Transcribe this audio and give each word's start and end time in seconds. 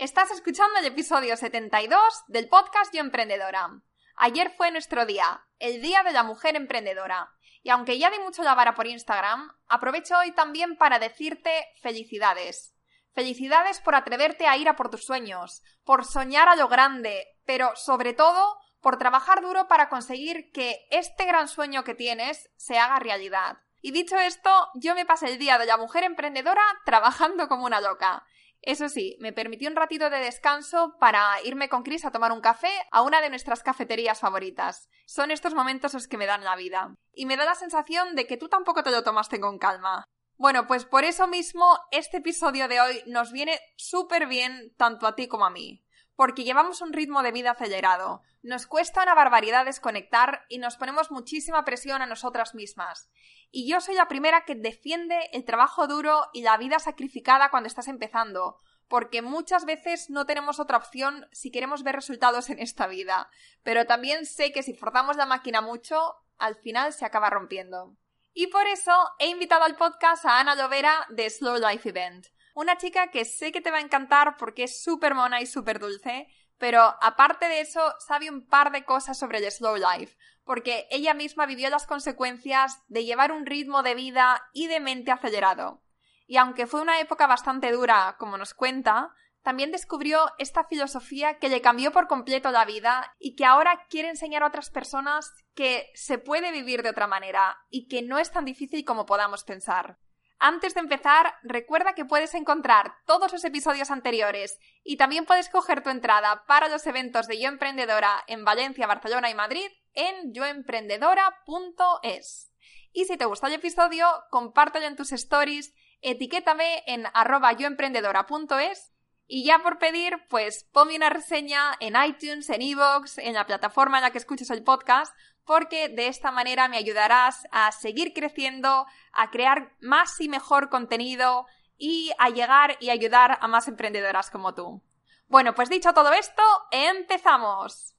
Estás 0.00 0.30
escuchando 0.30 0.78
el 0.78 0.86
episodio 0.86 1.36
72 1.36 2.24
del 2.28 2.48
podcast 2.48 2.94
Yo 2.94 3.00
Emprendedora. 3.00 3.82
Ayer 4.16 4.50
fue 4.56 4.70
nuestro 4.70 5.04
día, 5.04 5.44
el 5.58 5.82
Día 5.82 6.02
de 6.02 6.12
la 6.12 6.22
Mujer 6.22 6.56
Emprendedora. 6.56 7.34
Y 7.62 7.68
aunque 7.68 7.98
ya 7.98 8.08
di 8.08 8.18
mucho 8.18 8.42
la 8.42 8.54
vara 8.54 8.74
por 8.74 8.86
Instagram, 8.86 9.52
aprovecho 9.68 10.16
hoy 10.16 10.32
también 10.32 10.78
para 10.78 10.98
decirte 10.98 11.50
felicidades. 11.82 12.74
Felicidades 13.12 13.80
por 13.80 13.94
atreverte 13.94 14.46
a 14.46 14.56
ir 14.56 14.70
a 14.70 14.76
por 14.76 14.88
tus 14.88 15.04
sueños, 15.04 15.62
por 15.84 16.06
soñar 16.06 16.48
a 16.48 16.56
lo 16.56 16.68
grande, 16.68 17.26
pero 17.44 17.76
sobre 17.76 18.14
todo 18.14 18.56
por 18.80 18.96
trabajar 18.96 19.42
duro 19.42 19.68
para 19.68 19.90
conseguir 19.90 20.50
que 20.50 20.88
este 20.90 21.26
gran 21.26 21.46
sueño 21.46 21.84
que 21.84 21.94
tienes 21.94 22.48
se 22.56 22.78
haga 22.78 23.00
realidad. 23.00 23.58
Y 23.82 23.92
dicho 23.92 24.16
esto, 24.16 24.70
yo 24.76 24.94
me 24.94 25.04
pasé 25.04 25.26
el 25.26 25.38
día 25.38 25.58
de 25.58 25.66
la 25.66 25.76
mujer 25.76 26.04
emprendedora 26.04 26.62
trabajando 26.86 27.48
como 27.48 27.66
una 27.66 27.82
loca. 27.82 28.24
Eso 28.62 28.88
sí, 28.88 29.16
me 29.20 29.32
permitió 29.32 29.70
un 29.70 29.76
ratito 29.76 30.10
de 30.10 30.18
descanso 30.18 30.96
para 31.00 31.42
irme 31.44 31.68
con 31.68 31.82
Chris 31.82 32.04
a 32.04 32.10
tomar 32.10 32.32
un 32.32 32.40
café 32.40 32.70
a 32.90 33.02
una 33.02 33.20
de 33.20 33.30
nuestras 33.30 33.62
cafeterías 33.62 34.20
favoritas. 34.20 34.88
Son 35.06 35.30
estos 35.30 35.54
momentos 35.54 35.94
los 35.94 36.08
que 36.08 36.18
me 36.18 36.26
dan 36.26 36.44
la 36.44 36.56
vida. 36.56 36.94
Y 37.12 37.26
me 37.26 37.36
da 37.36 37.44
la 37.46 37.54
sensación 37.54 38.14
de 38.14 38.26
que 38.26 38.36
tú 38.36 38.48
tampoco 38.48 38.82
te 38.82 38.90
lo 38.90 39.02
tomaste 39.02 39.40
con 39.40 39.58
calma. 39.58 40.04
Bueno, 40.36 40.66
pues 40.66 40.84
por 40.84 41.04
eso 41.04 41.26
mismo 41.26 41.78
este 41.90 42.18
episodio 42.18 42.68
de 42.68 42.80
hoy 42.80 43.02
nos 43.06 43.32
viene 43.32 43.58
súper 43.76 44.26
bien 44.26 44.74
tanto 44.76 45.06
a 45.06 45.14
ti 45.14 45.26
como 45.26 45.46
a 45.46 45.50
mí 45.50 45.84
porque 46.20 46.44
llevamos 46.44 46.82
un 46.82 46.92
ritmo 46.92 47.22
de 47.22 47.32
vida 47.32 47.52
acelerado, 47.52 48.20
nos 48.42 48.66
cuesta 48.66 49.02
una 49.02 49.14
barbaridad 49.14 49.64
desconectar 49.64 50.44
y 50.50 50.58
nos 50.58 50.76
ponemos 50.76 51.10
muchísima 51.10 51.64
presión 51.64 52.02
a 52.02 52.06
nosotras 52.06 52.54
mismas. 52.54 53.08
Y 53.50 53.68
yo 53.68 53.80
soy 53.80 53.94
la 53.94 54.08
primera 54.08 54.44
que 54.44 54.54
defiende 54.54 55.28
el 55.32 55.44
trabajo 55.44 55.86
duro 55.86 56.28
y 56.32 56.42
la 56.42 56.56
vida 56.56 56.78
sacrificada 56.78 57.50
cuando 57.50 57.66
estás 57.66 57.88
empezando, 57.88 58.60
porque 58.88 59.22
muchas 59.22 59.64
veces 59.64 60.10
no 60.10 60.26
tenemos 60.26 60.60
otra 60.60 60.76
opción 60.76 61.26
si 61.32 61.50
queremos 61.50 61.82
ver 61.82 61.96
resultados 61.96 62.50
en 62.50 62.58
esta 62.58 62.86
vida. 62.86 63.28
Pero 63.62 63.86
también 63.86 64.26
sé 64.26 64.52
que 64.52 64.62
si 64.62 64.74
forzamos 64.74 65.16
la 65.16 65.26
máquina 65.26 65.60
mucho, 65.60 66.14
al 66.38 66.56
final 66.56 66.92
se 66.92 67.04
acaba 67.04 67.30
rompiendo. 67.30 67.96
Y 68.32 68.46
por 68.46 68.66
eso 68.66 68.92
he 69.18 69.26
invitado 69.26 69.64
al 69.64 69.76
podcast 69.76 70.24
a 70.24 70.38
Ana 70.38 70.54
Lovera 70.54 71.06
de 71.08 71.28
Slow 71.28 71.56
Life 71.56 71.88
Event 71.88 72.26
una 72.54 72.76
chica 72.76 73.10
que 73.10 73.24
sé 73.24 73.52
que 73.52 73.60
te 73.60 73.70
va 73.70 73.78
a 73.78 73.82
encantar 73.82 74.36
porque 74.36 74.64
es 74.64 74.82
súper 74.82 75.14
mona 75.14 75.40
y 75.40 75.46
súper 75.46 75.78
dulce, 75.78 76.28
pero 76.60 76.94
aparte 77.00 77.48
de 77.48 77.62
eso 77.62 77.94
sabe 78.06 78.30
un 78.30 78.46
par 78.46 78.70
de 78.70 78.84
cosas 78.84 79.18
sobre 79.18 79.38
el 79.38 79.50
slow 79.50 79.76
life, 79.76 80.14
porque 80.44 80.86
ella 80.90 81.14
misma 81.14 81.46
vivió 81.46 81.70
las 81.70 81.86
consecuencias 81.86 82.82
de 82.86 83.06
llevar 83.06 83.32
un 83.32 83.46
ritmo 83.46 83.82
de 83.82 83.94
vida 83.94 84.42
y 84.52 84.66
de 84.66 84.78
mente 84.78 85.10
acelerado. 85.10 85.82
Y 86.26 86.36
aunque 86.36 86.66
fue 86.66 86.82
una 86.82 87.00
época 87.00 87.26
bastante 87.26 87.72
dura, 87.72 88.16
como 88.18 88.36
nos 88.36 88.52
cuenta, 88.52 89.14
también 89.42 89.72
descubrió 89.72 90.30
esta 90.36 90.64
filosofía 90.64 91.38
que 91.38 91.48
le 91.48 91.62
cambió 91.62 91.92
por 91.92 92.08
completo 92.08 92.50
la 92.50 92.66
vida 92.66 93.16
y 93.18 93.36
que 93.36 93.46
ahora 93.46 93.86
quiere 93.88 94.10
enseñar 94.10 94.42
a 94.42 94.48
otras 94.48 94.68
personas 94.68 95.32
que 95.54 95.90
se 95.94 96.18
puede 96.18 96.52
vivir 96.52 96.82
de 96.82 96.90
otra 96.90 97.06
manera 97.06 97.56
y 97.70 97.88
que 97.88 98.02
no 98.02 98.18
es 98.18 98.30
tan 98.30 98.44
difícil 98.44 98.84
como 98.84 99.06
podamos 99.06 99.44
pensar. 99.44 99.98
Antes 100.42 100.72
de 100.72 100.80
empezar, 100.80 101.34
recuerda 101.42 101.92
que 101.92 102.06
puedes 102.06 102.32
encontrar 102.32 102.94
todos 103.04 103.30
los 103.30 103.44
episodios 103.44 103.90
anteriores 103.90 104.58
y 104.82 104.96
también 104.96 105.26
puedes 105.26 105.50
coger 105.50 105.82
tu 105.82 105.90
entrada 105.90 106.46
para 106.46 106.68
los 106.68 106.86
eventos 106.86 107.26
de 107.26 107.38
Yo 107.38 107.48
Emprendedora 107.48 108.24
en 108.26 108.46
Valencia, 108.46 108.86
Barcelona 108.86 109.28
y 109.28 109.34
Madrid 109.34 109.70
en 109.92 110.32
yoemprendedora.es. 110.32 112.54
Y 112.90 113.04
si 113.04 113.18
te 113.18 113.26
gustó 113.26 113.48
el 113.48 113.52
episodio, 113.52 114.06
compártelo 114.30 114.86
en 114.86 114.96
tus 114.96 115.12
stories, 115.12 115.74
etiquétame 116.00 116.84
en 116.86 117.04
arroba 117.12 117.52
yoemprendedora.es 117.52 118.94
y 119.26 119.44
ya 119.44 119.58
por 119.58 119.78
pedir, 119.78 120.24
pues 120.30 120.64
ponme 120.72 120.96
una 120.96 121.10
reseña 121.10 121.74
en 121.80 122.02
iTunes, 122.02 122.48
en 122.48 122.62
Evox, 122.62 123.18
en 123.18 123.34
la 123.34 123.46
plataforma 123.46 123.98
en 123.98 124.04
la 124.04 124.10
que 124.10 124.18
escuches 124.18 124.48
el 124.48 124.64
podcast 124.64 125.14
porque 125.44 125.88
de 125.88 126.08
esta 126.08 126.30
manera 126.30 126.68
me 126.68 126.76
ayudarás 126.76 127.42
a 127.50 127.72
seguir 127.72 128.12
creciendo, 128.12 128.86
a 129.12 129.30
crear 129.30 129.72
más 129.80 130.20
y 130.20 130.28
mejor 130.28 130.68
contenido 130.68 131.46
y 131.76 132.12
a 132.18 132.28
llegar 132.28 132.76
y 132.80 132.90
ayudar 132.90 133.38
a 133.40 133.48
más 133.48 133.66
emprendedoras 133.68 134.30
como 134.30 134.54
tú. 134.54 134.82
Bueno, 135.28 135.54
pues 135.54 135.68
dicho 135.68 135.92
todo 135.92 136.12
esto, 136.12 136.42
empezamos. 136.70 137.94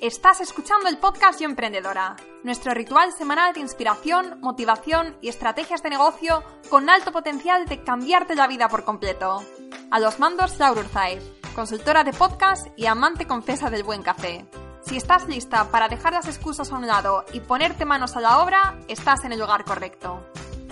Estás 0.00 0.40
escuchando 0.40 0.88
el 0.88 0.98
podcast 0.98 1.40
Yo 1.40 1.46
Emprendedora, 1.46 2.16
nuestro 2.42 2.74
ritual 2.74 3.12
semanal 3.12 3.54
de 3.54 3.60
inspiración, 3.60 4.40
motivación 4.40 5.16
y 5.20 5.28
estrategias 5.28 5.82
de 5.82 5.90
negocio 5.90 6.42
con 6.68 6.90
alto 6.90 7.12
potencial 7.12 7.66
de 7.66 7.82
cambiarte 7.82 8.34
la 8.34 8.46
vida 8.46 8.68
por 8.68 8.84
completo. 8.84 9.42
A 9.90 10.00
los 10.00 10.18
mandos, 10.18 10.58
Laura 10.58 10.80
Urzaiz, 10.80 11.22
consultora 11.54 12.04
de 12.04 12.12
podcast 12.12 12.66
y 12.76 12.86
amante 12.86 13.26
confesa 13.26 13.70
del 13.70 13.84
buen 13.84 14.02
café. 14.02 14.44
Si 14.82 14.96
estás 14.96 15.28
lista 15.28 15.70
para 15.70 15.88
dejar 15.88 16.12
las 16.12 16.26
excusas 16.26 16.72
a 16.72 16.76
un 16.76 16.86
lado 16.86 17.24
y 17.32 17.40
ponerte 17.40 17.84
manos 17.84 18.16
a 18.16 18.20
la 18.20 18.42
obra, 18.42 18.74
estás 18.88 19.24
en 19.24 19.32
el 19.32 19.38
lugar 19.38 19.64
correcto. 19.64 20.26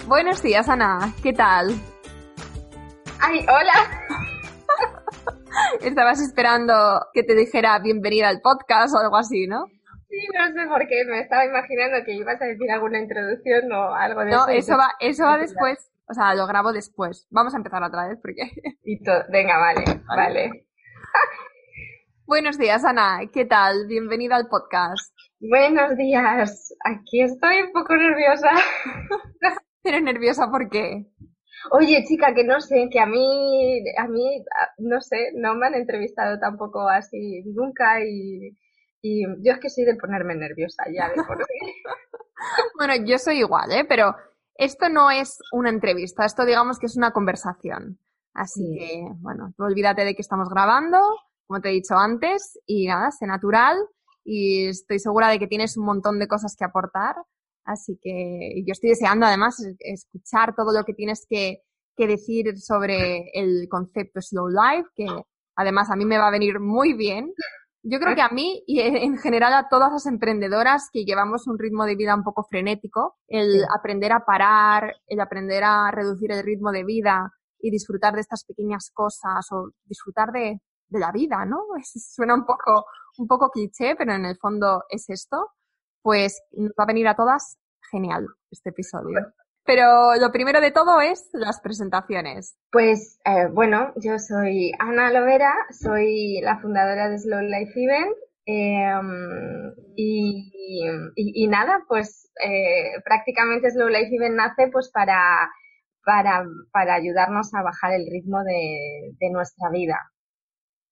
Buenos 0.06 0.42
días, 0.42 0.68
Ana. 0.68 1.14
¿Qué 1.22 1.32
tal? 1.32 1.70
¡Ay, 3.20 3.40
hola! 3.42 4.06
Estabas 5.80 6.20
esperando 6.20 7.06
que 7.12 7.22
te 7.22 7.34
dijera 7.34 7.78
bienvenida 7.78 8.28
al 8.28 8.40
podcast 8.40 8.94
o 8.94 8.98
algo 8.98 9.16
así, 9.16 9.46
¿no? 9.46 9.66
Sí, 10.08 10.18
no 10.36 10.46
sé 10.60 10.68
por 10.68 10.86
qué. 10.88 11.04
Me 11.06 11.20
estaba 11.20 11.44
imaginando 11.44 12.04
que 12.04 12.12
ibas 12.12 12.42
a 12.42 12.46
decir 12.46 12.68
alguna 12.70 12.98
introducción 12.98 13.70
o 13.72 13.94
algo 13.94 14.22
de 14.22 14.30
eso. 14.30 14.46
No, 14.46 14.48
eso 14.48 14.76
va, 14.76 14.94
eso 14.98 15.24
va 15.24 15.38
después. 15.38 15.92
O 16.08 16.14
sea, 16.14 16.34
lo 16.34 16.48
grabo 16.48 16.72
después. 16.72 17.28
Vamos 17.30 17.54
a 17.54 17.58
empezar 17.58 17.82
otra 17.84 18.08
vez 18.08 18.18
porque... 18.20 18.50
Y 18.84 18.98
Venga, 19.30 19.58
vale. 19.58 19.84
vale. 20.08 20.66
Buenos 22.30 22.58
días, 22.58 22.84
Ana. 22.84 23.22
¿Qué 23.32 23.44
tal? 23.44 23.88
Bienvenida 23.88 24.36
al 24.36 24.46
podcast. 24.46 25.12
Buenos 25.40 25.96
días. 25.96 26.72
Aquí 26.84 27.22
estoy 27.22 27.62
un 27.62 27.72
poco 27.72 27.96
nerviosa. 27.96 28.50
¿Pero 29.82 30.00
nerviosa 30.00 30.48
por 30.48 30.70
qué? 30.70 31.10
Oye, 31.72 32.04
chica, 32.06 32.32
que 32.32 32.44
no 32.44 32.60
sé, 32.60 32.88
que 32.88 33.00
a 33.00 33.06
mí, 33.06 33.82
a 33.98 34.06
mí, 34.06 34.44
no 34.78 35.00
sé, 35.00 35.32
no 35.34 35.56
me 35.56 35.66
han 35.66 35.74
entrevistado 35.74 36.38
tampoco 36.38 36.88
así 36.88 37.42
nunca 37.46 37.98
y, 38.04 38.54
yo 39.02 39.52
es 39.52 39.58
que 39.58 39.68
soy 39.68 39.84
de 39.84 39.96
ponerme 39.96 40.36
nerviosa 40.36 40.84
ya 40.94 41.08
de 41.08 41.16
por 41.24 41.36
sí. 41.44 41.82
bueno, 42.78 42.94
yo 43.04 43.18
soy 43.18 43.40
igual, 43.40 43.72
¿eh? 43.72 43.84
Pero 43.88 44.14
esto 44.54 44.88
no 44.88 45.10
es 45.10 45.40
una 45.50 45.70
entrevista, 45.70 46.24
esto 46.24 46.44
digamos 46.44 46.78
que 46.78 46.86
es 46.86 46.96
una 46.96 47.10
conversación. 47.10 47.98
Así 48.34 48.62
que, 48.78 49.02
bueno, 49.18 49.52
tú 49.56 49.64
olvídate 49.64 50.04
de 50.04 50.14
que 50.14 50.22
estamos 50.22 50.48
grabando 50.48 51.00
como 51.50 51.60
te 51.60 51.70
he 51.70 51.72
dicho 51.72 51.96
antes, 51.96 52.60
y 52.64 52.86
nada, 52.86 53.10
sé 53.10 53.26
natural 53.26 53.76
y 54.22 54.68
estoy 54.68 55.00
segura 55.00 55.28
de 55.30 55.40
que 55.40 55.48
tienes 55.48 55.76
un 55.76 55.84
montón 55.84 56.20
de 56.20 56.28
cosas 56.28 56.54
que 56.56 56.64
aportar. 56.64 57.16
Así 57.64 57.98
que 58.00 58.62
yo 58.64 58.70
estoy 58.70 58.90
deseando 58.90 59.26
además 59.26 59.56
escuchar 59.80 60.54
todo 60.54 60.72
lo 60.72 60.84
que 60.84 60.94
tienes 60.94 61.26
que, 61.28 61.62
decir 61.98 62.56
sobre 62.56 63.30
el 63.34 63.68
concepto 63.68 64.22
Slow 64.22 64.48
Life, 64.48 64.88
que 64.94 65.06
además 65.54 65.90
a 65.90 65.96
mí 65.96 66.06
me 66.06 66.16
va 66.16 66.28
a 66.28 66.30
venir 66.30 66.58
muy 66.58 66.94
bien. 66.94 67.34
Yo 67.82 67.98
creo 67.98 68.14
que 68.14 68.22
a 68.22 68.30
mí 68.30 68.62
y 68.66 68.80
en 68.80 69.18
general 69.18 69.52
a 69.52 69.68
todas 69.68 69.92
las 69.92 70.06
emprendedoras 70.06 70.88
que 70.90 71.04
llevamos 71.04 71.46
un 71.46 71.58
ritmo 71.58 71.84
de 71.84 71.96
vida 71.96 72.14
un 72.14 72.22
poco 72.22 72.44
frenético, 72.44 73.18
el 73.28 73.64
aprender 73.76 74.12
a 74.12 74.24
parar, 74.24 74.94
el 75.08 75.20
aprender 75.20 75.62
a 75.62 75.90
reducir 75.90 76.32
el 76.32 76.42
ritmo 76.42 76.72
de 76.72 76.84
vida 76.84 77.34
y 77.58 77.70
disfrutar 77.70 78.14
de 78.14 78.22
estas 78.22 78.44
pequeñas 78.44 78.90
cosas 78.94 79.46
o 79.52 79.72
disfrutar 79.84 80.32
de, 80.32 80.62
de 80.90 80.98
la 80.98 81.12
vida, 81.12 81.44
¿no? 81.46 81.64
suena 81.82 82.34
un 82.34 82.44
poco, 82.44 82.84
un 83.18 83.26
poco 83.26 83.50
cliché, 83.50 83.94
pero 83.96 84.12
en 84.12 84.24
el 84.24 84.36
fondo 84.36 84.84
es 84.88 85.08
esto. 85.08 85.48
Pues 86.02 86.42
nos 86.52 86.72
va 86.72 86.84
a 86.84 86.86
venir 86.86 87.08
a 87.08 87.14
todas 87.14 87.58
genial 87.90 88.26
este 88.50 88.70
episodio. 88.70 89.18
Pero 89.64 90.14
lo 90.16 90.32
primero 90.32 90.60
de 90.60 90.70
todo 90.70 91.00
es 91.00 91.28
las 91.32 91.60
presentaciones. 91.60 92.56
Pues 92.72 93.20
eh, 93.24 93.46
bueno, 93.52 93.92
yo 93.96 94.18
soy 94.18 94.72
Ana 94.78 95.12
Lovera, 95.12 95.52
soy 95.70 96.40
la 96.40 96.58
fundadora 96.58 97.08
de 97.08 97.18
Slow 97.18 97.42
Life 97.42 97.72
Event 97.76 98.16
em, 98.46 99.74
y, 99.96 101.46
nada, 101.48 101.84
pues 101.86 102.32
eh, 102.42 103.00
prácticamente 103.04 103.70
Slow 103.70 103.88
Life 103.88 104.14
Event 104.14 104.36
nace 104.36 104.68
pues 104.72 104.90
para, 104.90 105.50
para, 106.04 106.44
para 106.72 106.94
ayudarnos 106.94 107.52
a 107.54 107.62
bajar 107.62 107.92
el 107.92 108.06
ritmo 108.10 108.42
de, 108.42 109.12
de 109.20 109.30
nuestra 109.30 109.68
vida. 109.70 109.98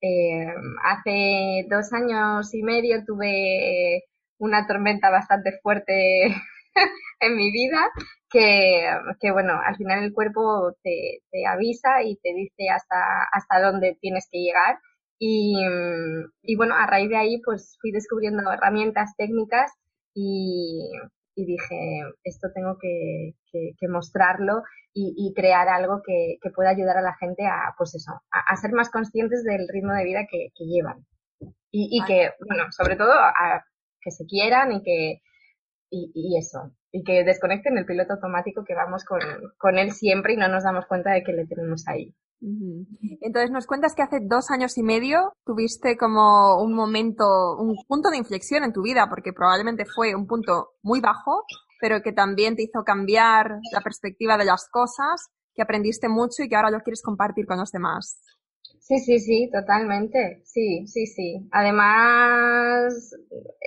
Eh, 0.01 0.47
hace 0.85 1.67
dos 1.69 1.93
años 1.93 2.55
y 2.55 2.63
medio 2.63 3.05
tuve 3.05 4.05
una 4.39 4.67
tormenta 4.67 5.11
bastante 5.11 5.59
fuerte 5.61 6.27
en 7.21 7.37
mi 7.37 7.51
vida 7.51 7.91
que, 8.31 9.33
bueno, 9.33 9.61
al 9.65 9.77
final 9.77 10.05
el 10.05 10.13
cuerpo 10.13 10.75
te, 10.83 11.23
avisa 11.47 12.03
y 12.03 12.17
te 12.17 12.35
dice 12.35 12.69
hasta, 12.71 13.25
hasta 13.33 13.61
dónde 13.61 13.97
tienes 14.01 14.29
que 14.31 14.39
llegar. 14.39 14.79
Y, 15.19 15.57
y, 16.43 16.57
bueno, 16.57 16.75
a 16.77 16.87
raíz 16.87 17.09
de 17.09 17.17
ahí 17.17 17.41
pues 17.45 17.77
fui 17.81 17.91
descubriendo 17.91 18.53
herramientas 18.53 19.17
técnicas 19.17 19.73
y, 20.15 20.91
y 21.39 21.47
dije, 21.47 22.01
esto 22.25 22.49
tengo 22.53 22.77
que, 22.81 23.35
mostrarlo 23.89 24.65
y, 24.93 25.33
crear 25.37 25.69
algo 25.69 26.03
que, 26.05 26.39
pueda 26.53 26.71
ayudar 26.71 26.97
a 26.97 27.03
la 27.03 27.15
gente 27.15 27.47
a, 27.47 27.75
pues 27.79 27.95
eso, 27.95 28.11
a, 28.33 28.57
ser 28.57 28.73
más 28.73 28.91
conscientes 28.91 29.45
del 29.45 29.69
ritmo 29.69 29.93
de 29.93 30.05
vida 30.05 30.27
que, 30.29 30.51
llevan. 30.59 31.07
Y, 31.71 32.03
que, 32.07 32.33
bueno, 32.45 32.65
sobre 32.73 32.97
todo 32.97 33.13
a, 33.13 33.65
que 34.01 34.11
se 34.11 34.27
quieran 34.27 34.73
y 34.73 34.83
que, 34.83 35.21
y, 35.91 36.37
eso, 36.37 36.73
y 36.91 37.05
que 37.05 37.23
desconecten 37.23 37.79
el 37.79 37.87
piloto 37.87 38.15
automático 38.15 38.65
que 38.65 38.75
vamos 38.75 39.05
con, 39.05 39.21
con 39.59 39.79
él 39.79 39.93
siempre 39.93 40.33
y 40.33 40.37
no 40.37 40.49
nos 40.49 40.65
damos 40.65 40.87
cuenta 40.87 41.13
de 41.13 41.23
que 41.23 41.33
le 41.33 41.47
tenemos 41.47 41.87
ahí. 41.87 42.17
Entonces 42.41 43.51
nos 43.51 43.67
cuentas 43.67 43.95
que 43.95 44.03
hace 44.03 44.21
dos 44.23 44.51
años 44.51 44.79
y 44.79 44.83
medio 44.83 45.33
tuviste 45.45 45.97
como 45.97 46.63
un 46.63 46.73
momento, 46.73 47.25
un 47.59 47.77
punto 47.87 48.11
de 48.11 48.17
inflexión 48.17 48.65
en 48.65 48.73
tu 48.73 48.83
vida, 48.83 49.09
porque 49.09 49.33
probablemente 49.33 49.85
fue 49.85 50.15
un 50.15 50.27
punto 50.27 50.75
muy 50.83 51.01
bajo, 51.01 51.45
pero 51.81 52.03
que 52.03 52.13
también 52.13 52.57
te 52.57 52.63
hizo 52.63 52.85
cambiar 52.85 53.59
la 53.73 53.81
perspectiva 53.81 54.37
de 54.37 54.45
las 54.45 54.69
cosas, 54.71 55.29
que 55.55 55.63
aprendiste 55.63 56.09
mucho 56.09 56.43
y 56.43 56.49
que 56.49 56.57
ahora 56.57 56.71
lo 56.71 56.81
quieres 56.81 57.03
compartir 57.03 57.47
con 57.47 57.59
los 57.59 57.73
demás. 57.73 58.21
Sí, 58.81 58.99
sí, 59.01 59.19
sí, 59.19 59.51
totalmente. 59.53 60.43
Sí, 60.45 60.87
sí, 60.87 61.07
sí. 61.07 61.47
Además, 61.51 63.15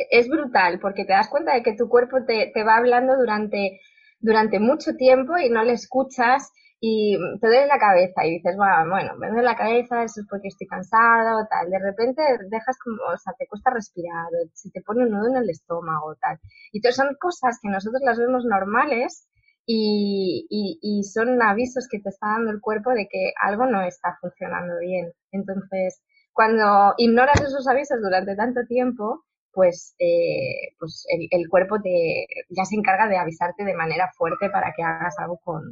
es 0.10 0.28
brutal 0.28 0.80
porque 0.80 1.06
te 1.06 1.14
das 1.14 1.30
cuenta 1.30 1.54
de 1.54 1.62
que 1.62 1.76
tu 1.76 1.90
cuerpo 1.90 2.24
te, 2.26 2.52
te 2.54 2.64
va 2.64 2.78
hablando 2.78 3.16
durante, 3.18 3.82
durante 4.20 4.60
mucho 4.60 4.96
tiempo 4.96 5.38
y 5.38 5.50
no 5.50 5.64
le 5.64 5.74
escuchas 5.74 6.52
y 6.84 7.16
te 7.40 7.48
duele 7.48 7.68
la 7.68 7.78
cabeza 7.78 8.26
y 8.26 8.32
dices, 8.32 8.58
bueno, 8.58 8.90
bueno, 8.90 9.16
me 9.18 9.28
duele 9.28 9.44
la 9.44 9.56
cabeza, 9.56 10.04
eso 10.04 10.22
es 10.22 10.28
porque 10.28 10.48
estoy 10.48 10.66
cansado, 10.66 11.38
o 11.40 11.48
tal. 11.48 11.70
De 11.70 11.78
repente 11.78 12.24
dejas 12.50 12.76
como, 12.84 12.98
o 13.04 13.18
sea, 13.20 13.34
te 13.38 13.46
cuesta 13.46 13.70
respirar, 13.70 14.26
o 14.34 14.50
se 14.56 14.72
te 14.72 14.82
pone 14.82 15.04
un 15.04 15.12
nudo 15.12 15.28
en 15.30 15.38
el 15.38 15.50
estómago, 15.52 16.16
tal. 16.16 16.40
Y 16.72 16.82
todas 16.82 16.96
son 16.96 17.16
cosas 17.20 17.60
que 17.62 17.70
nosotros 17.70 18.02
las 18.04 18.18
vemos 18.18 18.46
normales 18.46 19.28
y, 19.68 20.48
y, 20.50 20.80
y 20.82 21.04
son 21.04 21.40
avisos 21.44 21.88
que 21.88 22.00
te 22.00 22.10
está 22.10 22.30
dando 22.30 22.50
el 22.50 22.62
cuerpo 22.62 22.90
de 22.92 23.08
que 23.08 23.32
algo 23.40 23.68
no 23.68 23.84
está 23.84 24.18
funcionando 24.20 24.80
bien. 24.80 25.14
Entonces, 25.32 26.02
cuando 26.34 26.96
ignoras 26.98 27.40
esos 27.42 27.68
avisos 27.68 28.02
durante 28.02 28.36
tanto 28.36 28.62
tiempo, 28.68 29.24
pues, 29.54 29.94
eh, 30.00 30.74
pues 30.80 31.06
el, 31.10 31.28
el, 31.30 31.48
cuerpo 31.48 31.80
te, 31.80 32.26
ya 32.50 32.66
se 32.66 32.76
encarga 32.76 33.08
de 33.08 33.18
avisarte 33.18 33.66
de 33.66 33.76
manera 33.76 34.10
fuerte 34.18 34.50
para 34.50 34.74
que 34.76 34.82
hagas 34.82 35.20
algo 35.20 35.38
con, 35.44 35.64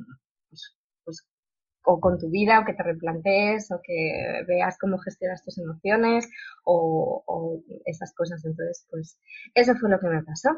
o 1.84 2.00
con 2.00 2.18
tu 2.20 2.30
vida, 2.30 2.60
o 2.60 2.66
que 2.66 2.74
te 2.74 2.84
replantees, 2.84 3.72
o 3.72 3.80
que 3.84 4.44
veas 4.48 4.78
cómo 4.80 4.98
gestionas 5.00 5.44
tus 5.44 5.58
emociones, 5.58 6.30
o, 6.64 7.62
esas 7.86 8.14
cosas. 8.14 8.44
Entonces, 8.46 8.86
pues, 8.90 9.18
eso 9.54 9.76
fue 9.76 9.90
lo 9.90 10.00
que 10.00 10.08
me 10.08 10.24
pasó. 10.24 10.50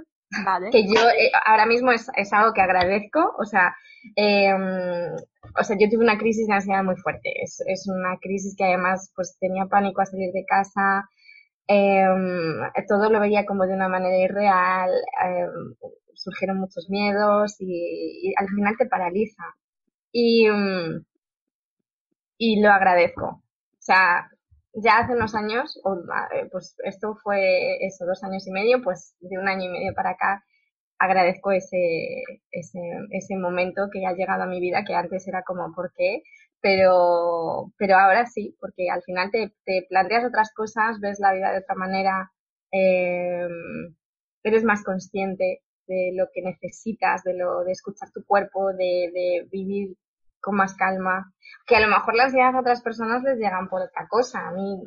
Que 0.72 0.88
yo 0.88 1.10
eh, 1.10 1.32
ahora 1.46 1.66
mismo 1.66 1.92
es, 1.92 2.10
algo 2.32 2.54
que 2.54 2.62
agradezco, 2.62 3.34
o 3.38 3.46
sea, 3.46 3.76
em, 4.16 5.14
o 5.60 5.64
sea, 5.64 5.78
yo 5.80 5.90
tuve 5.90 6.04
una 6.04 6.18
crisis 6.18 6.48
de 6.48 6.54
ansiedad 6.54 6.84
muy 6.84 6.96
fuerte. 6.96 7.32
Es, 7.44 7.62
es 7.68 7.88
una 7.88 8.18
crisis 8.22 8.56
que 8.56 8.64
además, 8.64 9.12
pues, 9.16 9.38
tenía 9.40 9.66
pánico 9.66 10.02
a 10.02 10.06
salir 10.06 10.32
de 10.32 10.46
casa, 10.46 11.08
em, 11.68 12.60
todo 12.88 13.10
lo 13.10 13.20
veía 13.20 13.46
como 13.46 13.66
de 13.68 13.74
una 13.74 13.90
manera 13.90 14.18
irreal, 14.18 14.92
em, 15.24 15.76
surgieron 16.22 16.60
muchos 16.60 16.90
miedos 16.90 17.56
y, 17.60 18.34
al 18.38 18.48
final 18.50 18.76
te 18.78 18.86
paraliza. 18.88 19.44
Y, 20.12 20.50
mm, 20.50 21.06
y 22.42 22.60
lo 22.60 22.72
agradezco. 22.72 23.26
O 23.28 23.44
sea, 23.78 24.28
ya 24.74 24.98
hace 24.98 25.14
unos 25.14 25.36
años, 25.36 25.78
eh, 26.34 26.48
pues 26.52 26.76
esto 26.84 27.16
fue 27.24 27.86
eso, 27.86 28.06
dos 28.08 28.24
años 28.24 28.48
y 28.48 28.52
medio, 28.52 28.82
pues 28.82 29.16
de 29.20 29.38
un 29.38 29.48
año 29.48 29.66
y 29.66 29.70
medio 29.70 29.94
para 29.94 30.12
acá, 30.12 30.44
agradezco 30.98 31.52
ese, 31.52 32.24
ese, 32.52 32.80
ese 33.12 33.36
momento 33.38 33.90
que 33.94 34.08
ha 34.08 34.14
llegado 34.14 34.42
a 34.44 34.48
mi 34.48 34.60
vida, 34.60 34.84
que 34.86 34.96
antes 34.96 35.28
era 35.28 35.44
como, 35.44 35.72
¿por 35.76 35.94
qué? 35.96 36.24
Pero, 36.62 37.72
pero 37.78 37.96
ahora 37.98 38.26
sí, 38.26 38.58
porque 38.60 38.90
al 38.90 39.04
final 39.04 39.30
te, 39.32 39.54
te 39.64 39.86
planteas 39.88 40.26
otras 40.26 40.52
cosas, 40.56 41.00
ves 41.00 41.20
la 41.20 41.34
vida 41.34 41.52
de 41.52 41.60
otra 41.60 41.76
manera, 41.76 42.32
eh, 42.72 43.48
eres 44.44 44.64
más 44.64 44.84
consciente 44.84 45.62
de 45.86 46.12
lo 46.16 46.26
que 46.34 46.42
necesitas, 46.42 47.24
de 47.24 47.36
lo 47.36 47.64
de 47.66 47.74
escuchar 47.74 48.10
tu 48.12 48.26
cuerpo, 48.26 48.74
de, 48.74 49.12
de 49.14 49.48
vivir 49.52 49.96
con 50.42 50.56
más 50.56 50.76
calma. 50.76 51.34
Que 51.66 51.76
a 51.76 51.80
lo 51.80 51.88
mejor 51.88 52.16
la 52.16 52.26
ansiedad 52.26 52.56
a 52.56 52.60
otras 52.60 52.82
personas 52.82 53.24
les 53.24 53.38
llegan 53.38 53.70
por 53.70 53.82
otra 53.82 54.08
cosa. 54.10 54.48
A 54.48 54.52
mí, 54.52 54.84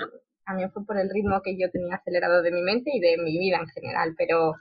a 0.46 0.54
mí 0.54 0.62
fue 0.72 0.84
por 0.84 0.98
el 0.98 1.10
ritmo 1.10 1.40
que 1.42 1.56
yo 1.58 1.70
tenía 1.70 1.96
acelerado 1.96 2.42
de 2.42 2.52
mi 2.52 2.62
mente 2.62 2.90
y 2.92 3.00
de 3.00 3.16
mi 3.22 3.38
vida 3.38 3.58
en 3.58 3.68
general. 3.68 4.14
Pero, 4.16 4.54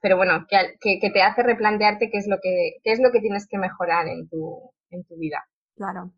pero 0.00 0.16
bueno, 0.16 0.46
que, 0.48 0.98
que, 1.00 1.10
te 1.10 1.22
hace 1.22 1.42
replantearte 1.42 2.10
qué 2.10 2.18
es 2.18 2.28
lo 2.28 2.38
que, 2.42 2.76
qué 2.82 2.92
es 2.92 3.00
lo 3.00 3.10
que 3.10 3.20
tienes 3.20 3.46
que 3.48 3.58
mejorar 3.58 4.06
en 4.06 4.28
tu, 4.28 4.70
en 4.90 5.04
tu 5.04 5.16
vida. 5.16 5.44
Claro. 5.76 6.12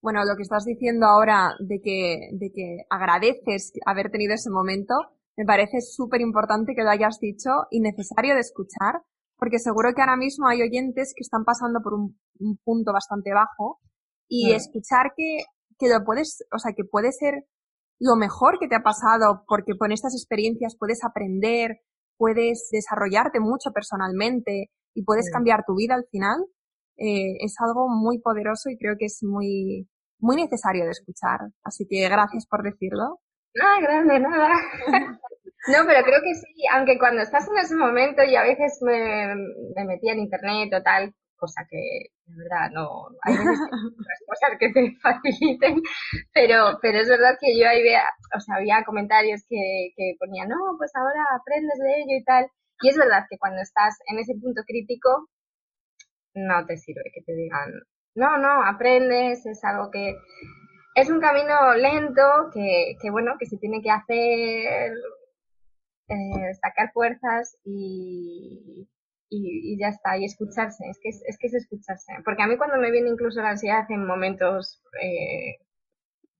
Bueno, 0.00 0.24
lo 0.24 0.34
que 0.36 0.42
estás 0.42 0.64
diciendo 0.64 1.06
ahora 1.06 1.54
de 1.60 1.80
que, 1.80 2.30
de 2.32 2.50
que 2.52 2.78
agradeces 2.90 3.72
haber 3.86 4.10
tenido 4.10 4.34
ese 4.34 4.50
momento, 4.50 4.94
me 5.36 5.44
parece 5.44 5.80
súper 5.80 6.20
importante 6.20 6.74
que 6.74 6.82
lo 6.82 6.90
hayas 6.90 7.20
dicho 7.20 7.50
y 7.70 7.80
necesario 7.80 8.34
de 8.34 8.40
escuchar, 8.40 9.02
porque 9.42 9.58
seguro 9.58 9.90
que 9.92 10.00
ahora 10.00 10.16
mismo 10.16 10.46
hay 10.46 10.62
oyentes 10.62 11.14
que 11.16 11.22
están 11.22 11.42
pasando 11.42 11.80
por 11.82 11.94
un, 11.94 12.14
punto 12.62 12.92
bastante 12.92 13.34
bajo 13.34 13.80
y 14.28 14.52
escuchar 14.52 15.14
que, 15.16 15.38
que 15.76 15.88
lo 15.88 16.04
puedes, 16.04 16.46
o 16.54 16.58
sea, 16.60 16.74
que 16.76 16.84
puede 16.84 17.10
ser 17.10 17.42
lo 17.98 18.14
mejor 18.14 18.60
que 18.60 18.68
te 18.68 18.76
ha 18.76 18.84
pasado 18.84 19.42
porque 19.48 19.76
con 19.76 19.90
estas 19.90 20.14
experiencias 20.14 20.76
puedes 20.78 21.02
aprender, 21.02 21.80
puedes 22.16 22.68
desarrollarte 22.70 23.40
mucho 23.40 23.72
personalmente 23.72 24.70
y 24.94 25.02
puedes 25.02 25.28
cambiar 25.32 25.64
tu 25.66 25.74
vida 25.74 25.96
al 25.96 26.06
final, 26.08 26.38
eh, 26.96 27.34
es 27.40 27.56
algo 27.58 27.88
muy 27.88 28.20
poderoso 28.20 28.70
y 28.70 28.78
creo 28.78 28.94
que 28.96 29.06
es 29.06 29.24
muy, 29.24 29.88
muy 30.20 30.36
necesario 30.36 30.84
de 30.84 30.92
escuchar. 30.92 31.50
Así 31.64 31.84
que 31.90 32.08
gracias 32.08 32.46
por 32.46 32.62
decirlo. 32.62 33.18
No, 33.56 33.82
grande, 33.82 34.20
nada. 34.20 34.52
No, 35.68 35.86
pero 35.86 36.02
creo 36.02 36.20
que 36.22 36.34
sí, 36.34 36.64
aunque 36.72 36.98
cuando 36.98 37.22
estás 37.22 37.48
en 37.48 37.58
ese 37.58 37.76
momento 37.76 38.22
y 38.24 38.34
a 38.34 38.42
veces 38.42 38.78
me, 38.82 39.34
me 39.76 39.84
metía 39.84 40.12
en 40.12 40.20
internet 40.20 40.72
o 40.74 40.82
tal, 40.82 41.14
cosa 41.42 41.66
que 41.68 42.10
de 42.26 42.34
verdad 42.38 42.70
no 42.72 43.08
hay 43.22 43.36
veces 43.36 43.58
cosas 44.26 44.58
que 44.58 44.70
te 44.70 44.96
faciliten, 45.02 45.82
pero, 46.32 46.78
pero 46.80 46.98
es 46.98 47.08
verdad 47.08 47.36
que 47.40 47.58
yo 47.58 47.68
ahí 47.68 47.82
vea, 47.82 48.04
o 48.36 48.40
sea, 48.40 48.56
había 48.56 48.84
comentarios 48.84 49.42
que, 49.48 49.90
que 49.96 50.14
ponían, 50.18 50.48
no, 50.48 50.56
pues 50.78 50.92
ahora 50.94 51.22
aprendes 51.34 51.78
de 51.78 51.92
ello 52.02 52.16
y 52.20 52.24
tal. 52.24 52.46
Y 52.80 52.88
es 52.88 52.96
verdad 52.96 53.26
que 53.30 53.38
cuando 53.38 53.60
estás 53.60 53.98
en 54.08 54.18
ese 54.18 54.34
punto 54.40 54.62
crítico, 54.66 55.28
no 56.34 56.64
te 56.66 56.76
sirve 56.76 57.10
que 57.14 57.22
te 57.22 57.34
digan, 57.34 57.70
no, 58.14 58.38
no, 58.38 58.64
aprendes, 58.64 59.44
es 59.46 59.62
algo 59.64 59.90
que 59.90 60.16
es 60.94 61.10
un 61.10 61.20
camino 61.20 61.74
lento, 61.74 62.50
que, 62.52 62.96
que 63.00 63.10
bueno, 63.10 63.32
que 63.38 63.46
se 63.46 63.58
tiene 63.58 63.82
que 63.82 63.90
hacer 63.90 64.92
eh, 66.08 66.54
sacar 66.60 66.92
fuerzas 66.92 67.56
y, 67.64 68.88
y, 69.28 69.78
ya 69.78 69.88
está, 69.88 70.18
y 70.18 70.24
escucharse, 70.24 70.84
es 70.88 70.98
que 71.00 71.08
es, 71.08 71.22
es, 71.26 71.38
que 71.38 71.46
es 71.46 71.54
escucharse. 71.54 72.12
Porque 72.24 72.42
a 72.42 72.46
mí 72.46 72.56
cuando 72.56 72.76
me 72.78 72.90
viene 72.90 73.10
incluso 73.10 73.40
la 73.40 73.50
ansiedad 73.50 73.84
en 73.90 74.06
momentos 74.06 74.82
eh, 75.02 75.58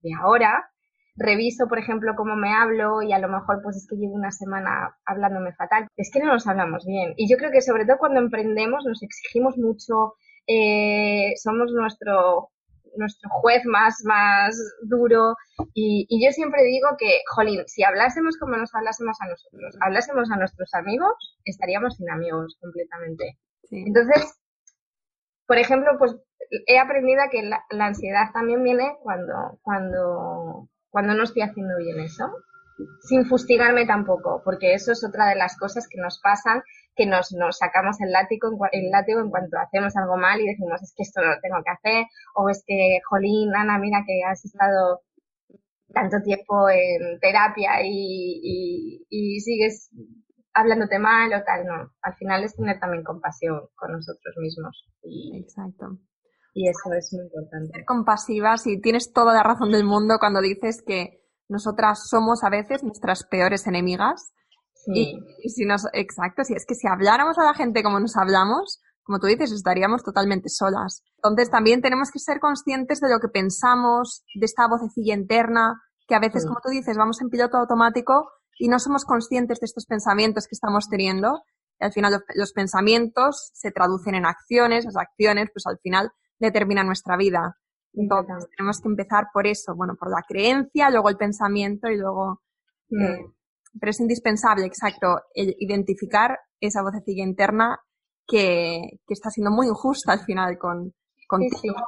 de 0.03 0.11
ahora, 0.21 0.71
reviso, 1.17 1.69
por 1.69 1.79
ejemplo, 1.79 2.15
cómo 2.17 2.37
me 2.37 2.53
hablo 2.53 3.03
y 3.03 3.13
a 3.13 3.19
lo 3.19 3.29
mejor 3.29 3.61
pues 3.63 3.77
es 3.77 3.87
que 3.89 3.97
llevo 3.97 4.15
una 4.15 4.31
semana 4.31 4.97
hablándome 5.05 5.53
fatal. 5.55 5.89
Es 5.97 6.11
que 6.13 6.21
no 6.21 6.27
nos 6.27 6.47
hablamos 6.47 6.85
bien. 6.87 7.15
Y 7.17 7.31
yo 7.31 7.37
creo 7.37 7.51
que 7.51 7.63
sobre 7.63 7.85
todo 7.85 7.99
cuando 7.99 8.21
emprendemos 8.21 8.85
nos 8.85 9.03
exigimos 9.03 9.57
mucho, 9.59 10.15
eh, 10.47 11.35
somos 11.37 11.73
nuestro 11.73 12.51
nuestro 12.97 13.29
juez 13.31 13.63
más, 13.65 14.03
más 14.05 14.57
duro. 14.83 15.35
Y, 15.75 16.07
y, 16.09 16.25
yo 16.25 16.33
siempre 16.33 16.63
digo 16.65 16.89
que, 16.99 17.21
jolín, 17.35 17.63
si 17.67 17.85
hablásemos 17.85 18.37
como 18.39 18.57
nos 18.57 18.75
hablásemos 18.75 19.17
a 19.21 19.29
nosotros, 19.29 19.77
hablásemos 19.81 20.31
a 20.31 20.37
nuestros 20.37 20.73
amigos, 20.75 21.39
estaríamos 21.45 21.97
sin 21.97 22.11
amigos 22.11 22.59
completamente. 22.61 23.39
Entonces, 23.71 24.39
por 25.47 25.59
ejemplo, 25.59 25.93
pues 25.99 26.17
he 26.67 26.79
aprendido 26.79 27.23
que 27.31 27.43
la, 27.43 27.65
la, 27.71 27.87
ansiedad 27.87 28.33
también 28.33 28.63
viene 28.63 28.97
cuando, 29.03 29.59
cuando, 29.63 30.69
cuando 30.91 31.15
no 31.15 31.25
estoy 31.25 31.43
haciendo 31.43 31.77
bien 31.79 32.01
eso 32.01 32.31
sin 33.01 33.27
fustigarme 33.27 33.87
tampoco, 33.87 34.43
porque 34.45 34.75
eso 34.75 34.93
es 34.93 35.05
otra 35.05 35.29
de 35.29 35.37
las 35.37 35.57
cosas 35.57 35.87
que 35.89 36.01
nos 36.01 36.21
pasan, 36.21 36.63
que 36.95 37.07
nos, 37.07 37.33
nos 37.33 37.59
sacamos 37.59 38.01
el 38.01 38.13
látigo, 38.13 38.51
el 38.71 38.91
látigo 38.91 39.21
en 39.21 39.31
cuanto 39.31 39.59
hacemos 39.59 39.97
algo 39.97 40.17
mal 40.17 40.41
y 40.41 40.47
decimos, 40.47 40.83
es 40.83 40.93
que 40.97 41.03
esto 41.03 41.21
no 41.21 41.29
lo 41.29 41.41
tengo 41.41 41.63
que 41.65 41.71
hacer, 41.71 42.07
o 42.35 42.49
es 42.49 42.63
que, 42.67 43.01
jolín, 43.09 43.55
Ana, 43.55 43.79
mira 43.79 44.05
que 44.07 44.23
has 44.25 44.45
estado 44.45 45.01
tanto 45.93 46.21
tiempo 46.23 46.69
en 46.71 47.19
terapia 47.21 47.83
y, 47.85 49.05
y, 49.09 49.41
sigues 49.41 49.91
hablándote 50.55 50.99
mal 50.99 51.33
o 51.33 51.43
tal, 51.45 51.67
no. 51.67 51.93
Al 52.03 52.15
final 52.15 52.45
es 52.45 52.57
tener 52.57 52.79
también 52.79 53.05
compasión 53.05 53.61
con 53.75 53.93
nosotros 53.93 54.35
mismos. 54.39 54.87
Y, 55.03 55.39
Exacto. 55.39 55.99
Y 56.55 56.69
eso 56.69 56.93
es 56.93 57.13
muy 57.13 57.25
importante. 57.25 57.73
Ser 57.73 57.85
compasivas 57.85 58.67
y 58.67 58.81
tienes 58.81 59.13
toda 59.13 59.33
la 59.33 59.43
razón 59.43 59.71
del 59.71 59.85
mundo 59.85 60.17
cuando 60.19 60.41
dices 60.41 60.83
que 60.87 61.22
nosotras 61.53 62.09
somos 62.09 62.43
a 62.43 62.51
veces 62.51 62.83
nuestras 62.83 63.25
peores 63.25 63.67
enemigas 63.67 64.33
Y, 64.87 65.21
si 65.49 65.65
nos, 65.65 65.87
exacto, 65.93 66.43
si 66.43 66.55
es 66.55 66.65
que 66.67 66.75
si 66.75 66.89
habláramos 66.89 67.39
a 67.39 67.45
la 67.45 67.55
gente 67.55 67.85
como 67.85 68.01
nos 68.01 68.17
hablamos, 68.17 68.81
como 69.05 69.21
tú 69.21 69.27
dices, 69.29 69.53
estaríamos 69.53 70.03
totalmente 70.03 70.49
solas. 70.49 71.03
Entonces 71.17 71.51
también 71.51 71.83
tenemos 71.83 72.11
que 72.11 72.19
ser 72.19 72.41
conscientes 72.41 73.01
de 73.01 73.09
lo 73.09 73.21
que 73.21 73.29
pensamos, 73.29 74.25
de 74.35 74.45
esta 74.45 74.67
vocecilla 74.67 75.15
interna, 75.15 75.81
que 76.09 76.15
a 76.17 76.21
veces, 76.21 76.47
como 76.47 76.61
tú 76.63 76.71
dices, 76.71 76.97
vamos 76.97 77.21
en 77.21 77.29
piloto 77.29 77.59
automático 77.59 78.29
y 78.59 78.69
no 78.69 78.79
somos 78.79 79.05
conscientes 79.05 79.61
de 79.61 79.67
estos 79.67 79.87
pensamientos 79.87 80.47
que 80.47 80.55
estamos 80.55 80.89
teniendo. 80.89 81.43
Y 81.81 81.85
al 81.85 81.93
final 81.93 82.25
los, 82.35 82.53
pensamientos 82.53 83.51
se 83.55 83.71
traducen 83.71 84.15
en 84.15 84.27
acciones, 84.27 84.85
las 84.85 84.97
acciones 84.97 85.49
pues 85.53 85.67
al 85.67 85.79
final 85.79 86.11
determinan 86.39 86.87
nuestra 86.87 87.17
vida. 87.17 87.57
Entonces 87.95 88.49
tenemos 88.57 88.81
que 88.81 88.89
empezar 88.89 89.27
por 89.33 89.47
eso, 89.47 89.75
bueno, 89.75 89.95
por 89.99 90.11
la 90.11 90.23
creencia, 90.27 90.91
luego 90.91 91.09
el 91.09 91.17
pensamiento 91.17 91.89
y 91.89 91.99
luego... 91.99 92.41
Mm. 92.91 93.03
Eh, 93.03 93.27
pero 93.81 93.91
es 93.91 94.01
indispensable, 94.01 94.67
exacto, 94.67 95.23
identificar 95.35 96.39
esa 96.61 96.83
vocecilla 96.83 97.25
interna 97.25 97.81
que, 98.27 98.99
está 99.09 99.31
siendo 99.31 99.51
muy 99.51 99.67
injusta 99.67 100.13
al 100.13 100.21
final 100.21 100.59
con, 100.59 100.93
con, 101.27 101.41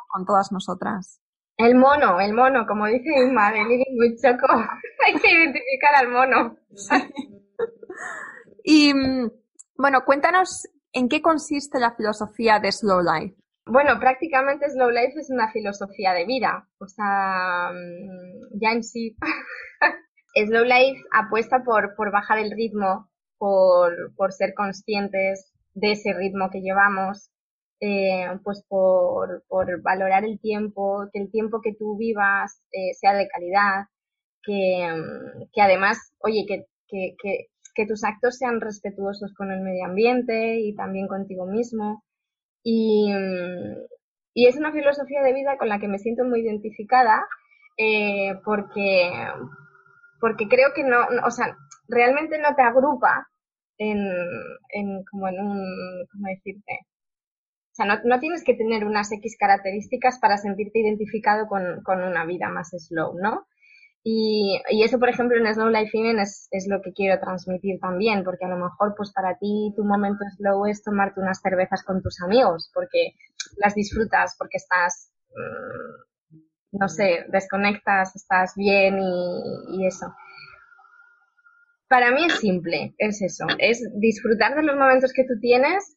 con 0.09 0.25
todas 0.25 0.51
nosotras. 0.51 1.21
El 1.57 1.77
mono, 1.77 2.21
el 2.21 2.35
mono, 2.35 2.67
como 2.67 2.87
dice 2.87 3.11
mi 3.27 3.31
madre, 3.33 3.65
muy 3.65 4.17
choco. 4.17 4.47
Hay 5.07 5.15
que 5.21 5.31
identificar 5.31 5.95
al 5.95 6.09
mono. 6.09 6.57
y 8.65 8.93
mm, 8.93 9.31
bueno, 9.77 10.05
cuéntanos 10.05 10.67
en 10.93 11.09
qué 11.09 11.23
consiste 11.23 11.79
la 11.79 11.95
filosofía 11.95 12.59
de 12.59 12.73
Slow 12.73 13.03
Life. 13.03 13.37
Bueno, 13.67 13.99
prácticamente 13.99 14.69
Slow 14.69 14.91
Life 14.91 15.19
es 15.19 15.31
una 15.31 15.51
filosofía 15.51 16.13
de 16.13 16.27
vida. 16.27 16.69
O 16.79 16.87
sea, 16.87 17.71
mm, 17.73 18.59
ya 18.61 18.73
en 18.73 18.83
sí. 18.85 19.17
Slow 20.35 20.65
Life 20.65 21.03
apuesta 21.13 21.63
por, 21.65 21.95
por 21.97 22.11
bajar 22.13 22.39
el 22.39 22.51
ritmo, 22.51 23.09
por, 23.39 24.15
por 24.17 24.33
ser 24.33 24.55
conscientes 24.55 25.53
de 25.75 25.93
ese 25.93 26.13
ritmo 26.13 26.51
que 26.51 26.61
llevamos, 26.61 27.31
eh, 27.81 28.27
pues 28.45 28.65
por, 28.69 29.45
por, 29.49 29.83
valorar 29.83 30.25
el 30.25 30.41
tiempo, 30.41 31.09
que 31.13 31.21
el 31.21 31.31
tiempo 31.31 31.61
que 31.63 31.75
tú 31.75 31.97
vivas 31.97 32.63
eh, 32.73 32.95
sea 32.95 33.15
de 33.15 33.29
calidad, 33.29 33.87
que, 34.43 34.89
que 35.53 35.61
además, 35.63 36.13
oye, 36.21 36.45
que, 36.47 36.67
que, 36.89 37.17
que, 37.75 37.87
tus 37.87 38.05
actos 38.05 38.37
sean 38.37 38.61
respetuosos 38.61 39.35
con 39.35 39.51
el 39.51 39.61
medio 39.63 39.87
ambiente 39.87 40.61
y 40.61 40.75
también 40.75 41.09
contigo 41.09 41.47
mismo. 41.47 42.04
Y, 42.65 43.13
y 44.33 44.47
es 44.47 44.57
una 44.57 44.73
filosofía 44.73 45.23
de 45.23 45.35
vida 45.35 45.57
con 45.59 45.69
la 45.69 45.79
que 45.79 45.87
me 45.87 45.99
siento 45.99 46.25
muy 46.25 46.41
identificada 46.41 47.25
eh, 47.77 48.35
porque, 48.45 49.11
porque 50.21 50.49
creo 50.49 50.73
que 50.75 50.83
no, 50.83 51.07
o 51.25 51.31
sea, 51.31 51.57
realmente 51.89 52.39
no 52.39 52.55
te 52.55 52.63
agrupa 52.63 53.29
en, 53.79 53.99
en 54.71 55.05
como 55.11 55.29
en 55.29 55.41
un, 55.41 56.07
¿cómo 56.11 56.29
decirte? 56.29 56.81
O 57.73 57.75
sea, 57.75 57.87
no, 57.87 57.99
no, 58.05 58.21
tienes 58.21 58.45
que 58.45 58.55
tener 58.55 58.85
unas 58.85 59.11
X 59.13 59.37
características 59.39 60.19
para 60.21 60.39
sentirte 60.39 60.79
identificado 60.79 61.47
con, 61.49 61.83
con 61.83 62.03
una 62.03 62.25
vida 62.25 62.49
más 62.49 62.71
slow, 62.71 63.19
¿no? 63.21 63.47
Y, 64.07 64.61
y, 64.69 64.83
eso, 64.83 64.99
por 64.99 65.09
ejemplo, 65.09 65.39
en 65.39 65.53
Slow 65.53 65.71
Life 65.71 65.99
Event 65.99 66.21
es, 66.21 66.47
es, 66.51 66.67
lo 66.69 66.83
que 66.83 66.93
quiero 66.93 67.19
transmitir 67.19 67.81
también, 67.81 68.23
porque 68.23 68.45
a 68.45 68.49
lo 68.49 68.59
mejor, 68.59 68.95
pues 68.95 69.11
para 69.13 69.39
ti, 69.39 69.73
tu 69.75 69.83
momento 69.83 70.23
slow 70.37 70.67
es 70.67 70.83
tomarte 70.83 71.21
unas 71.21 71.41
cervezas 71.41 71.83
con 71.83 72.03
tus 72.03 72.21
amigos, 72.23 72.71
porque 72.75 73.15
las 73.57 73.75
disfrutas, 73.75 74.37
porque 74.39 74.59
estás, 74.59 75.11
mm, 75.31 76.79
no 76.79 76.89
sé, 76.91 77.25
desconectas, 77.29 78.15
estás 78.15 78.53
bien 78.57 78.99
y, 79.01 79.79
y 79.79 79.87
eso. 79.87 80.15
Para 81.89 82.11
mí 82.11 82.27
es 82.27 82.35
simple, 82.41 82.95
es 82.99 83.23
eso, 83.23 83.47
es 83.59 83.89
disfrutar 83.95 84.55
de 84.55 84.65
los 84.65 84.77
momentos 84.77 85.15
que 85.15 85.25
tú 85.25 85.41
tienes, 85.41 85.97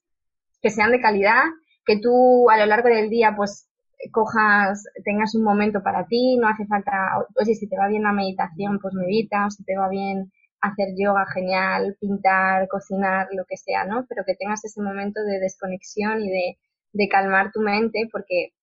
que 0.62 0.70
sean 0.70 0.92
de 0.92 1.02
calidad, 1.02 1.44
que 1.86 2.00
tú 2.00 2.50
a 2.50 2.58
lo 2.58 2.68
largo 2.68 2.88
del 2.88 3.10
día 3.10 3.34
pues 3.36 3.68
cojas, 4.12 4.84
tengas 5.04 5.36
un 5.36 5.44
momento 5.44 5.82
para 5.84 6.06
ti, 6.08 6.38
no 6.38 6.48
hace 6.48 6.66
falta, 6.66 6.92
oye, 7.36 7.56
si 7.56 7.68
te 7.68 7.77
va 7.77 7.88
bien 7.88 8.04
la 8.04 8.13
meditación, 8.13 8.80
pues 8.80 8.94
medita, 8.94 9.48
o 9.48 9.50
si 9.50 9.63
te 9.63 9.77
va 9.77 9.89
bien 9.89 10.32
hacer 10.62 10.89
yoga, 10.98 11.25
genial, 11.34 11.98
pintar, 12.00 12.68
cocinar, 12.68 13.27
lo 13.32 13.46
que 13.46 13.58
sea, 13.58 13.86
¿no? 13.86 14.06
Pero 14.10 14.24
que 14.25 14.36
tengas 14.36 14.63
ese 14.66 14.82
momento 14.82 15.22
de 15.24 15.39
desconexión 15.39 16.22
y 16.22 16.30
de, 16.30 16.58
de 16.94 17.08
calmar 17.08 17.51
tu 17.51 17.62
mente, 17.62 18.08
porque 18.12 18.54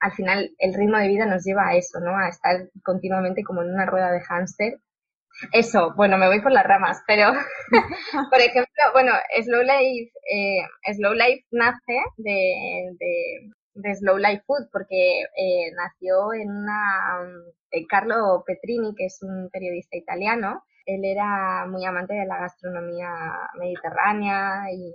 al 0.00 0.12
final 0.12 0.50
el 0.58 0.74
ritmo 0.74 0.98
de 0.98 1.08
vida 1.08 1.26
nos 1.26 1.44
lleva 1.44 1.68
a 1.68 1.76
eso, 1.76 2.00
¿no? 2.00 2.16
A 2.16 2.28
estar 2.28 2.68
continuamente 2.84 3.44
como 3.44 3.62
en 3.62 3.70
una 3.70 3.86
rueda 3.86 4.10
de 4.12 4.20
hámster 4.20 4.80
eso, 5.52 5.92
bueno, 5.96 6.16
me 6.16 6.26
voy 6.26 6.40
por 6.40 6.52
las 6.52 6.64
ramas, 6.64 7.02
pero 7.06 7.32
por 8.30 8.40
ejemplo, 8.40 8.82
bueno, 8.92 9.12
Slow 9.42 9.62
Life, 9.62 10.12
eh, 10.30 10.62
Slow 10.94 11.12
Life 11.12 11.44
nace 11.50 12.02
de, 12.16 12.92
de, 12.98 13.50
Slow 13.74 14.18
Life 14.18 14.44
Food 14.46 14.68
porque 14.72 15.22
eh, 15.22 15.72
nació 15.76 16.32
en 16.32 16.50
una, 16.50 17.20
eh, 17.70 17.86
Carlo 17.88 18.44
Petrini, 18.46 18.94
que 18.94 19.06
es 19.06 19.22
un 19.22 19.50
periodista 19.50 19.96
italiano, 19.96 20.64
él 20.86 21.04
era 21.04 21.66
muy 21.66 21.84
amante 21.84 22.14
de 22.14 22.26
la 22.26 22.38
gastronomía 22.40 23.10
mediterránea 23.58 24.70
y 24.72 24.94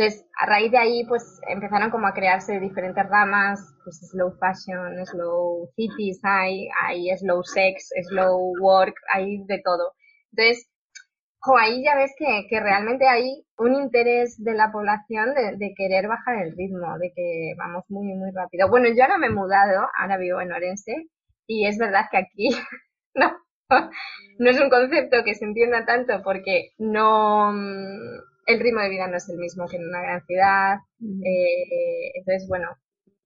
entonces, 0.00 0.26
a 0.40 0.46
raíz 0.46 0.70
de 0.72 0.78
ahí, 0.78 1.04
pues 1.06 1.42
empezaron 1.46 1.90
como 1.90 2.06
a 2.06 2.14
crearse 2.14 2.58
diferentes 2.58 3.06
ramas, 3.10 3.60
pues 3.84 3.98
slow 4.10 4.32
fashion, 4.38 5.04
slow 5.04 5.68
cities, 5.76 6.20
hay, 6.22 6.68
hay 6.82 7.14
slow 7.18 7.42
sex, 7.44 7.90
slow 8.08 8.54
work, 8.62 8.94
hay 9.12 9.44
de 9.44 9.60
todo. 9.62 9.92
Entonces, 10.32 10.69
jo, 11.40 11.56
ahí 11.56 11.82
ya 11.84 11.96
ves 11.96 12.12
que, 12.18 12.46
que 12.48 12.60
realmente 12.60 13.06
hay 13.08 13.44
un 13.58 13.74
interés 13.74 14.42
de 14.42 14.54
la 14.54 14.70
población 14.72 15.34
de, 15.34 15.56
de, 15.56 15.74
querer 15.74 16.08
bajar 16.08 16.42
el 16.42 16.56
ritmo, 16.56 16.98
de 16.98 17.12
que 17.14 17.54
vamos 17.56 17.84
muy, 17.88 18.14
muy 18.14 18.30
rápido. 18.32 18.68
Bueno, 18.68 18.88
yo 18.88 19.02
ahora 19.02 19.18
me 19.18 19.28
he 19.28 19.30
mudado, 19.30 19.86
ahora 19.98 20.16
vivo 20.18 20.40
en 20.40 20.52
Orense, 20.52 21.08
y 21.46 21.66
es 21.66 21.78
verdad 21.78 22.06
que 22.10 22.18
aquí 22.18 22.50
no, 23.14 23.32
no 24.38 24.50
es 24.50 24.60
un 24.60 24.70
concepto 24.70 25.24
que 25.24 25.34
se 25.34 25.44
entienda 25.44 25.84
tanto 25.84 26.22
porque 26.22 26.70
no 26.78 27.52
el 28.46 28.60
ritmo 28.60 28.80
de 28.80 28.88
vida 28.88 29.06
no 29.06 29.16
es 29.16 29.28
el 29.28 29.38
mismo 29.38 29.66
que 29.68 29.76
en 29.76 29.88
una 29.88 30.02
gran 30.02 30.24
ciudad. 30.26 30.78
Eh, 31.00 32.12
entonces, 32.14 32.48
bueno, 32.48 32.68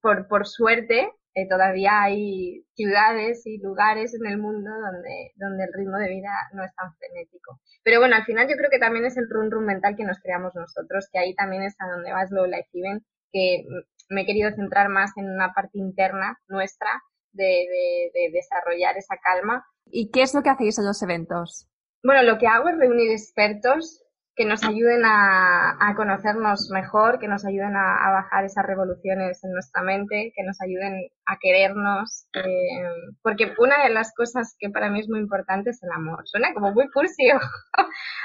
por, 0.00 0.28
por 0.28 0.46
suerte, 0.46 1.10
eh, 1.34 1.48
todavía 1.48 2.02
hay 2.02 2.64
ciudades 2.74 3.46
y 3.46 3.58
lugares 3.58 4.14
en 4.14 4.26
el 4.26 4.38
mundo 4.38 4.70
donde, 4.70 5.32
donde 5.36 5.64
el 5.64 5.72
ritmo 5.72 5.98
de 5.98 6.08
vida 6.08 6.30
no 6.52 6.64
es 6.64 6.74
tan 6.74 6.94
frenético. 6.94 7.60
Pero 7.82 7.98
bueno, 7.98 8.16
al 8.16 8.24
final 8.24 8.48
yo 8.48 8.56
creo 8.56 8.70
que 8.70 8.78
también 8.78 9.04
es 9.04 9.16
el 9.16 9.28
run 9.28 9.50
run 9.50 9.66
mental 9.66 9.96
que 9.96 10.04
nos 10.04 10.20
creamos 10.20 10.54
nosotros, 10.54 11.08
que 11.12 11.18
ahí 11.18 11.34
también 11.34 11.62
está 11.62 11.86
donde 11.86 12.12
va 12.12 12.26
Slow 12.26 12.46
Life 12.46 12.68
Event, 12.72 13.04
que 13.32 13.64
me 14.08 14.22
he 14.22 14.26
querido 14.26 14.50
centrar 14.52 14.88
más 14.88 15.10
en 15.16 15.28
una 15.28 15.52
parte 15.52 15.78
interna 15.78 16.38
nuestra 16.46 17.02
de, 17.32 17.44
de, 17.44 18.10
de 18.14 18.30
desarrollar 18.32 18.96
esa 18.96 19.16
calma. 19.16 19.66
¿Y 19.86 20.10
qué 20.10 20.22
es 20.22 20.34
lo 20.34 20.42
que 20.42 20.50
hacéis 20.50 20.78
en 20.78 20.86
los 20.86 21.02
eventos? 21.02 21.68
Bueno, 22.04 22.22
lo 22.22 22.38
que 22.38 22.46
hago 22.46 22.68
es 22.68 22.78
reunir 22.78 23.10
expertos 23.10 24.03
que 24.36 24.44
nos 24.44 24.64
ayuden 24.64 25.04
a, 25.04 25.76
a, 25.78 25.94
conocernos 25.94 26.68
mejor, 26.70 27.20
que 27.20 27.28
nos 27.28 27.44
ayuden 27.44 27.76
a, 27.76 27.96
a, 28.04 28.10
bajar 28.10 28.44
esas 28.44 28.66
revoluciones 28.66 29.42
en 29.44 29.52
nuestra 29.52 29.82
mente, 29.82 30.32
que 30.34 30.42
nos 30.42 30.60
ayuden 30.60 31.08
a 31.26 31.38
querernos, 31.38 32.26
eh, 32.34 33.12
porque 33.22 33.52
una 33.58 33.84
de 33.84 33.90
las 33.90 34.12
cosas 34.12 34.56
que 34.58 34.70
para 34.70 34.90
mí 34.90 35.00
es 35.00 35.08
muy 35.08 35.20
importante 35.20 35.70
es 35.70 35.82
el 35.84 35.90
amor. 35.92 36.22
Suena 36.24 36.52
como 36.52 36.72
muy 36.72 36.90
cursi. 36.90 37.28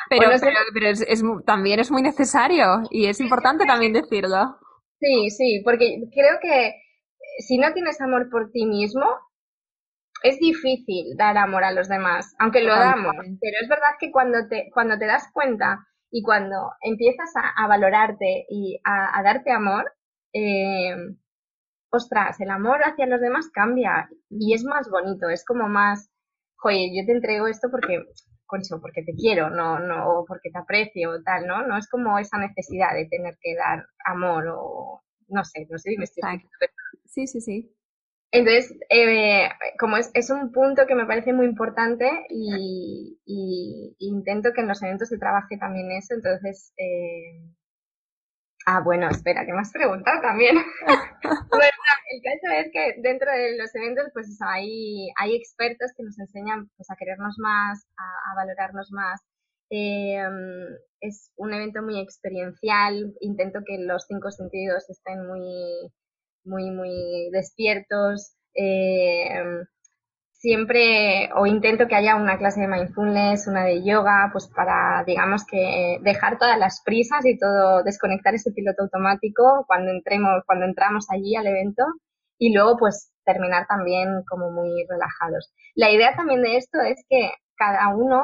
pero, 0.10 0.32
pero, 0.74 0.88
es, 0.88 1.02
es, 1.02 1.24
también 1.46 1.80
es 1.80 1.92
muy 1.92 2.02
necesario 2.02 2.82
y 2.90 3.06
es 3.06 3.20
importante 3.20 3.66
también 3.66 3.94
decirlo. 3.94 4.58
Sí, 5.00 5.30
sí, 5.30 5.62
porque 5.64 6.02
creo 6.12 6.40
que 6.42 6.74
si 7.40 7.60
no 7.60 7.72
tienes 7.74 8.02
amor 8.02 8.30
por 8.32 8.52
ti 8.52 8.66
mismo, 8.66 9.06
es 10.24 10.40
difícil 10.40 11.16
dar 11.18 11.38
amor 11.38 11.64
a 11.64 11.72
los 11.72 11.88
demás, 11.88 12.36
aunque 12.40 12.62
lo 12.62 12.76
damos, 12.76 13.16
pero 13.16 13.58
es 13.62 13.70
verdad 13.70 13.92
que 14.00 14.12
cuando 14.12 14.48
te, 14.50 14.70
cuando 14.74 14.98
te 14.98 15.06
das 15.06 15.30
cuenta 15.34 15.86
y 16.12 16.24
cuando 16.24 16.72
empiezas 16.82 17.32
a, 17.36 17.68
valorarte 17.68 18.46
y 18.50 18.80
a, 18.84 19.22
darte 19.24 19.52
amor, 19.52 19.92
eh, 20.34 20.96
ostras, 21.92 22.40
el 22.40 22.50
amor 22.50 22.82
hacia 22.84 23.06
los 23.06 23.22
demás 23.22 23.50
cambia 23.54 24.10
y 24.30 24.54
es 24.54 24.64
más 24.64 24.90
bonito, 24.90 25.30
es 25.30 25.46
como 25.46 25.68
más, 25.68 26.10
oye, 26.64 26.92
yo 26.96 27.06
te 27.06 27.14
entrego 27.14 27.48
esto 27.48 27.70
porque, 27.70 28.04
concho, 28.46 28.80
porque 28.82 29.04
te 29.04 29.14
quiero, 29.14 29.50
no, 29.50 29.80
no, 29.80 30.26
porque 30.28 30.50
te 30.52 30.60
aprecio 30.60 31.12
o 31.12 31.22
tal, 31.22 31.48
¿no? 31.48 31.66
No 31.66 31.78
es 31.78 31.88
como 31.90 32.18
esa 32.20 32.38
necesidad 32.38 32.94
de 32.94 33.06
tener 33.06 33.38
que 33.42 33.56
dar 33.56 33.86
amor 34.06 34.48
o, 34.48 35.04
no 35.28 35.44
sé, 35.44 35.68
no 35.70 35.78
sé 35.78 35.92
si 35.92 35.98
me 35.98 36.06
estoy... 36.06 36.22
Sí, 37.06 37.28
sí, 37.28 37.42
sí. 37.42 37.76
Entonces, 38.32 38.78
eh, 38.90 39.50
como 39.80 39.98
es, 39.98 40.12
es, 40.14 40.30
un 40.30 40.52
punto 40.52 40.86
que 40.86 40.94
me 40.94 41.08
parece 41.08 41.34
muy 41.34 41.48
importante 41.48 42.26
y, 42.30 43.18
intento 43.98 44.54
que 44.54 44.62
en 44.62 44.68
los 44.68 44.82
eventos 44.84 45.10
se 45.10 45.18
trabaje 45.18 45.58
también 45.58 45.92
eso, 45.92 46.14
entonces... 46.14 46.74
Eh... 46.78 47.42
Ah, 48.66 48.82
bueno, 48.82 49.10
espera, 49.10 49.46
que 49.46 49.54
me 49.54 49.62
has 49.62 49.72
también. 50.22 50.56
bueno, 50.86 51.80
el 52.12 52.22
caso 52.22 52.54
es 52.56 52.70
que 52.72 53.02
dentro 53.02 53.32
de 53.32 53.58
los 53.58 53.74
eventos 53.74 54.12
pues 54.14 54.38
hay, 54.42 55.10
hay 55.18 55.36
expertos 55.36 55.92
que 55.98 56.04
nos 56.04 56.20
enseñan 56.20 56.70
pues, 56.78 56.90
a 56.92 56.96
querernos 56.96 57.36
más, 57.40 57.88
a, 57.98 58.32
a 58.32 58.36
valorarnos 58.36 58.92
más. 58.92 59.22
Em, 59.72 60.78
es 61.02 61.32
un 61.38 61.54
evento 61.54 61.82
muy 61.84 62.00
experiencial, 62.00 63.14
intento 63.22 63.60
que 63.66 63.78
los 63.80 64.06
cinco 64.08 64.32
sentidos 64.32 64.90
estén 64.90 65.26
muy, 65.28 65.92
muy, 66.44 66.72
muy 66.72 67.30
despiertos. 67.32 68.36
Em, 68.54 69.66
siempre 70.40 71.30
o 71.36 71.46
intento 71.46 71.88
que 71.88 71.96
haya 71.96 72.16
una 72.16 72.38
clase 72.38 72.62
de 72.62 72.68
mindfulness, 72.68 73.48
una 73.48 73.66
de 73.66 73.84
yoga, 73.84 74.30
pues 74.32 74.48
para, 74.56 75.04
digamos 75.06 75.46
que 75.46 75.98
dejar 76.02 76.38
todas 76.40 76.58
las 76.58 76.82
prisas 76.84 77.26
y 77.26 77.38
todo, 77.38 77.84
desconectar 77.84 78.34
ese 78.34 78.52
piloto 78.52 78.84
automático 78.84 79.66
cuando 79.68 79.92
entremos, 79.92 80.44
cuando 80.46 80.66
entramos 80.66 81.08
allí 81.12 81.36
al 81.36 81.48
evento 81.48 81.84
y 82.38 82.54
luego 82.54 82.78
pues 82.78 83.12
terminar 83.26 83.68
también 83.68 84.24
como 84.30 84.50
muy 84.52 84.86
relajados. 84.90 85.54
La 85.76 85.92
idea 85.92 86.16
también 86.16 86.42
de 86.42 86.56
esto 86.58 86.80
es 86.82 87.04
que 87.10 87.32
cada 87.58 87.90
uno, 87.96 88.24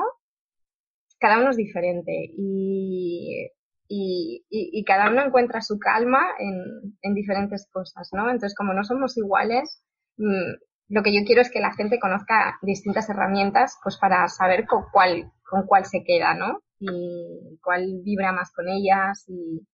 cada 1.19 1.39
uno 1.39 1.49
es 1.51 1.57
diferente 1.57 2.29
y, 2.37 3.49
y, 3.87 4.83
cada 4.85 5.09
uno 5.09 5.23
encuentra 5.25 5.61
su 5.61 5.77
calma 5.79 6.21
en, 6.39 6.97
en, 7.01 7.13
diferentes 7.13 7.67
cosas, 7.71 8.09
¿no? 8.13 8.25
Entonces, 8.29 8.55
como 8.55 8.73
no 8.73 8.83
somos 8.83 9.17
iguales, 9.17 9.83
mm, 10.17 10.53
lo 10.89 11.03
que 11.03 11.13
yo 11.13 11.25
quiero 11.25 11.41
es 11.41 11.51
que 11.51 11.59
la 11.59 11.73
gente 11.73 11.99
conozca 11.99 12.57
distintas 12.61 13.09
herramientas, 13.09 13.77
pues 13.83 13.97
para 13.97 14.27
saber 14.27 14.65
con 14.67 14.83
cuál, 14.91 15.31
con 15.49 15.65
cuál 15.65 15.85
se 15.85 16.03
queda, 16.03 16.33
¿no? 16.35 16.61
Y 16.79 17.57
cuál 17.63 18.01
vibra 18.03 18.31
más 18.31 18.51
con 18.51 18.67
ellas 18.69 19.25
y, 19.27 19.65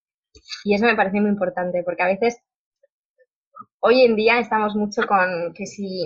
y 0.63 0.75
eso 0.75 0.85
me 0.85 0.95
parece 0.95 1.19
muy 1.19 1.29
importante 1.29 1.83
porque 1.83 2.03
a 2.03 2.07
veces 2.07 2.37
hoy 3.79 4.03
en 4.03 4.15
día 4.15 4.39
estamos 4.39 4.75
mucho 4.75 5.01
con 5.07 5.53
que 5.53 5.65
si, 5.65 6.05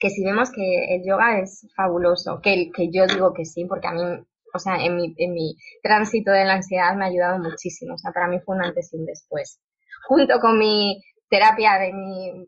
que 0.00 0.10
si 0.10 0.24
vemos 0.24 0.50
que 0.50 0.96
el 0.96 1.04
yoga 1.06 1.40
es 1.40 1.68
fabuloso, 1.76 2.40
que, 2.42 2.70
que 2.74 2.90
yo 2.90 3.06
digo 3.06 3.32
que 3.34 3.44
sí, 3.44 3.64
porque 3.66 3.86
a 3.86 3.92
mí, 3.92 4.02
o 4.54 4.58
sea, 4.58 4.76
en 4.76 4.96
mi, 4.96 5.14
en 5.18 5.32
mi 5.32 5.56
tránsito 5.82 6.30
de 6.30 6.44
la 6.44 6.54
ansiedad 6.54 6.94
me 6.94 7.04
ha 7.04 7.08
ayudado 7.08 7.38
muchísimo, 7.38 7.94
o 7.94 7.98
sea, 7.98 8.12
para 8.12 8.28
mí 8.28 8.40
fue 8.40 8.56
un 8.56 8.64
antes 8.64 8.92
y 8.92 8.96
un 8.96 9.06
después. 9.06 9.60
Junto 10.06 10.40
con 10.40 10.58
mi 10.58 11.02
terapia 11.28 11.78
de 11.78 11.92
mi 11.92 12.46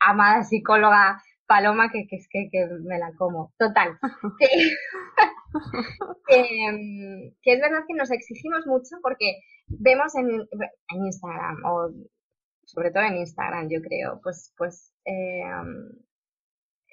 amada 0.00 0.44
psicóloga 0.44 1.22
Paloma, 1.46 1.90
que, 1.90 2.06
que 2.06 2.16
es 2.16 2.28
que, 2.30 2.48
que, 2.50 2.66
me 2.82 2.98
la 2.98 3.12
como. 3.18 3.52
Total. 3.58 3.98
que, 4.38 4.48
que, 7.42 7.52
es 7.52 7.60
verdad 7.60 7.84
que 7.86 7.94
nos 7.94 8.10
exigimos 8.10 8.66
mucho 8.66 8.96
porque 9.02 9.40
vemos 9.66 10.14
en, 10.14 10.28
en 10.30 11.04
Instagram 11.06 11.56
o 11.66 11.90
sobre 12.64 12.90
todo 12.90 13.02
en 13.02 13.16
Instagram, 13.16 13.68
yo 13.68 13.80
creo, 13.82 14.20
pues, 14.22 14.54
pues 14.56 14.92
eh, 15.04 15.42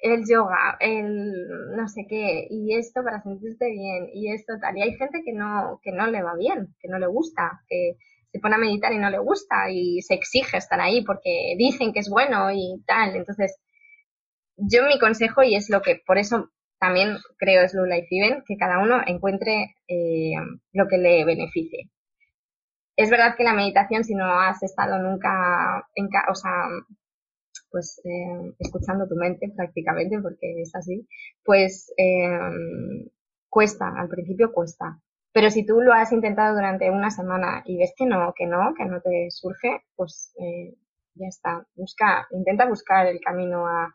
el 0.02 0.24
yoga, 0.28 0.76
el 0.80 1.32
no 1.76 1.88
sé 1.88 2.06
qué, 2.08 2.46
y 2.50 2.74
esto 2.74 3.02
para 3.04 3.22
sentirte 3.22 3.70
bien, 3.70 4.08
y 4.12 4.32
esto 4.32 4.54
tal. 4.60 4.76
Y 4.76 4.82
hay 4.82 4.94
gente 4.96 5.22
que 5.24 5.32
no, 5.32 5.80
que 5.82 5.92
no 5.92 6.06
le 6.06 6.22
va 6.22 6.34
bien, 6.36 6.74
que 6.80 6.88
no 6.88 6.98
le 6.98 7.06
gusta, 7.06 7.62
que 7.68 7.96
se 8.32 8.40
pone 8.40 8.54
a 8.56 8.58
meditar 8.58 8.92
y 8.92 8.98
no 8.98 9.10
le 9.10 9.18
gusta 9.18 9.70
y 9.70 10.02
se 10.02 10.14
exige 10.14 10.56
estar 10.56 10.80
ahí 10.80 11.04
porque 11.04 11.54
dicen 11.58 11.92
que 11.92 12.00
es 12.00 12.08
bueno 12.08 12.50
y 12.52 12.82
tal. 12.86 13.16
Entonces, 13.16 13.56
yo 14.56 14.84
mi 14.86 14.98
consejo, 14.98 15.42
y 15.42 15.56
es 15.56 15.70
lo 15.70 15.82
que 15.82 16.00
por 16.06 16.18
eso 16.18 16.50
también 16.78 17.18
creo 17.38 17.62
es 17.62 17.72
Slow 17.72 17.86
Life 17.86 18.08
Even, 18.10 18.42
que 18.46 18.56
cada 18.56 18.78
uno 18.78 19.02
encuentre 19.06 19.74
eh, 19.88 20.34
lo 20.72 20.88
que 20.88 20.98
le 20.98 21.24
beneficie 21.24 21.90
es 23.00 23.08
verdad 23.08 23.34
que 23.34 23.44
la 23.44 23.54
meditación, 23.54 24.04
si 24.04 24.14
no 24.14 24.26
has 24.26 24.62
estado 24.62 24.98
nunca, 24.98 25.86
en, 25.94 26.08
o 26.28 26.34
sea, 26.34 26.64
pues 27.70 28.00
eh, 28.04 28.54
escuchando 28.58 29.06
tu 29.08 29.16
mente 29.16 29.52
prácticamente, 29.56 30.18
porque 30.20 30.62
es 30.62 30.74
así, 30.74 31.06
pues 31.44 31.92
eh, 31.96 32.38
cuesta, 33.48 33.92
al 33.96 34.08
principio 34.08 34.52
cuesta. 34.52 35.00
Pero 35.32 35.50
si 35.50 35.64
tú 35.64 35.80
lo 35.80 35.92
has 35.92 36.12
intentado 36.12 36.54
durante 36.54 36.90
una 36.90 37.10
semana 37.10 37.62
y 37.64 37.78
ves 37.78 37.94
que 37.96 38.06
no, 38.06 38.32
que 38.36 38.46
no, 38.46 38.74
que 38.76 38.84
no 38.84 39.00
te 39.00 39.30
surge, 39.30 39.84
pues 39.94 40.34
eh, 40.40 40.74
ya 41.14 41.28
está. 41.28 41.66
Busca, 41.76 42.26
intenta 42.32 42.66
buscar 42.66 43.06
el 43.06 43.20
camino 43.20 43.66
a, 43.66 43.94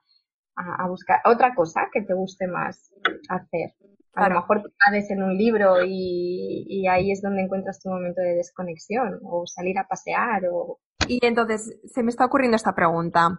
a, 0.55 0.87
buscar 0.87 1.19
otra 1.25 1.53
cosa 1.53 1.89
que 1.91 2.01
te 2.01 2.13
guste 2.13 2.47
más 2.47 2.93
hacer. 3.29 3.73
A 4.13 4.29
lo 4.29 4.35
mejor 4.35 4.63
te 4.63 5.13
en 5.13 5.23
un 5.23 5.37
libro 5.37 5.83
y, 5.85 6.87
ahí 6.87 7.11
es 7.11 7.21
donde 7.21 7.41
encuentras 7.41 7.81
tu 7.81 7.89
momento 7.89 8.21
de 8.21 8.35
desconexión 8.35 9.19
o 9.23 9.45
salir 9.45 9.77
a 9.77 9.87
pasear 9.87 10.43
o... 10.51 10.79
Y 11.07 11.19
entonces, 11.21 11.77
se 11.85 12.03
me 12.03 12.09
está 12.09 12.25
ocurriendo 12.25 12.55
esta 12.55 12.75
pregunta. 12.75 13.37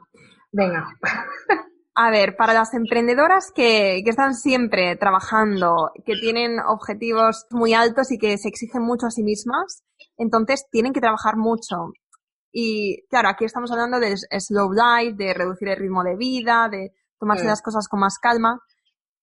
Venga. 0.52 0.88
A 1.94 2.10
ver, 2.10 2.36
para 2.36 2.52
las 2.52 2.74
emprendedoras 2.74 3.52
que, 3.54 4.02
que, 4.04 4.10
están 4.10 4.34
siempre 4.34 4.96
trabajando, 4.96 5.92
que 6.04 6.14
tienen 6.14 6.60
objetivos 6.60 7.46
muy 7.50 7.72
altos 7.72 8.12
y 8.12 8.18
que 8.18 8.36
se 8.36 8.48
exigen 8.48 8.82
mucho 8.82 9.06
a 9.06 9.10
sí 9.10 9.22
mismas, 9.22 9.82
entonces 10.18 10.66
tienen 10.70 10.92
que 10.92 11.00
trabajar 11.00 11.36
mucho. 11.36 11.92
Y 12.52 13.06
claro, 13.08 13.28
aquí 13.28 13.44
estamos 13.44 13.70
hablando 13.70 14.00
de 14.00 14.16
slow 14.16 14.72
life, 14.72 15.14
de 15.16 15.34
reducir 15.34 15.68
el 15.68 15.76
ritmo 15.76 16.02
de 16.02 16.16
vida, 16.16 16.68
de 16.70 16.92
tomarse 17.18 17.44
mm. 17.44 17.48
las 17.48 17.62
cosas 17.62 17.88
con 17.88 18.00
más 18.00 18.18
calma. 18.18 18.60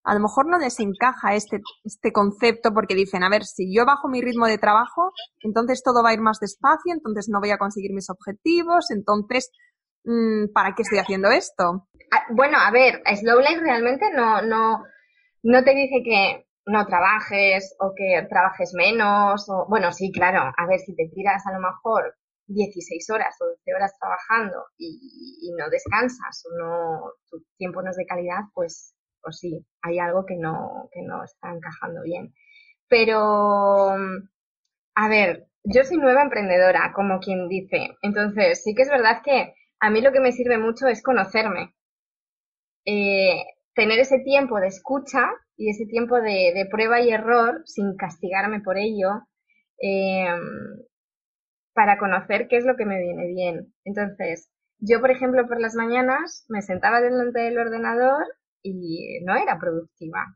A 0.03 0.13
lo 0.13 0.19
mejor 0.19 0.47
no 0.47 0.57
les 0.57 0.79
encaja 0.79 1.33
este, 1.35 1.61
este 1.83 2.11
concepto 2.11 2.73
porque 2.73 2.95
dicen, 2.95 3.23
a 3.23 3.29
ver, 3.29 3.43
si 3.43 3.73
yo 3.73 3.85
bajo 3.85 4.09
mi 4.09 4.21
ritmo 4.21 4.47
de 4.47 4.57
trabajo, 4.57 5.11
entonces 5.39 5.81
todo 5.83 6.03
va 6.03 6.09
a 6.09 6.13
ir 6.13 6.21
más 6.21 6.39
despacio, 6.39 6.93
entonces 6.93 7.29
no 7.29 7.39
voy 7.39 7.51
a 7.51 7.57
conseguir 7.57 7.93
mis 7.93 8.09
objetivos, 8.09 8.91
entonces, 8.91 9.51
mm, 10.03 10.51
¿para 10.53 10.75
qué 10.75 10.81
estoy 10.81 10.99
haciendo 10.99 11.29
esto? 11.29 11.87
Ah, 12.11 12.25
bueno, 12.31 12.57
a 12.59 12.71
ver, 12.71 13.01
Slow 13.15 13.39
Life 13.39 13.61
realmente 13.61 14.05
no, 14.13 14.41
no, 14.41 14.83
no 15.43 15.63
te 15.63 15.73
dice 15.73 16.03
que 16.03 16.47
no 16.65 16.85
trabajes 16.85 17.75
o 17.79 17.93
que 17.95 18.25
trabajes 18.29 18.73
menos, 18.73 19.49
o, 19.49 19.65
bueno, 19.67 19.91
sí, 19.91 20.11
claro, 20.11 20.51
a 20.55 20.67
ver, 20.67 20.79
si 20.79 20.95
te 20.95 21.09
tiras 21.13 21.45
a 21.45 21.53
lo 21.53 21.59
mejor 21.59 22.15
16 22.47 23.09
horas 23.09 23.35
o 23.41 23.45
12 23.45 23.73
horas 23.75 23.93
trabajando 23.99 24.65
y, 24.77 25.51
no 25.57 25.69
descansas 25.69 26.43
o 26.45 26.57
no, 26.57 27.11
tu 27.29 27.43
tiempo 27.57 27.81
no 27.81 27.91
es 27.91 27.97
de 27.97 28.05
calidad, 28.05 28.41
pues, 28.53 28.95
pues 29.23 29.39
sí, 29.39 29.65
hay 29.81 29.99
algo 29.99 30.25
que 30.25 30.35
no, 30.35 30.89
que 30.91 31.01
no 31.01 31.23
está 31.23 31.53
encajando 31.53 32.03
bien. 32.03 32.33
Pero, 32.87 33.95
a 34.95 35.09
ver, 35.09 35.47
yo 35.63 35.83
soy 35.83 35.97
nueva 35.97 36.23
emprendedora, 36.23 36.91
como 36.95 37.19
quien 37.19 37.47
dice. 37.47 37.97
Entonces, 38.01 38.63
sí 38.63 38.75
que 38.75 38.83
es 38.83 38.89
verdad 38.89 39.21
que 39.23 39.55
a 39.79 39.89
mí 39.89 40.01
lo 40.01 40.11
que 40.11 40.19
me 40.19 40.31
sirve 40.31 40.57
mucho 40.57 40.87
es 40.87 41.01
conocerme. 41.01 41.73
Eh, 42.85 43.43
tener 43.73 43.99
ese 43.99 44.19
tiempo 44.19 44.59
de 44.59 44.67
escucha 44.67 45.29
y 45.57 45.69
ese 45.69 45.85
tiempo 45.85 46.19
de, 46.21 46.67
prueba 46.69 47.01
y 47.01 47.11
error 47.11 47.63
sin 47.65 47.95
castigarme 47.95 48.61
por 48.61 48.77
ello. 48.77 49.27
Eh, 49.81 50.27
para 51.73 51.97
conocer 51.97 52.47
qué 52.47 52.57
es 52.57 52.65
lo 52.65 52.75
que 52.75 52.85
me 52.85 53.01
viene 53.01 53.27
bien. 53.27 53.73
Entonces, 53.83 54.49
yo, 54.79 55.01
por 55.01 55.11
ejemplo, 55.11 55.47
por 55.47 55.59
las 55.59 55.75
mañanas 55.75 56.45
me 56.49 56.61
sentaba 56.61 57.01
delante 57.01 57.39
del 57.41 57.57
ordenador 57.57 58.25
y 58.63 59.19
no 59.23 59.35
era 59.35 59.59
productiva. 59.59 60.35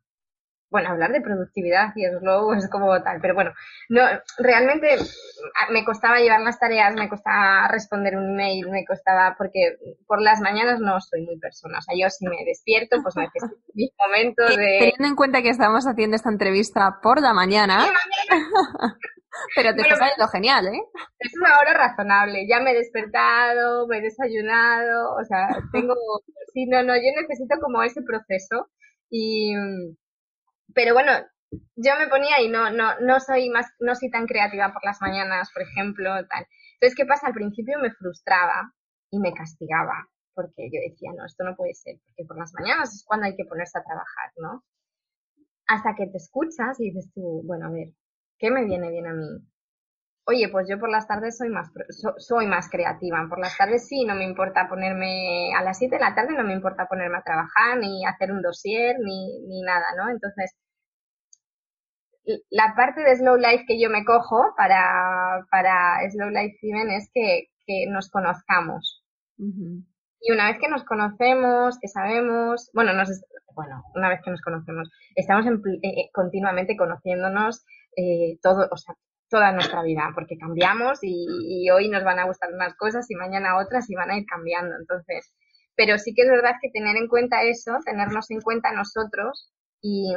Bueno, 0.69 0.89
hablar 0.89 1.13
de 1.13 1.21
productividad 1.21 1.93
y 1.95 2.05
slow 2.05 2.51
es 2.51 2.69
como 2.69 3.01
tal, 3.01 3.21
pero 3.21 3.33
bueno, 3.33 3.53
no, 3.87 4.01
realmente 4.37 4.97
ah, 4.97 5.71
me 5.71 5.85
costaba 5.85 6.19
llevar 6.19 6.41
las 6.41 6.59
tareas, 6.59 6.93
me 6.93 7.07
costaba 7.07 7.69
responder 7.69 8.17
un 8.17 8.33
email, 8.33 8.69
me 8.69 8.83
costaba, 8.83 9.35
porque 9.37 9.77
por 10.05 10.21
las 10.21 10.41
mañanas 10.41 10.81
no 10.81 10.99
soy 10.99 11.21
muy 11.21 11.39
persona, 11.39 11.79
o 11.79 11.81
sea, 11.81 11.95
yo 11.97 12.09
si 12.09 12.27
me 12.27 12.43
despierto, 12.45 12.97
pues 13.01 13.15
necesito 13.15 13.55
mis 13.75 13.91
momentos 13.97 14.49
de... 14.57 14.77
Teniendo 14.79 15.07
en 15.07 15.15
cuenta 15.15 15.41
que 15.41 15.49
estamos 15.49 15.87
haciendo 15.87 16.17
esta 16.17 16.29
entrevista 16.29 16.99
por 17.01 17.21
la 17.21 17.33
mañana... 17.33 17.85
Pero 19.55 19.75
te 19.75 19.81
está 19.81 19.95
saliendo 19.95 20.27
genial, 20.27 20.67
¿eh? 20.67 20.81
Es 21.19 21.33
una 21.39 21.59
hora 21.59 21.73
razonable. 21.73 22.47
Ya 22.47 22.59
me 22.59 22.71
he 22.71 22.75
despertado, 22.75 23.87
me 23.87 23.97
he 23.97 24.01
desayunado, 24.01 25.15
o 25.15 25.23
sea, 25.23 25.47
tengo... 25.73 25.95
Sí, 26.53 26.65
no, 26.65 26.83
no, 26.83 26.95
yo 26.95 27.21
necesito 27.21 27.59
como 27.59 27.83
ese 27.83 28.01
proceso. 28.01 28.69
Y... 29.09 29.53
Pero 30.73 30.93
bueno, 30.93 31.11
yo 31.75 31.91
me 31.97 32.07
ponía 32.07 32.41
y 32.41 32.49
no, 32.49 32.71
no, 32.71 32.99
no 32.99 33.19
soy 33.19 33.49
más, 33.49 33.67
no 33.79 33.95
soy 33.95 34.09
tan 34.09 34.25
creativa 34.25 34.73
por 34.73 34.83
las 34.83 35.01
mañanas, 35.01 35.51
por 35.53 35.63
ejemplo, 35.63 36.09
tal. 36.27 36.45
Entonces, 36.73 36.95
¿qué 36.95 37.05
pasa? 37.05 37.27
Al 37.27 37.33
principio 37.33 37.79
me 37.79 37.91
frustraba 37.91 38.73
y 39.09 39.19
me 39.19 39.33
castigaba, 39.33 40.09
porque 40.33 40.69
yo 40.71 40.79
decía, 40.81 41.11
no, 41.15 41.25
esto 41.25 41.43
no 41.43 41.55
puede 41.55 41.73
ser, 41.73 41.97
porque 42.05 42.25
por 42.27 42.37
las 42.37 42.53
mañanas 42.53 42.93
es 42.93 43.03
cuando 43.05 43.25
hay 43.25 43.35
que 43.35 43.45
ponerse 43.45 43.77
a 43.77 43.83
trabajar, 43.83 44.31
¿no? 44.37 44.63
Hasta 45.67 45.95
que 45.95 46.07
te 46.07 46.17
escuchas 46.17 46.79
y 46.79 46.91
dices 46.91 47.11
tú, 47.13 47.41
bueno, 47.45 47.67
a 47.67 47.71
ver, 47.71 47.89
¿Qué 48.39 48.51
me 48.51 48.65
viene 48.65 48.89
bien 48.89 49.07
a 49.07 49.13
mí? 49.13 49.27
Oye, 50.25 50.49
pues 50.49 50.67
yo 50.69 50.77
por 50.77 50.89
las 50.89 51.07
tardes 51.07 51.37
soy 51.37 51.49
más, 51.49 51.71
soy 52.17 52.47
más 52.47 52.69
creativa. 52.69 53.25
Por 53.29 53.39
las 53.39 53.57
tardes 53.57 53.87
sí, 53.87 54.03
no 54.05 54.13
me 54.15 54.25
importa 54.25 54.67
ponerme 54.67 55.53
a 55.55 55.63
las 55.63 55.77
7 55.77 55.95
de 55.95 56.01
la 56.01 56.15
tarde, 56.15 56.35
no 56.35 56.43
me 56.43 56.53
importa 56.53 56.85
ponerme 56.87 57.17
a 57.17 57.23
trabajar, 57.23 57.77
ni 57.79 58.05
hacer 58.05 58.31
un 58.31 58.41
dossier, 58.41 58.97
ni, 58.99 59.39
ni 59.47 59.61
nada, 59.61 59.85
¿no? 59.97 60.09
Entonces, 60.09 60.53
la 62.49 62.73
parte 62.75 63.01
de 63.01 63.15
Slow 63.15 63.37
Life 63.37 63.65
que 63.67 63.79
yo 63.79 63.89
me 63.89 64.03
cojo 64.03 64.53
para, 64.57 65.45
para 65.49 65.99
Slow 66.09 66.29
Life 66.29 66.57
Even 66.61 66.89
es 66.91 67.09
que, 67.13 67.47
que 67.65 67.85
nos 67.89 68.09
conozcamos. 68.09 69.03
Y 69.37 70.31
una 70.31 70.47
vez 70.47 70.59
que 70.59 70.67
nos 70.67 70.83
conocemos, 70.83 71.77
que 71.79 71.87
sabemos, 71.87 72.69
bueno, 72.73 72.91
nos, 72.93 73.09
bueno, 73.55 73.83
una 73.95 74.09
vez 74.09 74.19
que 74.23 74.31
nos 74.31 74.41
conocemos, 74.41 74.89
estamos 75.15 75.45
eh, 75.45 75.79
eh, 75.83 76.09
continuamente 76.11 76.75
conociéndonos 76.75 77.63
eh, 77.97 78.37
todo, 78.41 78.67
o 78.71 78.77
sea, 78.77 78.95
toda 79.29 79.51
nuestra 79.51 79.81
vida, 79.83 80.11
porque 80.13 80.37
cambiamos 80.37 80.99
y, 81.01 81.69
hoy 81.69 81.89
nos 81.89 82.03
van 82.03 82.19
a 82.19 82.25
gustar 82.25 82.53
unas 82.53 82.75
cosas 82.75 83.09
y 83.09 83.15
mañana 83.15 83.57
otras 83.57 83.89
y 83.89 83.95
van 83.95 84.11
a 84.11 84.17
ir 84.17 84.25
cambiando. 84.25 84.75
Entonces, 84.79 85.33
pero 85.75 85.97
sí 85.97 86.13
que 86.13 86.21
es 86.21 86.29
verdad 86.29 86.53
que 86.61 86.69
tener 86.69 86.95
en 86.95 87.07
cuenta 87.07 87.43
eso, 87.43 87.77
tenernos 87.83 88.31
en 88.31 88.41
cuenta 88.41 88.71
nosotros 88.71 89.51
y, 89.81 90.13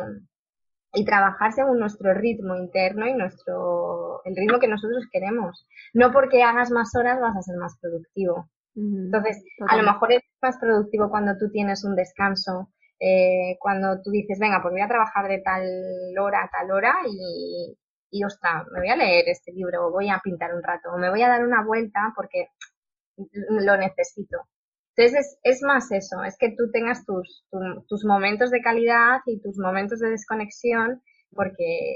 y 0.93 1.05
trabajar 1.05 1.53
según 1.53 1.81
nuestro 1.81 2.14
ritmo 2.14 2.55
interno 2.55 3.07
y 3.09 3.14
nuestro 3.14 4.23
el 4.25 4.37
ritmo 4.37 4.59
que 4.59 4.69
nosotros 4.69 5.05
queremos. 5.11 5.66
No 5.95 6.12
porque 6.12 6.43
hagas 6.43 6.71
más 6.71 6.95
horas 6.95 7.19
vas 7.21 7.37
a 7.37 7.43
ser 7.43 7.57
más 7.57 7.79
productivo. 7.81 8.49
Entonces, 8.77 9.43
a 9.69 9.77
lo 9.77 9.83
mejor 9.83 10.12
es 10.12 10.23
más 10.40 10.57
productivo 10.59 11.11
cuando 11.11 11.37
tú 11.37 11.51
tienes 11.51 11.85
un 11.85 11.97
descanso, 11.97 12.71
eh, 13.01 13.57
cuando 13.59 14.03
tú 14.03 14.11
dices, 14.11 14.39
venga, 14.39 14.61
pues 14.61 14.73
voy 14.73 14.83
a 14.83 14.89
trabajar 14.89 15.27
de 15.27 15.41
tal 15.41 15.65
hora 16.21 16.45
a 16.45 16.51
tal 16.51 16.71
hora 16.71 16.95
y, 17.09 17.75
y, 18.11 18.25
ostras, 18.25 18.67
me 18.73 18.81
voy 18.81 18.91
a 18.91 18.97
leer 18.97 19.25
este 19.29 19.53
libro, 19.53 19.87
o 19.87 19.91
voy 19.91 20.11
a 20.11 20.21
pintar 20.23 20.55
un 20.55 20.63
rato, 20.63 20.91
o 20.93 20.99
me 20.99 21.09
voy 21.09 21.23
a 21.23 21.29
dar 21.29 21.43
una 21.43 21.65
vuelta 21.65 22.13
porque 22.15 22.49
lo 23.49 23.77
necesito. 23.79 24.39
Entonces 24.97 25.39
es, 25.43 25.63
más 25.63 25.91
eso, 25.93 26.23
es 26.25 26.37
que 26.39 26.51
tú 26.51 26.71
tengas 26.71 27.07
tus, 27.07 27.47
tus 27.89 28.05
momentos 28.05 28.51
de 28.51 28.61
calidad 28.61 29.21
y 29.25 29.41
tus 29.41 29.57
momentos 29.57 29.99
de 30.01 30.11
desconexión 30.11 31.03
porque, 31.31 31.95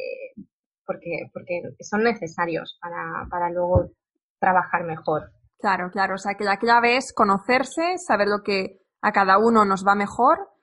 porque, 0.86 1.28
porque 1.34 1.60
son 1.80 2.02
necesarios 2.02 2.78
para, 2.80 3.26
para 3.28 3.50
luego 3.50 3.90
trabajar 4.38 4.84
mejor. 4.84 5.32
Claro, 5.58 5.90
claro, 5.90 6.14
o 6.14 6.18
sea 6.18 6.34
que 6.34 6.44
la 6.44 6.56
clave 6.56 6.96
es 6.96 7.12
conocerse, 7.12 7.98
saber 7.98 8.28
lo 8.28 8.42
que 8.42 8.78
a 9.02 9.12
cada 9.12 9.38
uno 9.38 9.66
nos 9.66 9.84
va 9.86 9.94
mejor 9.94 10.53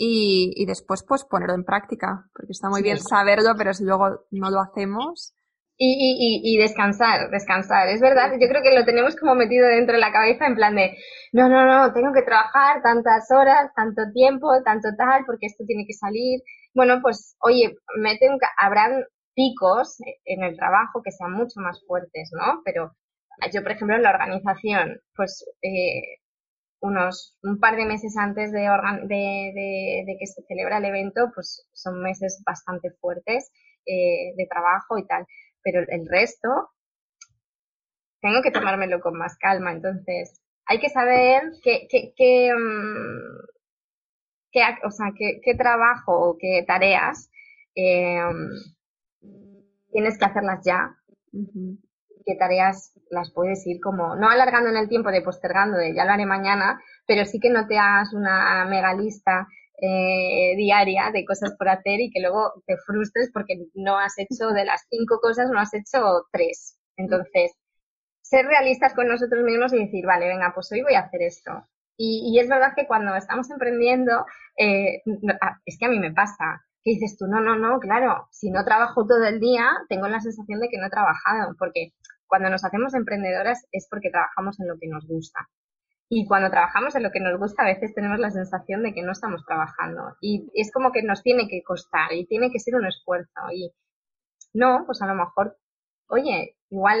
y, 0.00 0.52
y 0.54 0.64
después 0.64 1.02
pues 1.02 1.24
ponerlo 1.24 1.56
en 1.56 1.64
práctica, 1.64 2.30
porque 2.32 2.52
está 2.52 2.70
muy 2.70 2.82
bien 2.82 2.98
saberlo, 3.00 3.54
pero 3.58 3.74
si 3.74 3.84
luego 3.84 4.26
no 4.30 4.48
lo 4.48 4.60
hacemos, 4.60 5.34
y, 5.80 5.86
y, 5.86 6.54
y, 6.54 6.58
descansar, 6.58 7.30
descansar. 7.30 7.88
Es 7.88 8.00
verdad, 8.00 8.32
yo 8.40 8.48
creo 8.48 8.62
que 8.62 8.76
lo 8.76 8.84
tenemos 8.84 9.14
como 9.14 9.36
metido 9.36 9.68
dentro 9.68 9.94
de 9.94 10.00
la 10.00 10.10
cabeza 10.10 10.46
en 10.46 10.56
plan 10.56 10.74
de, 10.74 10.96
no, 11.32 11.48
no, 11.48 11.66
no, 11.66 11.92
tengo 11.92 12.12
que 12.12 12.22
trabajar 12.22 12.82
tantas 12.82 13.30
horas, 13.30 13.70
tanto 13.76 14.02
tiempo, 14.12 14.48
tanto 14.64 14.88
tal, 14.98 15.24
porque 15.24 15.46
esto 15.46 15.64
tiene 15.66 15.84
que 15.86 15.94
salir. 15.94 16.40
Bueno, 16.74 16.98
pues, 17.00 17.36
oye, 17.40 17.76
mete 17.96 18.28
un, 18.28 18.38
habrán 18.58 19.04
picos 19.34 19.98
en 20.24 20.42
el 20.42 20.56
trabajo 20.56 21.00
que 21.02 21.12
sean 21.12 21.32
mucho 21.32 21.60
más 21.60 21.80
fuertes, 21.86 22.30
¿no? 22.32 22.60
Pero 22.64 22.92
yo, 23.52 23.62
por 23.62 23.72
ejemplo, 23.72 23.96
en 23.96 24.02
la 24.02 24.10
organización, 24.10 25.00
pues, 25.14 25.44
eh, 25.62 26.18
unos, 26.80 27.36
un 27.42 27.58
par 27.58 27.76
de 27.76 27.86
meses 27.86 28.16
antes 28.16 28.52
de, 28.52 28.66
que 30.18 30.26
se 30.26 30.42
celebra 30.42 30.78
el 30.78 30.84
evento, 30.84 31.30
pues 31.34 31.68
son 31.72 32.02
meses 32.02 32.42
bastante 32.46 32.90
fuertes 33.00 33.50
eh, 33.86 34.34
de 34.36 34.46
trabajo 34.46 34.98
y 34.98 35.06
tal 35.06 35.26
pero 35.62 35.80
el 35.88 36.08
resto 36.08 36.48
tengo 38.20 38.42
que 38.42 38.50
tomármelo 38.50 39.00
con 39.00 39.16
más 39.16 39.36
calma. 39.38 39.72
Entonces, 39.72 40.40
hay 40.66 40.80
que 40.80 40.88
saber 40.88 41.42
qué, 41.62 41.86
qué, 41.90 42.12
qué, 42.16 42.52
mm, 42.54 43.46
qué 44.50 44.60
o 44.84 44.90
sea, 44.90 45.12
qué, 45.16 45.54
trabajo 45.56 46.30
o 46.30 46.36
qué 46.38 46.64
tareas 46.66 47.30
eh, 47.74 48.20
tienes 49.92 50.18
que 50.18 50.24
hacerlas 50.24 50.64
ya. 50.64 50.96
Qué 52.24 52.34
tareas 52.36 52.92
las 53.10 53.32
puedes 53.32 53.66
ir 53.66 53.80
como, 53.80 54.16
no 54.16 54.28
alargando 54.28 54.70
en 54.70 54.76
el 54.76 54.88
tiempo 54.88 55.10
de 55.10 55.22
postergando, 55.22 55.78
de 55.78 55.94
ya 55.94 56.04
lo 56.04 56.12
haré 56.12 56.26
mañana, 56.26 56.80
pero 57.06 57.24
sí 57.24 57.40
que 57.40 57.50
no 57.50 57.66
te 57.66 57.78
hagas 57.78 58.12
una 58.12 58.64
mega 58.66 58.94
lista 58.94 59.46
eh, 59.80 60.56
diaria 60.56 61.10
de 61.12 61.24
cosas 61.24 61.54
por 61.56 61.68
hacer 61.68 62.00
y 62.00 62.10
que 62.10 62.20
luego 62.20 62.52
te 62.66 62.76
frustres 62.78 63.30
porque 63.32 63.54
no 63.74 63.98
has 63.98 64.18
hecho 64.18 64.48
de 64.48 64.64
las 64.64 64.86
cinco 64.90 65.20
cosas, 65.20 65.50
no 65.50 65.60
has 65.60 65.72
hecho 65.72 66.26
tres. 66.32 66.78
Entonces, 66.96 67.52
ser 68.22 68.46
realistas 68.46 68.94
con 68.94 69.08
nosotros 69.08 69.44
mismos 69.44 69.72
y 69.72 69.78
decir, 69.78 70.04
vale, 70.04 70.28
venga, 70.28 70.52
pues 70.54 70.70
hoy 70.72 70.82
voy 70.82 70.94
a 70.94 71.00
hacer 71.00 71.22
esto. 71.22 71.52
Y, 71.96 72.38
es 72.38 72.48
verdad 72.48 72.74
que 72.76 72.86
cuando 72.86 73.14
estamos 73.16 73.50
emprendiendo, 73.50 74.24
eh, 74.56 75.02
es 75.64 75.78
que 75.78 75.86
a 75.86 75.88
mí 75.88 75.98
me 75.98 76.12
pasa, 76.12 76.64
dices 76.94 77.16
tú, 77.18 77.26
no, 77.26 77.40
no, 77.40 77.56
no, 77.56 77.78
claro, 77.80 78.28
si 78.30 78.50
no 78.50 78.64
trabajo 78.64 79.06
todo 79.06 79.24
el 79.24 79.40
día, 79.40 79.66
tengo 79.88 80.08
la 80.08 80.20
sensación 80.20 80.60
de 80.60 80.68
que 80.68 80.78
no 80.78 80.86
he 80.86 80.90
trabajado, 80.90 81.54
porque 81.58 81.92
cuando 82.26 82.50
nos 82.50 82.64
hacemos 82.64 82.94
emprendedoras 82.94 83.66
es 83.72 83.86
porque 83.90 84.10
trabajamos 84.10 84.60
en 84.60 84.68
lo 84.68 84.78
que 84.78 84.88
nos 84.88 85.06
gusta. 85.06 85.48
Y 86.10 86.26
cuando 86.26 86.50
trabajamos 86.50 86.94
en 86.94 87.02
lo 87.02 87.10
que 87.10 87.20
nos 87.20 87.38
gusta, 87.38 87.62
a 87.62 87.66
veces 87.66 87.94
tenemos 87.94 88.18
la 88.18 88.30
sensación 88.30 88.82
de 88.82 88.94
que 88.94 89.02
no 89.02 89.12
estamos 89.12 89.44
trabajando. 89.44 90.16
Y 90.22 90.48
es 90.54 90.72
como 90.72 90.90
que 90.90 91.02
nos 91.02 91.22
tiene 91.22 91.48
que 91.48 91.62
costar 91.62 92.12
y 92.12 92.26
tiene 92.26 92.50
que 92.50 92.60
ser 92.60 92.76
un 92.76 92.86
esfuerzo. 92.86 93.40
Y 93.52 93.70
no, 94.54 94.84
pues 94.86 95.02
a 95.02 95.06
lo 95.06 95.14
mejor, 95.14 95.58
oye, 96.08 96.56
igual 96.70 97.00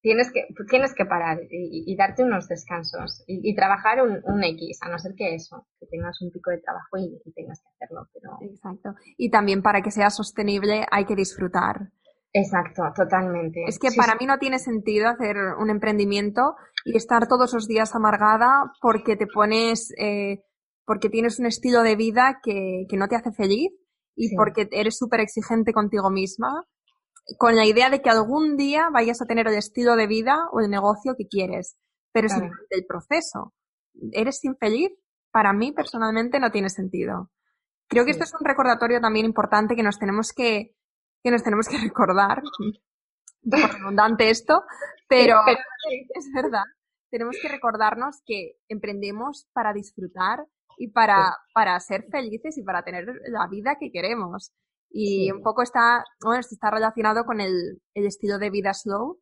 tienes 0.00 0.30
que, 0.32 0.46
tienes 0.68 0.94
que 0.94 1.04
parar 1.04 1.38
y, 1.50 1.96
darte 1.96 2.22
unos 2.24 2.48
descansos 2.48 3.24
y, 3.26 3.54
trabajar 3.54 4.02
un, 4.02 4.20
un, 4.24 4.44
X, 4.44 4.78
a 4.82 4.88
no 4.88 4.98
ser 4.98 5.14
que 5.16 5.34
eso, 5.34 5.66
que 5.80 5.86
tengas 5.86 6.20
un 6.22 6.30
pico 6.30 6.50
de 6.50 6.58
trabajo 6.58 6.96
y, 6.98 7.20
y 7.24 7.32
tengas 7.32 7.60
que 7.60 7.68
hacerlo. 7.74 8.08
Pero... 8.12 8.52
Exacto. 8.52 8.94
Y 9.16 9.30
también 9.30 9.62
para 9.62 9.82
que 9.82 9.90
sea 9.90 10.10
sostenible 10.10 10.86
hay 10.90 11.04
que 11.04 11.16
disfrutar. 11.16 11.90
Exacto, 12.32 12.82
totalmente. 12.94 13.64
Es 13.66 13.78
que 13.78 13.88
para 13.96 14.14
mí 14.14 14.26
no 14.26 14.38
tiene 14.38 14.58
sentido 14.58 15.08
hacer 15.08 15.36
un 15.58 15.70
emprendimiento 15.70 16.56
y 16.84 16.96
estar 16.96 17.26
todos 17.26 17.54
los 17.54 17.66
días 17.66 17.94
amargada 17.94 18.72
porque 18.80 19.16
te 19.16 19.26
pones, 19.26 19.92
eh, 19.98 20.42
porque 20.84 21.08
tienes 21.08 21.38
un 21.38 21.46
estilo 21.46 21.82
de 21.82 21.96
vida 21.96 22.40
que, 22.42 22.84
que 22.88 22.96
no 22.96 23.08
te 23.08 23.16
hace 23.16 23.32
feliz 23.32 23.72
y 24.14 24.36
porque 24.36 24.68
eres 24.72 24.98
súper 24.98 25.20
exigente 25.20 25.72
contigo 25.72 26.10
misma, 26.10 26.64
con 27.36 27.56
la 27.56 27.66
idea 27.66 27.90
de 27.90 28.00
que 28.00 28.10
algún 28.10 28.56
día 28.56 28.88
vayas 28.90 29.20
a 29.20 29.26
tener 29.26 29.46
el 29.48 29.54
estilo 29.54 29.96
de 29.96 30.06
vida 30.06 30.48
o 30.52 30.60
el 30.60 30.70
negocio 30.70 31.14
que 31.16 31.28
quieres. 31.28 31.76
Pero 32.12 32.28
si 32.28 32.40
el 32.70 32.86
proceso 32.86 33.52
eres 34.12 34.44
infeliz, 34.44 34.90
para 35.30 35.52
mí 35.52 35.72
personalmente 35.72 36.40
no 36.40 36.50
tiene 36.50 36.70
sentido. 36.70 37.30
Creo 37.88 38.04
que 38.04 38.12
esto 38.12 38.24
es 38.24 38.34
un 38.34 38.44
recordatorio 38.44 39.00
también 39.00 39.26
importante 39.26 39.76
que 39.76 39.82
nos 39.82 39.98
tenemos 39.98 40.32
que, 40.32 40.74
que 41.22 41.30
nos 41.30 41.42
tenemos 41.42 41.68
que 41.68 41.78
recordar. 41.82 42.42
Poco 43.42 43.66
redundante 43.66 44.30
esto, 44.30 44.62
pero 45.08 45.38
es 46.14 46.30
verdad. 46.34 46.64
Tenemos 47.10 47.36
que 47.40 47.48
recordarnos 47.48 48.22
que 48.26 48.56
emprendemos 48.68 49.48
para 49.52 49.72
disfrutar 49.72 50.44
y 50.76 50.88
para, 50.88 51.36
para 51.54 51.78
ser 51.80 52.06
felices 52.10 52.56
y 52.58 52.62
para 52.62 52.82
tener 52.82 53.06
la 53.28 53.46
vida 53.48 53.76
que 53.80 53.90
queremos. 53.90 54.52
Y 54.90 55.30
un 55.30 55.42
poco 55.42 55.62
está, 55.62 56.04
bueno, 56.22 56.40
está 56.40 56.70
relacionado 56.70 57.24
con 57.24 57.40
el, 57.40 57.80
el 57.94 58.06
estilo 58.06 58.38
de 58.38 58.50
vida 58.50 58.72
slow, 58.72 59.18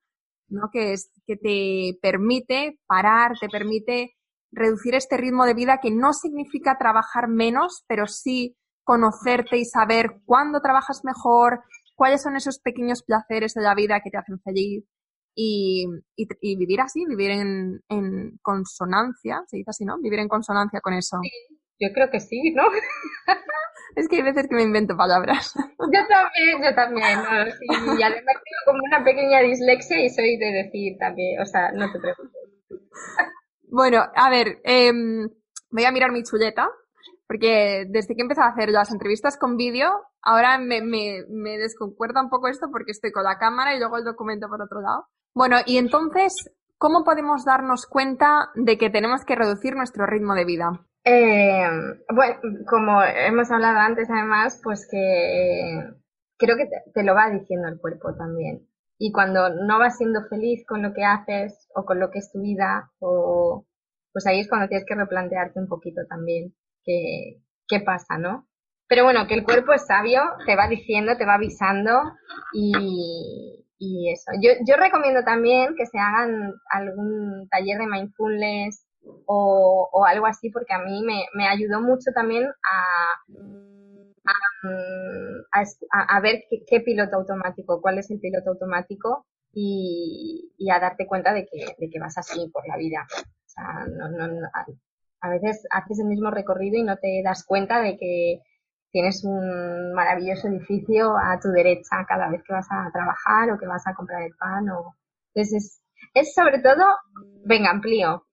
¿no? 0.49 0.71
Que 0.73 0.93
es, 0.93 1.11
que 1.27 1.37
te 1.37 1.99
permite 2.01 2.79
parar, 2.87 3.33
te 3.41 3.49
permite 3.49 4.17
reducir 4.53 4.95
este 4.95 5.17
ritmo 5.17 5.45
de 5.45 5.55
vida 5.55 5.81
que 5.83 5.91
no 5.91 6.13
significa 6.13 6.79
trabajar 6.79 7.29
menos, 7.29 7.85
pero 7.89 8.07
sí 8.07 8.57
conocerte 8.85 9.59
y 9.59 9.65
saber 9.65 10.21
cuándo 10.25 10.61
trabajas 10.61 11.01
mejor, 11.05 11.61
cuáles 11.97 12.23
son 12.23 12.37
esos 12.37 12.61
pequeños 12.61 13.03
placeres 13.03 13.55
de 13.55 13.63
la 13.63 13.75
vida 13.75 14.01
que 14.03 14.11
te 14.11 14.19
hacen 14.19 14.41
feliz 14.41 14.85
y, 15.35 15.87
y, 16.17 16.57
vivir 16.57 16.81
así, 16.81 17.05
vivir 17.07 17.33
en, 17.33 17.81
en, 17.89 18.39
consonancia, 18.41 19.43
se 19.49 19.59
dice 19.59 19.71
así, 19.71 19.85
¿no? 19.85 19.99
Vivir 20.01 20.21
en 20.21 20.29
consonancia 20.29 20.81
con 20.81 20.95
eso. 20.95 21.19
Sí, 21.23 21.56
yo 21.81 21.93
creo 21.93 22.11
que 22.11 22.21
sí, 22.21 22.53
¿no? 22.53 22.65
es 23.97 24.09
que 24.09 24.17
hay 24.17 24.23
veces 24.23 24.47
que 24.49 24.55
me 24.55 24.63
invento 24.63 24.97
palabras. 24.97 25.55
yo 25.79 26.01
también, 26.09 26.63
yo 26.63 26.75
también, 26.75 27.19
¿no? 27.23 27.99
y 27.99 28.03
además 28.03 28.35
tengo 28.35 28.63
como 28.67 28.81
una 28.85 29.05
pequeña 29.05 29.41
dislexia 29.41 30.05
y 30.05 30.11
soy 30.11 30.37
de 30.39 30.65
decir 30.65 30.97
también, 30.99 31.41
o 31.41 31.47
sea, 31.47 31.73
no 31.73 31.91
te 31.93 31.99
preocupes. 31.99 32.33
bueno, 33.69 34.05
a 34.15 34.31
ver, 34.31 34.61
eh, 34.65 34.93
voy 35.71 35.85
a 35.85 35.93
mirar 35.93 36.13
mi 36.13 36.23
chuleta 36.23 36.69
porque 37.27 37.87
desde 37.89 38.15
que 38.15 38.21
he 38.21 38.23
empezado 38.23 38.49
a 38.49 38.53
hacer 38.53 38.71
las 38.71 38.93
entrevistas 38.93 39.37
con 39.37 39.57
vídeo, 39.57 39.91
ahora 40.23 40.59
me, 40.59 40.81
me, 40.81 41.25
me 41.29 41.59
desconcuerda 41.59 42.23
un 42.23 42.31
poco 42.31 42.49
esto 42.49 42.69
porque 42.71 42.93
estoy 42.93 43.11
con 43.11 43.25
la 43.25 43.39
cámara 43.39 43.75
y 43.75 43.79
luego 43.79 43.97
el 43.97 44.05
documento 44.05 44.49
por 44.49 44.63
otro 44.63 44.81
lado. 44.81 45.09
Bueno, 45.35 45.57
y 45.67 45.79
entonces, 45.79 46.33
¿cómo 46.79 47.05
podemos 47.05 47.45
darnos 47.45 47.87
cuenta 47.87 48.51
de 48.55 48.79
que 48.79 48.91
tenemos 48.91 49.25
que 49.25 49.35
reducir 49.35 49.75
nuestro 49.75 50.07
ritmo 50.07 50.35
de 50.35 50.45
vida? 50.45 50.87
Eh, 51.09 51.65
bueno, 52.13 52.41
como 52.69 53.01
hemos 53.01 53.49
hablado 53.53 53.79
antes, 53.79 54.11
además, 54.11 54.61
pues 54.63 54.89
que 54.91 55.81
creo 56.37 56.57
que 56.57 56.69
te, 56.93 57.05
lo 57.05 57.15
va 57.15 57.31
diciendo 57.31 57.69
el 57.69 57.79
cuerpo 57.79 58.17
también. 58.17 58.67
Y 58.99 59.13
cuando 59.13 59.51
no 59.51 59.79
vas 59.79 59.99
siendo 59.99 60.27
feliz 60.29 60.65
con 60.67 60.83
lo 60.83 60.93
que 60.93 61.05
haces 61.05 61.69
o 61.77 61.85
con 61.85 62.01
lo 62.01 62.11
que 62.11 62.19
es 62.19 62.33
tu 62.33 62.41
vida, 62.41 62.91
o, 62.99 63.65
pues 64.13 64.27
ahí 64.27 64.41
es 64.41 64.49
cuando 64.49 64.67
tienes 64.67 64.85
que 64.85 64.97
replantearte 64.97 65.61
un 65.61 65.69
poquito 65.69 66.01
también 66.09 66.53
qué, 66.83 67.41
qué 67.69 67.79
pasa, 67.81 68.19
¿no? 68.19 68.49
Pero 68.89 69.05
bueno, 69.05 69.29
que 69.29 69.35
el 69.35 69.45
cuerpo 69.45 69.75
es 69.75 69.87
sabio, 69.87 70.23
te 70.45 70.57
va 70.57 70.67
diciendo, 70.67 71.17
te 71.17 71.27
va 71.27 71.35
avisando 71.35 72.03
y, 72.53 73.65
y 73.79 74.11
eso. 74.11 74.33
Yo, 74.43 74.51
yo 74.67 74.77
recomiendo 74.77 75.23
también 75.23 75.77
que 75.77 75.87
se 75.87 75.99
hagan 76.01 76.53
algún 76.71 77.49
taller 77.49 77.79
de 77.79 77.87
mindfulness 77.87 78.86
o, 79.27 80.05
algo 80.07 80.27
así, 80.27 80.51
porque 80.51 80.75
a 80.75 80.81
mí 80.81 81.03
me, 81.05 81.49
ayudó 81.49 81.81
mucho 81.81 82.11
también 82.15 82.45
a, 82.47 83.07
a, 85.93 86.21
ver 86.21 86.45
qué, 86.67 86.81
piloto 86.81 87.17
automático, 87.17 87.81
cuál 87.81 87.99
es 87.99 88.11
el 88.11 88.21
piloto 88.21 88.51
automático 88.51 89.27
y, 89.53 90.51
a 90.71 90.81
darte 90.81 91.07
cuenta 91.07 91.33
de 91.33 91.47
que, 91.47 91.75
de 91.79 91.91
que, 91.91 91.99
vas 91.99 92.19
así 92.19 92.49
por 92.53 92.67
la 92.69 92.77
vida. 92.77 93.07
O 93.17 93.49
sea, 93.49 93.87
no, 93.87 94.09
no, 94.09 94.49
a 95.21 95.31
veces 95.31 95.67
haces 95.71 95.99
el 96.01 96.07
mismo 96.07 96.31
recorrido 96.31 96.77
y 96.77 96.83
no 96.83 96.97
te 96.97 97.23
das 97.25 97.45
cuenta 97.45 97.81
de 97.81 97.97
que 97.97 98.43
tienes 98.91 99.25
un 99.25 99.93
maravilloso 99.93 100.49
edificio 100.49 101.17
a 101.17 101.39
tu 101.41 101.49
derecha 101.49 102.07
cada 102.09 102.31
vez 102.31 102.43
que 102.43 102.53
vas 102.53 102.67
a 102.71 102.91
trabajar 102.93 103.51
o 103.51 103.59
que 103.59 103.67
vas 103.67 103.87
a 103.87 103.95
comprar 103.95 104.23
el 104.23 104.35
pan. 104.37 104.69
O... 104.71 104.95
Entonces, 105.35 105.83
es, 106.15 106.35
sobre 106.35 106.61
todo, 106.61 106.85
venga, 107.45 107.71
amplío. 107.71 108.25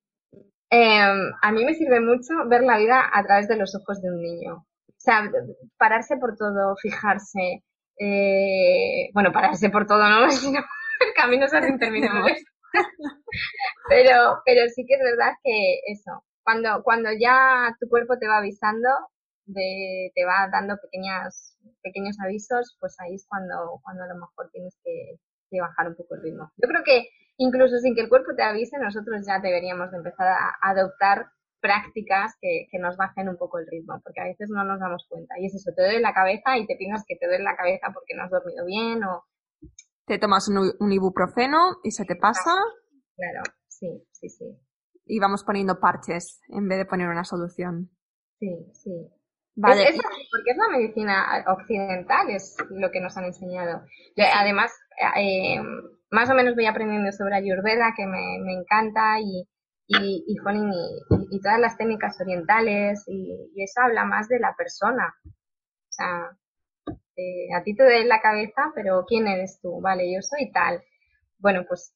Em, 0.76 1.32
a 1.40 1.52
mí 1.52 1.64
me 1.66 1.76
sirve 1.76 2.00
mucho 2.00 2.34
ver 2.48 2.64
la 2.64 2.80
vida 2.80 3.08
a 3.14 3.24
través 3.24 3.48
de 3.48 3.58
los 3.58 3.76
ojos 3.76 4.02
de 4.02 4.10
un 4.10 4.20
niño. 4.20 4.56
O 4.56 4.98
sea, 4.98 5.30
pararse 5.78 6.18
por 6.18 6.36
todo, 6.36 6.76
fijarse. 6.82 7.64
Eh, 8.00 9.12
bueno, 9.14 9.32
pararse 9.32 9.70
por 9.70 9.86
todo, 9.86 10.02
¿no? 10.10 10.28
Sino 10.32 10.60
el 10.60 11.14
camino 11.16 11.48
se 11.48 11.58
hace 11.58 11.70
interminable. 11.70 12.38
pero, 13.88 14.42
pero 14.44 14.68
sí 14.70 14.84
que 14.88 14.96
es 14.96 15.02
verdad 15.04 15.34
que 15.44 15.80
eso, 15.92 16.24
cuando, 16.42 16.82
cuando 16.82 17.10
ya 17.20 17.76
tu 17.80 17.88
cuerpo 17.88 18.18
te 18.18 18.28
va 18.28 18.38
avisando, 18.40 18.90
de, 19.46 20.12
te 20.16 20.26
va 20.26 20.50
dando 20.52 20.78
pequeñas, 20.82 21.56
pequeños 21.84 22.18
avisos, 22.20 22.76
pues 22.80 22.96
ahí 23.00 23.14
es 23.14 23.28
cuando, 23.30 23.80
cuando 23.84 24.06
a 24.06 24.08
lo 24.08 24.16
mejor 24.16 24.50
tienes 24.52 24.76
que, 24.84 25.20
bajar 25.62 25.88
un 25.88 25.96
poco 25.96 26.16
el 26.16 26.24
ritmo. 26.24 26.52
Yo 26.58 26.68
creo 26.68 26.84
que 26.84 27.10
incluso 27.38 27.78
sin 27.78 27.96
que 27.96 28.02
el 28.02 28.10
cuerpo 28.10 28.36
te 28.36 28.44
avise, 28.44 28.78
nosotros 28.78 29.26
ya 29.28 29.40
deberíamos 29.40 29.92
de 29.92 29.98
empezar 29.98 30.28
a 30.28 30.58
adoptar 30.62 31.28
prácticas 31.64 32.36
que, 32.42 32.68
nos 32.78 32.98
bajen 32.98 33.30
un 33.30 33.38
poco 33.38 33.58
el 33.58 33.66
ritmo, 33.68 34.02
porque 34.04 34.20
a 34.20 34.26
veces 34.26 34.50
no 34.50 34.66
nos 34.66 34.82
damos 34.82 35.06
cuenta. 35.08 35.36
Y 35.40 35.46
es 35.46 35.56
eso, 35.56 35.72
te 35.74 35.82
duele 35.82 36.02
la 36.02 36.14
cabeza 36.14 36.58
y 36.58 36.68
te 36.68 36.76
piensas 36.76 37.06
que 37.08 37.16
te 37.16 37.26
duele 37.26 37.46
la 37.46 37.56
cabeza 37.56 37.88
porque 37.94 38.14
no 38.16 38.24
has 38.24 38.32
dormido 38.32 38.66
bien 38.66 39.02
o... 39.06 39.24
Te 40.06 40.20
tomas 40.20 40.50
un, 40.50 40.92
ibuprofeno 40.92 41.78
y 41.82 41.92
se 41.92 42.04
te 42.04 42.18
pasa. 42.18 42.52
Claro, 43.16 43.44
sí, 43.70 44.06
sí, 44.12 44.28
sí. 44.28 44.60
Y 45.06 45.20
vamos 45.20 45.46
poniendo 45.46 45.80
parches 45.80 46.42
en 46.50 46.68
vez 46.68 46.80
de 46.80 46.86
poner 46.86 47.08
una 47.08 47.24
solución. 47.24 47.90
Sí, 48.40 48.70
sí. 48.74 49.10
Vale. 49.56 49.84
Es, 49.84 49.98
porque 50.32 50.52
es 50.52 50.58
la 50.58 50.78
medicina 50.78 51.46
occidental, 51.48 52.30
es 52.30 52.56
lo 52.72 52.90
que 52.92 53.02
nos 53.02 53.16
han 53.18 53.26
enseñado. 53.26 53.84
Además, 54.36 54.72
eh, 55.18 55.62
más 56.10 56.30
o 56.30 56.34
menos 56.34 56.56
voy 56.56 56.66
aprendiendo 56.66 57.12
sobre 57.12 57.36
Ayurveda, 57.36 57.94
que 57.96 58.06
me, 58.06 58.40
me 58.42 58.54
encanta, 58.54 59.20
y, 59.20 59.48
y, 59.88 60.24
y, 60.28 60.38
y, 61.32 61.42
todas 61.42 61.60
las 61.60 61.78
técnicas 61.78 62.20
orientales, 62.20 63.04
y, 63.08 63.52
eso 63.64 63.82
habla 63.82 64.06
más 64.06 64.28
de 64.28 64.40
la 64.40 64.56
persona. 64.56 65.14
O 65.26 65.92
sea, 65.92 66.32
eh, 67.16 67.54
a 67.56 67.64
ti 67.64 67.76
te 67.76 67.84
duele 67.84 68.06
la 68.06 68.22
cabeza, 68.22 68.72
pero 68.74 69.06
¿quién 69.08 69.28
eres 69.28 69.60
tú? 69.62 69.82
Vale, 69.82 70.12
yo 70.12 70.22
soy 70.22 70.52
tal. 70.52 70.84
Bueno, 71.40 71.64
pues 71.68 71.96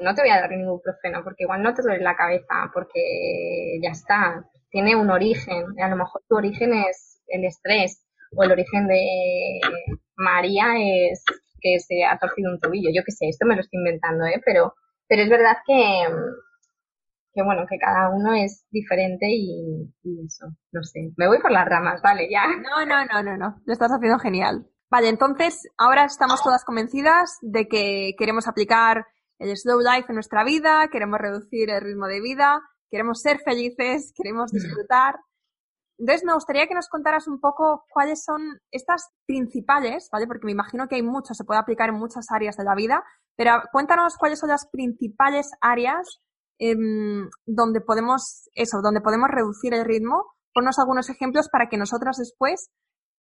no 0.00 0.14
te 0.14 0.22
voy 0.22 0.30
a 0.30 0.40
dar 0.40 0.50
ningún 0.50 0.80
profeno, 0.80 1.24
porque 1.24 1.44
igual 1.44 1.62
no 1.62 1.74
te 1.74 1.82
duele 1.82 2.02
la 2.02 2.16
cabeza, 2.16 2.70
porque 2.72 3.78
ya 3.82 3.90
está, 3.90 4.44
tiene 4.74 4.96
un 4.96 5.08
origen. 5.08 5.80
A 5.80 5.88
lo 5.88 5.94
mejor 5.94 6.20
tu 6.28 6.34
origen 6.34 6.74
es 6.74 7.22
el 7.28 7.44
estrés 7.44 8.04
o 8.36 8.42
el 8.42 8.50
origen 8.50 8.88
de 8.88 9.60
María 10.16 10.74
es 10.76 11.24
que 11.60 11.78
se 11.78 12.04
ha 12.04 12.18
torcido 12.18 12.50
un 12.50 12.58
tobillo. 12.58 12.90
Yo 12.92 13.02
qué 13.06 13.12
sé, 13.12 13.28
esto 13.28 13.46
me 13.46 13.54
lo 13.54 13.60
estoy 13.60 13.78
inventando, 13.78 14.24
¿eh? 14.26 14.42
Pero, 14.44 14.74
pero 15.06 15.22
es 15.22 15.30
verdad 15.30 15.58
que, 15.64 15.78
que 17.32 17.42
bueno, 17.44 17.66
que 17.70 17.78
cada 17.78 18.10
uno 18.10 18.34
es 18.34 18.66
diferente 18.72 19.26
y, 19.30 19.94
eso, 20.26 20.46
no 20.72 20.82
sé. 20.82 21.12
Me 21.16 21.28
voy 21.28 21.40
por 21.40 21.52
las 21.52 21.68
ramas, 21.68 22.02
vale, 22.02 22.28
ya. 22.28 22.44
No, 22.48 22.84
no, 22.84 23.04
no, 23.04 23.22
no, 23.22 23.36
no. 23.36 23.62
Lo 23.64 23.72
estás 23.72 23.92
haciendo 23.92 24.18
genial. 24.18 24.66
Vale, 24.90 25.08
entonces 25.08 25.68
ahora 25.78 26.04
estamos 26.04 26.42
todas 26.42 26.64
convencidas 26.64 27.38
de 27.42 27.68
que 27.68 28.14
queremos 28.18 28.48
aplicar 28.48 29.06
el 29.38 29.56
slow 29.56 29.78
life 29.78 30.06
en 30.08 30.14
nuestra 30.16 30.42
vida, 30.42 30.88
queremos 30.90 31.20
reducir 31.20 31.70
el 31.70 31.80
ritmo 31.80 32.08
de 32.08 32.20
vida 32.20 32.60
queremos 32.94 33.20
ser 33.20 33.40
felices, 33.40 34.12
queremos 34.14 34.52
disfrutar. 34.52 35.16
Entonces, 35.98 36.24
me 36.24 36.32
gustaría 36.32 36.68
que 36.68 36.74
nos 36.74 36.88
contaras 36.88 37.26
un 37.26 37.40
poco 37.40 37.84
cuáles 37.90 38.22
son 38.22 38.40
estas 38.70 39.10
principales, 39.26 40.08
¿vale? 40.12 40.28
Porque 40.28 40.46
me 40.46 40.52
imagino 40.52 40.86
que 40.86 40.94
hay 40.94 41.02
muchos, 41.02 41.36
se 41.36 41.44
puede 41.44 41.58
aplicar 41.58 41.88
en 41.88 41.96
muchas 41.96 42.26
áreas 42.30 42.56
de 42.56 42.62
la 42.62 42.76
vida, 42.76 43.02
pero 43.36 43.50
cuéntanos 43.72 44.16
cuáles 44.16 44.38
son 44.38 44.50
las 44.50 44.68
principales 44.70 45.50
áreas 45.60 46.20
em, 46.60 47.28
donde 47.46 47.80
podemos, 47.80 48.48
eso, 48.54 48.78
donde 48.80 49.00
podemos 49.00 49.28
reducir 49.28 49.74
el 49.74 49.84
ritmo. 49.84 50.22
Ponnos 50.52 50.78
algunos 50.78 51.10
ejemplos 51.10 51.48
para 51.48 51.68
que 51.68 51.76
nosotras 51.76 52.16
después 52.16 52.70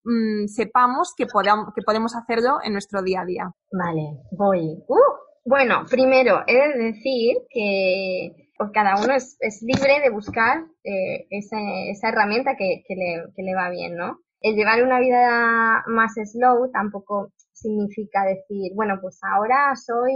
mm, 0.05 0.49
sepamos 0.49 1.15
que, 1.17 1.25
que 1.25 1.83
podemos 1.83 2.15
hacerlo 2.15 2.59
en 2.63 2.75
nuestro 2.75 3.01
día 3.01 3.23
a 3.23 3.25
día. 3.25 3.51
Vale, 3.73 4.21
voy. 4.33 4.85
Uh, 4.87 5.23
bueno, 5.47 5.85
primero, 5.89 6.43
he 6.47 6.57
de 6.57 6.85
decir 6.93 7.37
que 7.49 8.42
pues 8.63 8.73
cada 8.73 9.03
uno 9.03 9.15
es, 9.15 9.63
libre 9.63 10.01
de 10.01 10.11
buscar 10.11 10.65
eh, 10.85 11.27
esa, 11.31 12.09
herramienta 12.09 12.57
que, 12.57 12.85
le, 12.89 13.55
va 13.55 13.71
bien, 13.71 13.97
¿no? 13.97 14.21
El 14.41 14.55
llevar 14.55 14.83
una 14.85 15.01
vida 15.01 15.83
más 15.89 16.15
slow 16.15 16.71
tampoco 16.71 17.33
significa 17.53 18.25
decir, 18.25 18.73
bueno, 18.75 18.99
pues 19.01 19.19
ahora 19.23 19.75
soy, 19.75 20.13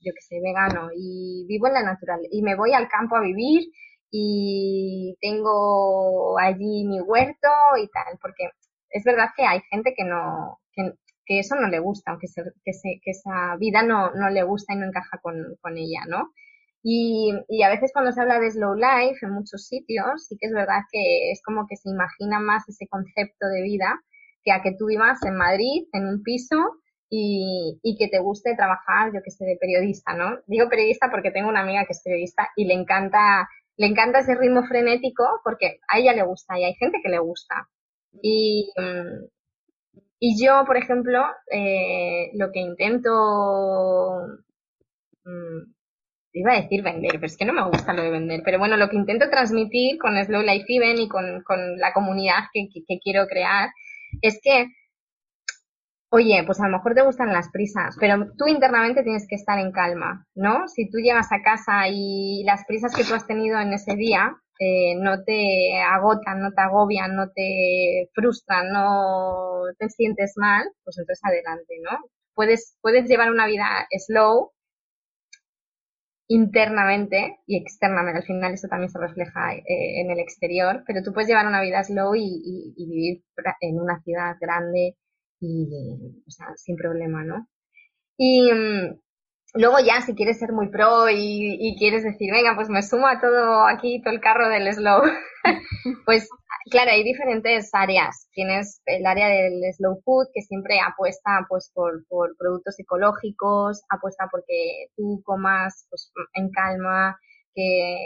yo 0.00 0.12
que 0.14 0.20
sé, 0.20 0.40
vegano 0.40 0.90
y 0.94 1.46
vivo 1.48 1.66
en 1.66 1.74
la 1.74 1.82
naturaleza 1.82 2.28
y 2.30 2.42
me 2.42 2.54
voy 2.54 2.74
al 2.74 2.88
campo 2.88 3.16
a 3.16 3.22
vivir 3.22 3.70
y 4.10 5.16
tengo 5.20 6.38
allí 6.38 6.84
mi 6.86 7.00
huerto 7.00 7.48
y 7.76 7.88
tal, 7.88 8.18
porque 8.22 8.50
es 8.90 9.02
verdad 9.02 9.30
que 9.36 9.44
hay 9.44 9.60
gente 9.68 9.94
que 9.96 10.04
no, 10.04 10.60
que, 10.74 11.40
eso 11.40 11.56
no 11.56 11.66
le 11.66 11.80
gusta, 11.80 12.12
aunque 12.12 12.28
que, 12.64 12.72
que, 13.02 13.10
esa 13.10 13.56
vida 13.58 13.82
no, 13.82 14.12
no 14.12 14.30
le 14.30 14.44
gusta 14.44 14.74
y 14.74 14.76
no 14.76 14.86
encaja 14.86 15.18
con, 15.20 15.56
con 15.60 15.76
ella, 15.76 16.04
¿no? 16.08 16.30
Y, 16.88 17.32
a 17.64 17.68
veces 17.68 17.90
cuando 17.92 18.12
se 18.12 18.20
habla 18.20 18.38
de 18.38 18.48
slow 18.48 18.76
life 18.76 19.18
en 19.22 19.32
muchos 19.32 19.66
sitios, 19.66 20.28
sí 20.28 20.36
que 20.38 20.46
es 20.46 20.52
verdad 20.52 20.82
que 20.92 21.32
es 21.32 21.42
como 21.42 21.66
que 21.66 21.74
se 21.74 21.90
imagina 21.90 22.38
más 22.38 22.68
ese 22.68 22.86
concepto 22.86 23.48
de 23.48 23.62
vida 23.62 24.00
que 24.44 24.52
a 24.52 24.62
que 24.62 24.70
tú 24.78 24.86
vivas 24.86 25.20
en 25.24 25.34
Madrid, 25.34 25.88
en 25.92 26.06
un 26.06 26.22
piso, 26.22 26.56
y, 27.10 27.96
que 27.98 28.06
te 28.06 28.20
guste 28.20 28.54
trabajar, 28.54 29.12
yo 29.12 29.20
que 29.24 29.32
sé, 29.32 29.44
de 29.44 29.56
periodista, 29.60 30.14
¿no? 30.14 30.38
Digo 30.46 30.68
periodista 30.68 31.10
porque 31.10 31.32
tengo 31.32 31.48
una 31.48 31.62
amiga 31.62 31.84
que 31.86 31.92
es 31.92 32.02
periodista 32.04 32.50
y 32.54 32.66
le 32.66 32.74
encanta, 32.74 33.48
le 33.76 33.86
encanta 33.88 34.20
ese 34.20 34.36
ritmo 34.36 34.64
frenético 34.64 35.24
porque 35.42 35.80
a 35.88 35.98
ella 35.98 36.12
le 36.12 36.22
gusta 36.22 36.56
y 36.56 36.64
hay 36.64 36.74
gente 36.74 37.00
que 37.02 37.10
le 37.10 37.18
gusta. 37.18 37.68
Y, 38.22 38.72
y 40.20 40.40
yo, 40.40 40.64
por 40.64 40.76
ejemplo, 40.76 41.20
eh, 41.50 42.30
lo 42.34 42.52
que 42.52 42.60
intento 42.60 44.20
mm, 45.24 45.75
iba 46.40 46.52
a 46.52 46.60
decir 46.60 46.82
vender, 46.82 47.12
pero 47.12 47.26
es 47.26 47.36
que 47.36 47.44
no 47.44 47.52
me 47.52 47.66
gusta 47.66 47.92
lo 47.92 48.02
de 48.02 48.10
vender. 48.10 48.42
Pero 48.44 48.58
bueno, 48.58 48.76
lo 48.76 48.88
que 48.88 48.96
intento 48.96 49.30
transmitir 49.30 49.98
con 49.98 50.22
Slow 50.22 50.42
Life 50.42 50.66
Event 50.68 51.00
y 51.00 51.08
con, 51.08 51.42
la 51.78 51.92
comunidad 51.92 52.44
que, 52.52 52.68
quiero 53.02 53.26
crear 53.26 53.70
es 54.20 54.38
que, 54.42 54.66
oye, 56.10 56.42
pues 56.44 56.60
a 56.60 56.66
lo 56.68 56.76
mejor 56.76 56.94
te 56.94 57.02
gustan 57.02 57.32
las 57.32 57.50
prisas, 57.50 57.96
pero 57.98 58.26
tú 58.36 58.46
internamente 58.48 59.02
tienes 59.02 59.26
que 59.28 59.36
estar 59.36 59.58
en 59.58 59.72
calma, 59.72 60.26
¿no? 60.34 60.68
Si 60.68 60.90
tú 60.90 60.98
llegas 60.98 61.32
a 61.32 61.42
casa 61.42 61.88
y 61.88 62.44
las 62.44 62.64
prisas 62.66 62.94
que 62.94 63.04
tú 63.04 63.14
has 63.14 63.26
tenido 63.26 63.58
en 63.60 63.72
ese 63.72 63.96
día 63.96 64.36
eh, 64.58 64.94
no 64.96 65.22
te 65.24 65.80
agotan, 65.82 66.40
no 66.40 66.52
te 66.52 66.62
agobian, 66.62 67.14
no 67.14 67.30
te 67.34 68.10
frustran, 68.14 68.72
no 68.72 69.64
te 69.78 69.88
sientes 69.90 70.34
mal, 70.36 70.64
pues 70.84 70.98
entonces 70.98 71.22
adelante, 71.24 71.74
¿no? 71.82 71.98
Puedes, 72.34 72.76
puedes 72.82 73.08
llevar 73.08 73.30
una 73.30 73.46
vida 73.46 73.86
slow, 74.06 74.52
internamente 76.28 77.38
y 77.46 77.56
externamente. 77.58 78.20
Al 78.20 78.26
final 78.26 78.54
eso 78.54 78.68
también 78.68 78.90
se 78.90 78.98
refleja 78.98 79.54
eh, 79.54 80.00
en 80.00 80.10
el 80.10 80.18
exterior, 80.18 80.82
pero 80.86 81.02
tú 81.02 81.12
puedes 81.12 81.28
llevar 81.28 81.46
una 81.46 81.62
vida 81.62 81.84
slow 81.84 82.14
y, 82.14 82.74
vivir 82.76 83.24
en 83.60 83.80
una 83.80 84.00
ciudad 84.02 84.36
grande 84.40 84.96
y, 85.40 85.68
o 86.26 86.30
sea, 86.30 86.48
sin 86.56 86.76
problema, 86.76 87.24
¿no? 87.24 87.48
Y 88.18 88.50
mm, 88.52 89.00
luego 89.56 89.78
ya, 89.84 90.00
si 90.00 90.14
quieres 90.14 90.38
ser 90.38 90.52
muy 90.52 90.68
pro 90.68 91.08
y, 91.10 91.76
quieres 91.78 92.04
decir, 92.04 92.30
venga, 92.32 92.54
pues 92.54 92.68
me 92.68 92.82
sumo 92.82 93.06
a 93.06 93.20
todo 93.20 93.66
aquí, 93.66 94.00
todo 94.02 94.14
el 94.14 94.20
carro 94.20 94.48
del 94.48 94.72
slow, 94.72 95.02
pues 96.06 96.28
claro, 96.70 96.90
hay 96.90 97.02
diferentes 97.04 97.70
áreas. 97.72 98.28
Tienes 98.32 98.80
el 98.86 99.06
área 99.06 99.28
del 99.28 99.62
slow 99.74 100.00
food, 100.04 100.28
que 100.34 100.42
siempre 100.42 100.78
apuesta 100.80 101.46
pues 101.48 101.70
por, 101.74 102.06
por 102.08 102.36
productos 102.36 102.78
ecológicos, 102.78 103.82
apuesta 103.88 104.28
porque 104.30 104.88
tú 104.96 105.22
comas 105.24 105.86
pues, 105.90 106.12
en 106.34 106.50
calma, 106.50 107.18
que 107.54 107.96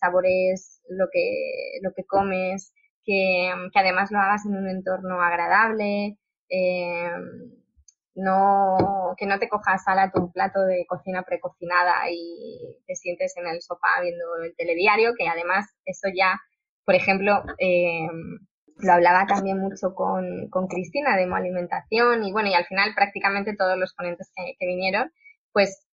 sabores 0.00 0.80
lo 0.88 1.06
que, 1.12 1.78
lo 1.82 1.92
que 1.94 2.04
comes, 2.04 2.72
que, 3.04 3.50
además 3.74 4.10
lo 4.10 4.18
hagas 4.18 4.46
en 4.46 4.56
un 4.56 4.68
entorno 4.68 5.20
agradable. 5.20 6.18
Eh, 6.48 7.10
no, 8.14 9.14
que 9.16 9.26
no 9.26 9.38
te 9.38 9.48
cojas 9.48 9.82
a 9.86 10.10
tu 10.10 10.30
plato 10.32 10.60
de 10.62 10.86
cocina 10.86 11.22
precocinada 11.22 12.10
y 12.10 12.76
te 12.86 12.94
sientes 12.94 13.34
en 13.36 13.46
el 13.46 13.62
sofá 13.62 14.00
viendo 14.02 14.24
el 14.42 14.54
telediario, 14.56 15.14
que 15.16 15.28
además 15.28 15.66
eso 15.84 16.08
ya, 16.14 16.40
por 16.84 16.94
ejemplo, 16.94 17.42
eh, 17.58 18.06
lo 18.78 18.92
hablaba 18.92 19.26
también 19.26 19.58
mucho 19.58 19.94
con, 19.94 20.48
con 20.50 20.66
Cristina 20.66 21.16
de 21.16 21.24
Alimentación 21.24 22.24
y 22.24 22.32
bueno, 22.32 22.48
y 22.48 22.54
al 22.54 22.66
final 22.66 22.94
prácticamente 22.94 23.56
todos 23.56 23.78
los 23.78 23.94
ponentes 23.94 24.30
que, 24.34 24.66
vinieron, 24.66 25.10
pues 25.52 25.86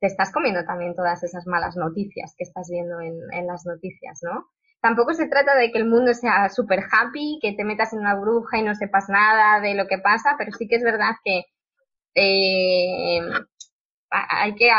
te 0.00 0.06
estás 0.06 0.32
comiendo 0.32 0.64
también 0.64 0.94
todas 0.94 1.22
esas 1.24 1.46
malas 1.46 1.76
noticias 1.76 2.34
que 2.36 2.44
estás 2.44 2.68
viendo 2.70 3.00
en, 3.00 3.14
en 3.32 3.46
las 3.46 3.66
noticias, 3.66 4.20
¿no? 4.22 4.46
Tampoco 4.80 5.12
se 5.12 5.26
trata 5.26 5.56
de 5.56 5.72
que 5.72 5.78
el 5.78 5.86
mundo 5.86 6.14
sea 6.14 6.48
súper 6.50 6.84
happy, 6.84 7.40
que 7.42 7.54
te 7.54 7.64
metas 7.64 7.92
en 7.92 7.98
una 7.98 8.14
bruja 8.14 8.58
y 8.58 8.62
no 8.62 8.76
sepas 8.76 9.08
nada 9.08 9.60
de 9.60 9.74
lo 9.74 9.88
que 9.88 9.98
pasa, 9.98 10.36
pero 10.38 10.52
sí 10.52 10.68
que 10.68 10.76
es 10.76 10.84
verdad 10.84 11.16
que 11.24 11.46
eh, 12.14 13.20
hay 14.10 14.54
que 14.54 14.70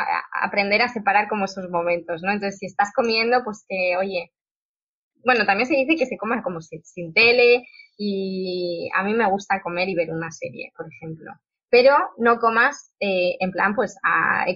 aprender 0.41 0.81
a 0.81 0.87
separar 0.89 1.27
como 1.27 1.45
esos 1.45 1.69
momentos, 1.69 2.21
¿no? 2.23 2.31
Entonces, 2.31 2.59
si 2.59 2.65
estás 2.65 2.91
comiendo, 2.93 3.43
pues 3.43 3.65
que, 3.67 3.95
oye, 3.97 4.31
bueno, 5.23 5.45
también 5.45 5.67
se 5.67 5.75
dice 5.75 5.95
que 5.95 6.05
se 6.05 6.17
coma 6.17 6.41
como 6.41 6.61
sin, 6.61 7.13
tele 7.13 7.65
y 7.97 8.89
a 8.95 9.03
mí 9.03 9.13
me 9.13 9.29
gusta 9.29 9.61
comer 9.61 9.89
y 9.89 9.95
ver 9.95 10.11
una 10.11 10.31
serie, 10.31 10.71
por 10.75 10.87
ejemplo. 10.87 11.31
Pero 11.69 11.95
no 12.17 12.39
comas 12.39 12.93
eh, 12.99 13.35
en 13.39 13.51
plan, 13.51 13.75
pues, 13.75 13.95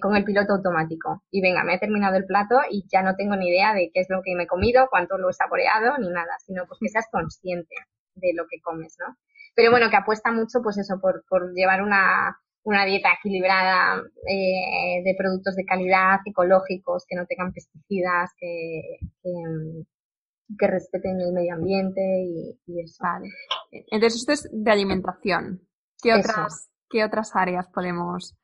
con 0.02 0.16
el 0.16 0.24
piloto 0.24 0.54
automático. 0.54 1.24
Y 1.30 1.42
venga, 1.42 1.64
me 1.64 1.76
he 1.76 1.80
terminado 1.80 2.16
el 2.18 2.26
plato 2.26 2.56
y 2.72 2.86
ya 2.92 3.04
no 3.04 3.16
tengo 3.16 3.36
ni 3.36 3.50
idea 3.50 3.74
de 3.74 3.92
qué 3.94 4.00
es 4.00 4.10
lo 4.10 4.24
que 4.24 4.36
me 4.36 4.44
he 4.44 4.48
comido, 4.48 4.88
cuánto 4.90 5.18
lo 5.20 5.30
he 5.30 5.34
saboreado, 5.34 5.98
ni 6.00 6.10
nada, 6.10 6.40
sino 6.40 6.66
pues 6.66 6.80
que 6.82 6.90
seas 6.90 7.08
consciente 7.12 7.76
de 8.16 8.34
lo 8.34 8.48
que 8.48 8.62
comes, 8.62 8.96
¿no? 9.00 9.16
Pero 9.56 9.70
bueno, 9.70 9.92
que 9.92 9.98
apuesta 9.98 10.32
mucho, 10.32 10.62
pues 10.64 10.80
eso, 10.80 11.00
por, 11.00 11.24
por 11.30 11.54
llevar 11.54 11.84
una, 11.84 12.36
una 12.64 12.86
dieta 12.86 13.10
equilibrada 13.20 14.02
eh, 14.28 15.02
de 15.04 15.16
productos 15.18 15.56
de 15.56 15.66
calidad, 15.66 16.20
ecológicos, 16.26 17.06
que 17.08 17.16
no 17.16 17.26
tengan 17.26 17.52
pesticidas, 17.52 18.32
que, 18.38 19.00
que, 19.22 20.68
respeten 20.68 21.20
el 21.20 21.34
medio 21.34 21.56
ambiente 21.56 22.02
y, 22.02 22.82
eso. 22.82 23.04
Vale. 23.04 23.30
Entonces, 23.72 24.22
esto 24.22 24.32
es 24.32 24.50
de 24.52 24.72
alimentación. 24.72 25.68
¿Qué 26.02 26.14
otras, 26.14 26.70
¿qué 26.90 27.04
otras 27.04 27.36
áreas 27.36 27.68
podemos, 27.68 28.36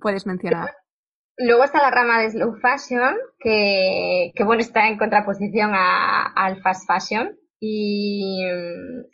puedes 0.00 0.26
mencionar? 0.26 0.70
Luego 1.36 1.64
está 1.64 1.80
la 1.80 1.90
rama 1.90 2.20
de 2.20 2.30
slow 2.30 2.54
fashion, 2.60 3.16
que, 3.38 4.32
que 4.34 4.44
bueno, 4.44 4.60
está 4.60 4.88
en 4.88 4.98
contraposición 4.98 5.72
a, 5.74 6.26
al 6.34 6.60
fast 6.60 6.86
fashion. 6.86 7.36
Y, 7.58 8.42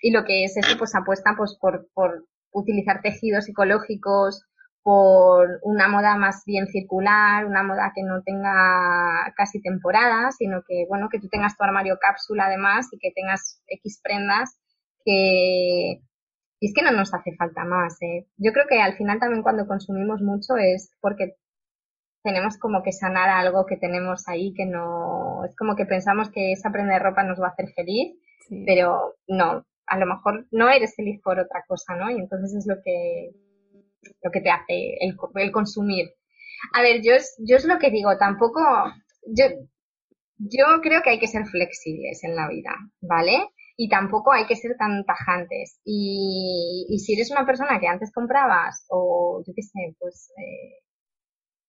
y, 0.01 0.11
lo 0.11 0.25
que 0.25 0.45
es 0.45 0.57
eso, 0.57 0.77
pues 0.79 0.95
apuesta 0.95 1.35
pues 1.37 1.57
por, 1.61 1.89
por 1.95 2.27
utilizar 2.57 3.03
tejidos 3.03 3.49
ecológicos 3.49 4.45
por 4.83 5.59
una 5.63 5.89
moda 5.89 6.17
más 6.17 6.45
bien 6.47 6.69
circular, 6.69 7.45
una 7.45 7.63
moda 7.63 7.93
que 7.95 8.03
no 8.03 8.23
tenga 8.23 9.33
casi 9.37 9.61
temporada, 9.61 10.31
sino 10.31 10.63
que, 10.67 10.87
bueno, 10.89 11.09
que 11.11 11.19
tú 11.19 11.29
tengas 11.29 11.57
tu 11.57 11.65
armario 11.65 11.99
cápsula 12.01 12.47
además 12.47 12.89
y 12.93 12.99
que 12.99 13.11
tengas 13.15 13.61
X 13.67 14.01
prendas 14.03 14.59
que... 15.05 16.01
Y 16.59 16.69
es 16.69 16.73
que 16.73 16.83
no 16.83 16.93
nos 16.93 17.13
hace 17.13 17.35
falta 17.37 17.65
más, 17.65 18.01
¿eh? 18.01 18.27
Yo 18.39 18.53
creo 18.53 18.67
que 18.67 18.81
al 18.81 18.97
final 18.97 19.19
también 19.19 19.43
cuando 19.43 19.67
consumimos 19.67 20.23
mucho 20.23 20.57
es 20.57 20.91
porque 21.01 21.35
tenemos 22.23 22.57
como 22.57 22.83
que 22.83 22.93
sanar 22.93 23.29
algo 23.29 23.67
que 23.67 23.77
tenemos 23.77 24.27
ahí 24.29 24.55
que 24.55 24.67
no... 24.67 25.45
Es 25.45 25.55
como 25.57 25.77
que 25.77 25.85
pensamos 25.85 26.31
que 26.31 26.53
esa 26.53 26.71
prenda 26.71 26.95
de 26.95 27.01
ropa 27.01 27.25
nos 27.25 27.41
va 27.41 27.49
a 27.49 27.51
hacer 27.51 27.69
feliz, 27.75 28.17
pero 28.65 29.17
no, 29.27 29.67
a 29.87 29.99
lo 29.99 30.07
mejor 30.07 30.47
no 30.51 30.69
eres 30.69 30.95
feliz 30.97 31.21
por 31.23 31.39
otra 31.39 31.65
cosa, 31.67 31.95
¿no? 31.97 32.11
Y 32.11 32.17
entonces 32.17 32.55
es 32.55 32.67
lo 32.67 32.77
que, 32.83 33.31
lo 34.23 34.31
que 34.31 34.41
te 34.41 34.51
hace 34.51 34.97
el, 35.01 35.17
el 35.37 35.53
consumir. 35.53 36.11
A 36.73 36.83
ver, 36.83 37.03
yo 37.03 37.13
es, 37.15 37.37
yo 37.39 37.57
es 37.57 37.65
lo 37.65 37.79
que 37.79 37.91
digo, 37.91 38.17
tampoco, 38.19 38.61
yo, 39.27 39.45
yo 40.39 40.65
creo 40.83 41.03
que 41.03 41.11
hay 41.11 41.19
que 41.19 41.29
ser 41.29 41.47
flexibles 41.47 42.25
en 42.25 42.37
la 42.37 42.49
vida, 42.49 42.71
¿vale? 43.01 43.51
Y 43.77 43.89
tampoco 43.89 44.33
hay 44.33 44.47
que 44.47 44.57
ser 44.57 44.77
tan 44.79 45.05
tajantes. 45.05 45.81
Y, 45.85 46.87
y 46.89 46.99
si 46.99 47.15
eres 47.15 47.31
una 47.31 47.47
persona 47.47 47.79
que 47.79 47.89
antes 47.89 48.13
comprabas 48.13 48.87
o, 48.89 49.43
yo 49.47 49.53
qué 49.55 49.63
sé, 49.63 49.95
pues 49.99 50.31
eh, 50.39 50.83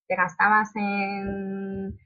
te 0.08 0.16
gastabas 0.16 0.70
en 0.76 1.98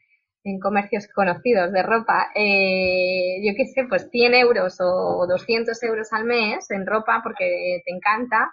en 0.43 0.59
comercios 0.59 1.07
conocidos 1.07 1.71
de 1.71 1.83
ropa, 1.83 2.31
eh, 2.35 3.41
yo 3.43 3.53
qué 3.55 3.65
sé, 3.67 3.85
pues 3.87 4.09
100 4.11 4.33
euros 4.35 4.77
o 4.79 5.25
200 5.27 5.81
euros 5.83 6.11
al 6.13 6.25
mes 6.25 6.69
en 6.71 6.85
ropa 6.85 7.21
porque 7.23 7.81
te 7.85 7.91
encanta, 7.93 8.51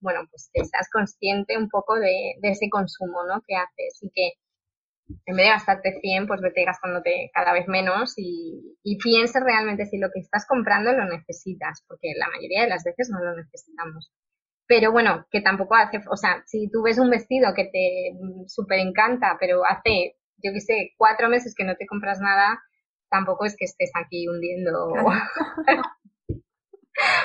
bueno, 0.00 0.20
pues 0.30 0.50
que 0.52 0.64
seas 0.64 0.88
consciente 0.90 1.58
un 1.58 1.68
poco 1.68 1.96
de, 1.98 2.34
ese 2.42 2.68
consumo, 2.70 3.24
¿no? 3.26 3.42
Que 3.46 3.56
haces 3.56 3.98
y 4.02 4.10
que 4.14 4.32
en 5.26 5.36
vez 5.36 5.46
de 5.46 5.50
gastarte 5.50 6.00
100, 6.00 6.26
pues 6.26 6.40
vete 6.40 6.64
gastándote 6.64 7.30
cada 7.34 7.52
vez 7.52 7.68
menos 7.68 8.14
y, 8.16 8.78
y 8.82 8.96
pienses 8.98 9.42
realmente 9.42 9.86
si 9.86 9.98
lo 9.98 10.10
que 10.10 10.20
estás 10.20 10.46
comprando 10.46 10.92
lo 10.92 11.04
necesitas, 11.06 11.84
porque 11.88 12.12
la 12.16 12.28
mayoría 12.28 12.62
de 12.62 12.68
las 12.68 12.84
veces 12.84 13.10
no 13.10 13.22
lo 13.22 13.36
necesitamos. 13.36 14.12
Pero 14.66 14.92
bueno, 14.92 15.26
que 15.30 15.42
tampoco 15.42 15.74
hace, 15.74 16.00
o 16.10 16.16
sea, 16.16 16.42
si 16.46 16.70
tú 16.70 16.82
ves 16.82 16.98
un 16.98 17.10
vestido 17.10 17.52
que 17.54 17.66
te 17.66 18.48
súper 18.48 18.78
encanta, 18.78 19.36
pero 19.38 19.62
hace 19.66 20.16
yo 20.44 20.52
qué 20.52 20.60
sé, 20.60 20.92
cuatro 20.98 21.28
meses 21.28 21.54
que 21.56 21.64
no 21.64 21.74
te 21.74 21.86
compras 21.86 22.20
nada, 22.20 22.62
tampoco 23.10 23.46
es 23.46 23.56
que 23.56 23.64
estés 23.64 23.90
aquí 23.94 24.28
hundiendo. 24.28 24.92
o 24.92 25.14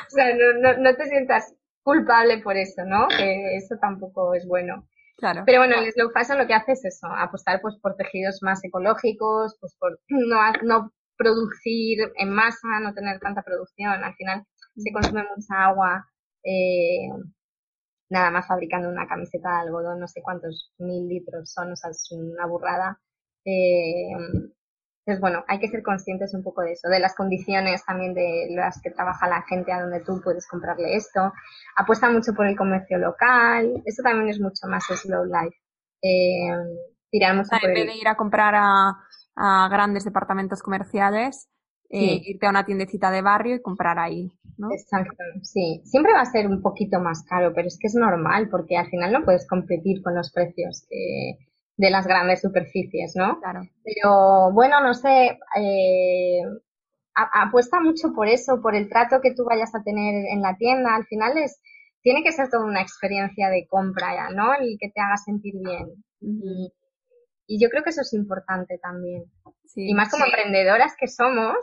sea, 0.08 0.34
no, 0.36 0.78
no, 0.78 0.96
te 0.96 1.08
sientas 1.08 1.54
culpable 1.84 2.40
por 2.40 2.56
eso, 2.56 2.84
¿no? 2.86 3.08
Que 3.10 3.58
eso 3.58 3.76
tampoco 3.82 4.34
es 4.34 4.48
bueno. 4.48 4.88
Claro. 5.18 5.44
Pero 5.46 5.60
bueno, 5.60 5.76
el 5.76 5.92
slow 5.92 6.12
fashion 6.12 6.38
lo 6.38 6.48
que 6.48 6.54
hace 6.54 6.72
es 6.72 6.86
eso, 6.86 7.08
apostar 7.08 7.60
pues 7.62 7.76
por 7.82 7.96
tejidos 7.98 8.40
más 8.42 8.64
ecológicos, 8.64 9.58
pues 9.60 9.76
por 9.78 10.00
no, 10.08 10.40
no 10.64 10.94
producir 11.18 12.00
en 12.16 12.30
masa, 12.30 12.80
no 12.82 12.94
tener 12.94 13.20
tanta 13.20 13.42
producción. 13.42 14.02
Al 14.04 14.16
final 14.16 14.46
se 14.78 14.94
consume 14.94 15.24
mucha 15.36 15.66
agua. 15.66 16.08
Eh, 16.44 17.10
nada 18.10 18.32
más 18.32 18.48
fabricando 18.48 18.90
una 18.90 19.08
camiseta 19.08 19.50
de 19.50 19.60
algodón, 19.68 20.00
no 20.00 20.08
sé 20.08 20.22
cuántos 20.22 20.74
mil 20.78 21.08
litros 21.08 21.52
son, 21.52 21.72
o 21.72 21.76
sea, 21.76 21.92
es 21.92 22.10
una 22.12 22.46
burrada. 22.48 23.00
Eh, 23.46 24.10
entonces, 25.06 25.22
bueno, 25.22 25.44
hay 25.48 25.60
que 25.60 25.70
ser 25.70 25.82
conscientes 25.82 26.34
un 26.36 26.44
poco 26.44 26.62
de 26.62 26.74
eso, 26.74 26.88
de 26.88 27.00
las 27.00 27.16
condiciones 27.16 27.84
también 27.84 28.14
de 28.14 28.48
las 28.52 28.80
que 28.82 28.92
trabaja 28.92 29.28
la 29.28 29.42
gente 29.44 29.72
a 29.72 29.82
donde 29.82 30.02
tú 30.02 30.22
puedes 30.24 30.48
comprarle 30.48 30.96
esto. 30.96 31.34
Apuesta 31.76 32.10
mucho 32.12 32.34
por 32.34 32.46
el 32.46 32.56
comercio 32.56 33.00
local, 33.00 33.82
eso 33.86 34.04
también 34.04 34.30
es 34.30 34.40
mucho 34.40 34.68
más 34.68 34.86
slow 34.86 35.26
life. 35.26 35.58
Eh, 36.04 36.50
tirar 37.10 37.36
mucho 37.36 37.50
en 37.64 37.74
vez 37.74 37.88
de 37.88 37.96
ir 37.96 38.08
a 38.08 38.16
comprar 38.16 38.54
a, 38.56 38.98
a 39.36 39.70
grandes 39.70 40.06
departamentos 40.06 40.62
comerciales, 40.62 41.50
eh, 41.90 42.22
irte 42.24 42.46
a 42.46 42.52
una 42.52 42.66
tiendecita 42.66 43.10
de 43.10 43.24
barrio 43.24 43.56
y 43.56 43.62
comprar 43.62 43.98
ahí, 43.98 44.32
¿no? 44.58 44.72
Exacto, 44.72 45.24
sí. 45.42 45.82
Siempre 45.86 46.14
va 46.14 46.22
a 46.22 46.26
ser 46.26 46.46
un 46.46 46.62
poquito 46.62 47.00
más 47.00 47.24
caro, 47.24 47.52
pero 47.56 47.68
es 47.68 47.80
que 47.80 47.88
es 47.88 47.96
normal 47.96 48.48
porque 48.52 48.78
al 48.78 48.90
final 48.90 49.12
no 49.12 49.26
puedes 49.26 49.48
competir 49.48 50.04
con 50.04 50.14
los 50.14 50.32
precios 50.32 50.86
de 51.80 51.90
las 51.90 52.06
grandes 52.06 52.42
superficies, 52.42 53.16
¿no? 53.16 53.40
Claro. 53.40 53.62
Pero 53.86 54.52
bueno, 54.52 54.82
no 54.82 54.94
sé, 54.94 55.40
eh, 55.56 56.42
apuesta 57.16 57.80
mucho 57.80 58.14
por 58.14 58.28
eso, 58.28 58.62
por 58.62 58.76
el 58.76 58.90
trato 58.90 59.22
que 59.22 59.34
tú 59.34 59.46
vayas 59.46 59.74
a 59.74 59.82
tener 59.82 60.26
en 60.30 60.42
la 60.42 60.58
tienda. 60.58 60.94
Al 60.94 61.06
final 61.06 61.38
es, 61.38 61.62
tiene 62.02 62.22
que 62.22 62.34
ser 62.34 62.50
toda 62.50 62.66
una 62.66 62.82
experiencia 62.82 63.48
de 63.48 63.66
compra, 63.66 64.30
¿no? 64.32 64.54
El 64.56 64.78
que 64.78 64.90
te 64.90 65.00
haga 65.00 65.16
sentir 65.16 65.54
bien. 65.64 66.04
Y 67.48 67.64
yo 67.64 67.70
creo 67.70 67.82
que 67.82 67.92
eso 67.92 68.02
es 68.02 68.14
importante 68.14 68.78
también. 68.80 69.24
y 69.76 69.94
más 69.94 70.12
como 70.12 70.26
emprendedoras 70.26 70.96
que 71.00 71.08
somos, 71.08 71.56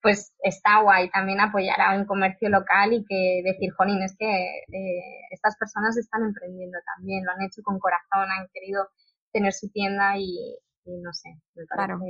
pues 0.00 0.32
está 0.42 0.80
guay 0.80 1.10
también 1.10 1.40
apoyar 1.40 1.78
a 1.82 1.94
un 1.94 2.06
comercio 2.06 2.48
local 2.48 2.94
y 2.94 3.04
que 3.04 3.42
decir, 3.44 3.70
Jolín, 3.76 4.00
es 4.00 4.16
que 4.18 4.26
eh, 4.26 5.20
estas 5.30 5.58
personas 5.58 5.98
están 5.98 6.22
emprendiendo 6.22 6.78
también, 6.96 7.22
lo 7.26 7.32
han 7.32 7.42
hecho 7.42 7.60
con 7.62 7.78
corazón, 7.78 8.30
han 8.30 8.48
querido 8.54 8.88
tener 9.38 9.52
su 9.52 9.70
tienda 9.70 10.16
y, 10.16 10.58
no 10.84 11.12
sé, 11.12 11.30
me 11.54 11.64
Claro. 11.66 12.00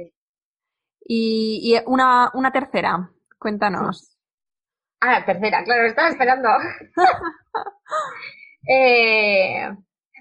Y, 1.01 1.75
una, 1.87 2.31
una 2.35 2.51
tercera, 2.53 3.11
cuéntanos. 3.39 4.17
Ah, 5.01 5.25
tercera, 5.25 5.63
claro, 5.65 5.87
estaba 5.87 6.09
esperando. 6.09 6.49
eh, 8.69 9.71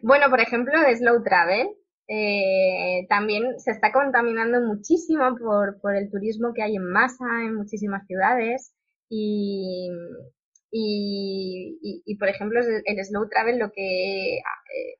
bueno, 0.03 0.29
por 0.29 0.39
ejemplo, 0.39 0.79
de 0.81 0.95
Slow 0.95 1.23
Travel, 1.23 1.69
eh, 2.09 3.05
también 3.09 3.59
se 3.59 3.71
está 3.71 3.91
contaminando 3.91 4.61
muchísimo 4.61 5.35
por, 5.37 5.79
por, 5.81 5.95
el 5.95 6.09
turismo 6.09 6.53
que 6.53 6.63
hay 6.63 6.75
en 6.75 6.89
masa 6.89 7.25
en 7.41 7.55
muchísimas 7.55 8.05
ciudades 8.07 8.73
y, 9.09 9.89
y, 10.71 12.03
y, 12.05 12.15
por 12.17 12.29
ejemplo 12.29 12.61
el, 12.61 13.05
slow 13.05 13.27
travel 13.27 13.59
lo 13.59 13.71
que 13.73 14.37
eh, 14.37 14.99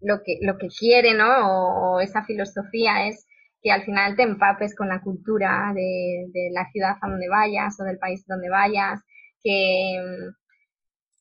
lo 0.00 0.22
que 0.22 0.38
lo 0.42 0.58
que 0.58 0.68
quiere 0.68 1.14
no 1.14 1.94
o, 1.94 2.00
esa 2.00 2.24
filosofía 2.24 3.08
es 3.08 3.26
que 3.62 3.72
al 3.72 3.84
final 3.84 4.16
te 4.16 4.22
empapes 4.22 4.74
con 4.76 4.88
la 4.88 5.00
cultura 5.00 5.72
de, 5.74 6.50
la 6.52 6.70
ciudad 6.70 6.96
a 7.00 7.08
donde 7.08 7.28
vayas 7.28 7.78
o 7.80 7.84
del 7.84 7.98
país 7.98 8.24
donde 8.26 8.48
vayas 8.48 9.00
que 9.42 10.00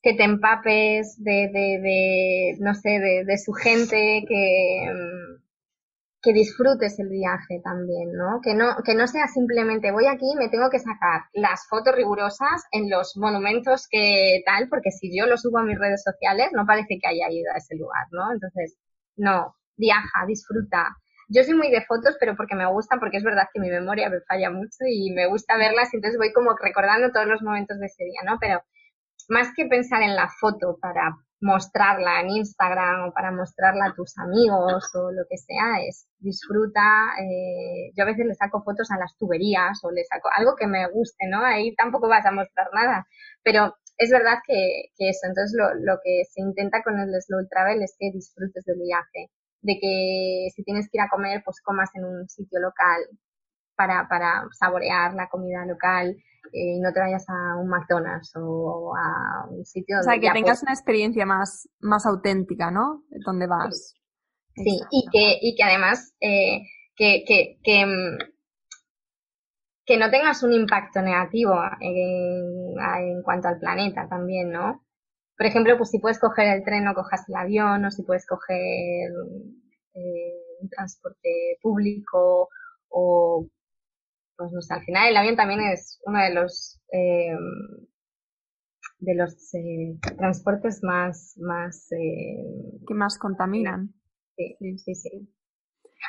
que 0.03 0.13
te 0.13 0.23
empapes 0.23 1.21
de, 1.21 1.49
de, 1.51 1.79
de 1.81 2.57
no 2.59 2.73
sé, 2.75 2.99
de, 3.25 3.37
su 3.37 3.51
gente, 3.51 4.23
que, 4.27 4.89
que 6.21 6.33
disfrutes 6.33 6.99
el 6.99 7.09
viaje 7.09 7.61
también, 7.63 8.11
¿no? 8.13 8.41
Que 8.41 8.55
no, 8.55 8.77
que 8.83 8.95
no 8.95 9.07
sea 9.07 9.27
simplemente 9.27 9.91
voy 9.91 10.07
aquí 10.07 10.25
me 10.37 10.49
tengo 10.49 10.69
que 10.69 10.79
sacar 10.79 11.21
las 11.33 11.67
fotos 11.69 11.95
rigurosas 11.95 12.63
en 12.71 12.89
los 12.89 13.15
monumentos 13.17 13.87
que 13.89 14.41
tal, 14.45 14.67
porque 14.69 14.91
si 14.91 15.15
yo 15.17 15.27
lo 15.27 15.37
subo 15.37 15.59
a 15.59 15.63
mis 15.63 15.77
redes 15.77 16.03
sociales 16.03 16.49
no 16.53 16.65
parece 16.65 16.97
que 16.99 17.07
haya 17.07 17.29
ido 17.29 17.51
a 17.53 17.57
ese 17.57 17.75
lugar, 17.75 18.07
¿no? 18.11 18.31
Entonces, 18.31 18.77
no, 19.15 19.55
viaja, 19.77 20.25
disfruta. 20.27 20.97
Yo 21.29 21.43
soy 21.43 21.55
muy 21.55 21.69
de 21.71 21.85
fotos, 21.85 22.15
pero 22.19 22.35
porque 22.35 22.55
me 22.55 22.65
gusta, 22.71 22.97
porque 22.99 23.17
es 23.17 23.23
verdad 23.23 23.49
que 23.53 23.59
mi 23.59 23.69
memoria 23.69 24.09
me 24.09 24.21
falla 24.21 24.49
mucho 24.49 24.85
y 24.89 25.11
me 25.11 25.27
gusta 25.27 25.57
verlas, 25.57 25.93
entonces 25.93 26.17
voy 26.17 26.31
como 26.33 26.55
recordando 26.55 27.11
todos 27.11 27.27
los 27.27 27.41
momentos 27.41 27.79
de 27.79 27.85
ese 27.87 28.05
día, 28.05 28.21
¿no? 28.25 28.37
Pero 28.39 28.61
más 29.29 29.49
que 29.55 29.65
pensar 29.65 30.01
en 30.01 30.15
la 30.15 30.29
foto 30.29 30.77
para 30.81 31.15
mostrarla 31.39 32.21
en 32.21 32.29
Instagram 32.29 33.09
o 33.09 33.13
para 33.13 33.31
mostrarla 33.31 33.85
a 33.87 33.93
tus 33.93 34.17
amigos 34.17 34.89
o 34.95 35.11
lo 35.11 35.23
que 35.29 35.37
sea, 35.37 35.81
es 35.87 36.07
disfruta. 36.19 37.13
Eh, 37.21 37.91
yo 37.95 38.03
a 38.03 38.07
veces 38.07 38.25
le 38.25 38.35
saco 38.35 38.63
fotos 38.63 38.89
a 38.91 38.97
las 38.97 39.15
tuberías 39.17 39.79
o 39.83 39.91
le 39.91 40.03
saco 40.05 40.29
algo 40.35 40.55
que 40.55 40.67
me 40.67 40.87
guste, 40.89 41.27
¿no? 41.27 41.43
Ahí 41.45 41.75
tampoco 41.75 42.07
vas 42.07 42.25
a 42.25 42.31
mostrar 42.31 42.69
nada, 42.73 43.07
pero 43.43 43.75
es 43.97 44.11
verdad 44.11 44.39
que, 44.45 44.89
que 44.97 45.09
eso, 45.09 45.27
entonces 45.27 45.55
lo, 45.57 45.73
lo 45.75 45.99
que 46.03 46.23
se 46.31 46.41
intenta 46.41 46.83
con 46.83 46.99
el 46.99 47.09
slow 47.21 47.47
travel 47.49 47.81
es 47.83 47.95
que 47.99 48.11
disfrutes 48.11 48.65
del 48.65 48.79
viaje, 48.79 49.31
de 49.61 49.73
que 49.81 50.47
si 50.55 50.63
tienes 50.63 50.85
que 50.89 50.97
ir 50.97 51.01
a 51.01 51.09
comer, 51.09 51.41
pues 51.43 51.61
comas 51.61 51.89
en 51.95 52.05
un 52.05 52.29
sitio 52.29 52.59
local 52.59 53.01
para, 53.77 54.07
para 54.09 54.43
saborear 54.51 55.13
la 55.13 55.29
comida 55.29 55.65
local, 55.65 56.17
y 56.51 56.79
no 56.79 56.91
te 56.93 56.99
vayas 56.99 57.25
a 57.29 57.57
un 57.57 57.67
McDonald's 57.69 58.31
o 58.35 58.93
a 58.95 59.47
un 59.49 59.65
sitio 59.65 59.97
donde... 59.97 60.09
O 60.09 60.11
sea, 60.11 60.21
que 60.21 60.39
tengas 60.39 60.63
una 60.63 60.73
experiencia 60.73 61.25
más, 61.25 61.69
más 61.79 62.05
auténtica, 62.05 62.71
¿no? 62.71 63.03
Donde 63.25 63.47
vas. 63.47 63.95
Sí, 64.55 64.79
y 64.91 65.05
que, 65.11 65.37
y 65.41 65.55
que 65.55 65.63
además 65.63 66.15
eh, 66.19 66.61
que, 66.95 67.23
que, 67.27 67.59
que, 67.63 67.85
mm, 67.85 68.17
que, 69.85 69.97
no 69.97 70.09
tengas 70.09 70.41
un 70.43 70.53
impacto 70.53 71.01
negativo 71.01 71.53
en, 71.79 72.73
en 72.79 73.21
cuanto 73.23 73.49
al 73.49 73.59
planeta 73.59 74.07
también, 74.09 74.51
¿no? 74.51 74.83
Por 75.37 75.45
ejemplo, 75.45 75.77
pues 75.77 75.91
si 75.91 75.99
puedes 75.99 76.19
coger 76.19 76.47
el 76.47 76.63
tren, 76.63 76.85
no 76.85 76.95
cojas 76.95 77.29
el 77.29 77.35
avión, 77.35 77.85
o 77.85 77.91
si 77.91 78.01
puedes 78.01 78.25
coger 78.25 79.11
eh, 79.93 80.33
un 80.59 80.69
transporte 80.69 81.59
público, 81.61 82.49
o 82.89 83.47
pues 84.37 84.51
no 84.51 84.61
sé, 84.61 84.73
al 84.73 84.83
final 84.83 85.09
el 85.09 85.17
avión 85.17 85.35
también 85.35 85.61
es 85.61 85.99
uno 86.05 86.19
de 86.19 86.33
los 86.33 86.79
eh, 86.93 87.35
de 88.99 89.15
los 89.15 89.53
eh, 89.53 89.97
transportes 90.17 90.83
más 90.83 91.35
más 91.37 91.91
eh, 91.91 92.43
que 92.87 92.93
más 92.93 93.17
contaminan. 93.17 93.93
Sí, 94.35 94.55
sí, 94.77 94.95
sí, 94.95 95.29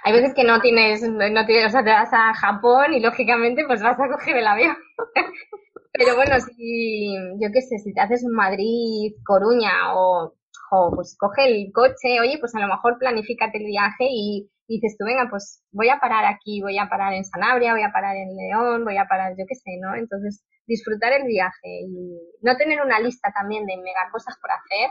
Hay 0.04 0.12
veces 0.12 0.34
que 0.34 0.44
no 0.44 0.60
tienes, 0.60 1.02
no 1.02 1.46
tienes, 1.46 1.66
o 1.66 1.70
sea, 1.70 1.84
te 1.84 1.90
vas 1.90 2.12
a 2.12 2.34
Japón 2.34 2.94
y 2.94 3.00
lógicamente 3.00 3.64
pues 3.66 3.82
vas 3.82 3.98
a 4.00 4.08
coger 4.08 4.36
el 4.38 4.46
avión. 4.46 4.76
Pero 5.92 6.16
bueno, 6.16 6.38
si, 6.40 7.14
yo 7.40 7.48
qué 7.52 7.62
sé, 7.62 7.78
si 7.78 7.92
te 7.94 8.00
haces 8.00 8.24
un 8.24 8.34
Madrid, 8.34 9.14
Coruña 9.24 9.94
o, 9.96 10.34
o 10.72 10.92
pues 10.94 11.16
coge 11.18 11.46
el 11.46 11.72
coche, 11.72 12.20
oye, 12.20 12.38
pues 12.40 12.54
a 12.54 12.60
lo 12.60 12.68
mejor 12.68 12.98
planifícate 12.98 13.58
el 13.58 13.66
viaje 13.66 14.06
y, 14.10 14.50
dices 14.68 14.96
tú, 14.98 15.06
venga, 15.06 15.28
pues 15.30 15.64
voy 15.72 15.88
a 15.88 15.98
parar 15.98 16.26
aquí, 16.26 16.60
voy 16.60 16.78
a 16.78 16.88
parar 16.88 17.14
en 17.14 17.24
Sanabria, 17.24 17.72
voy 17.72 17.82
a 17.82 17.92
parar 17.92 18.16
en 18.16 18.36
León, 18.36 18.84
voy 18.84 18.96
a 18.96 19.06
parar, 19.06 19.32
yo 19.38 19.44
qué 19.48 19.54
sé, 19.54 19.78
¿no? 19.80 19.94
Entonces, 19.94 20.44
disfrutar 20.66 21.12
el 21.14 21.26
viaje 21.26 21.80
y 21.86 22.18
no 22.42 22.56
tener 22.56 22.82
una 22.82 23.00
lista 23.00 23.32
también 23.32 23.64
de 23.66 23.76
mega 23.78 24.10
cosas 24.12 24.36
por 24.40 24.50
hacer, 24.50 24.90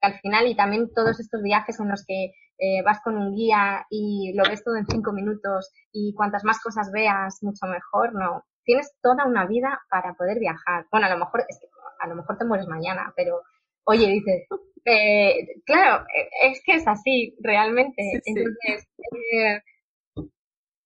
al 0.00 0.18
final, 0.20 0.46
y 0.46 0.56
también 0.56 0.90
todos 0.94 1.20
estos 1.20 1.42
viajes 1.42 1.78
en 1.78 1.88
los 1.88 2.04
que 2.06 2.32
eh, 2.58 2.82
vas 2.84 3.00
con 3.02 3.16
un 3.16 3.34
guía 3.34 3.86
y 3.90 4.32
lo 4.34 4.44
ves 4.44 4.64
todo 4.64 4.76
en 4.76 4.86
cinco 4.86 5.12
minutos 5.12 5.70
y 5.92 6.14
cuantas 6.14 6.44
más 6.44 6.60
cosas 6.60 6.90
veas, 6.92 7.38
mucho 7.42 7.66
mejor, 7.66 8.14
no. 8.14 8.44
Tienes 8.64 8.92
toda 9.02 9.26
una 9.26 9.46
vida 9.46 9.80
para 9.90 10.14
poder 10.14 10.38
viajar. 10.38 10.86
Bueno, 10.90 11.06
a 11.06 11.10
lo 11.10 11.18
mejor, 11.18 11.44
es 11.48 11.58
que, 11.60 11.68
a 12.00 12.06
lo 12.06 12.14
mejor 12.14 12.38
te 12.38 12.44
mueres 12.44 12.66
mañana, 12.66 13.12
pero 13.16 13.42
oye, 13.84 14.06
dices, 14.06 14.46
eh, 14.84 15.46
claro, 15.64 16.06
es 16.42 16.62
que 16.64 16.74
es 16.74 16.86
así, 16.86 17.34
realmente. 17.40 18.02
Entonces, 18.24 18.86
eh, 19.32 19.60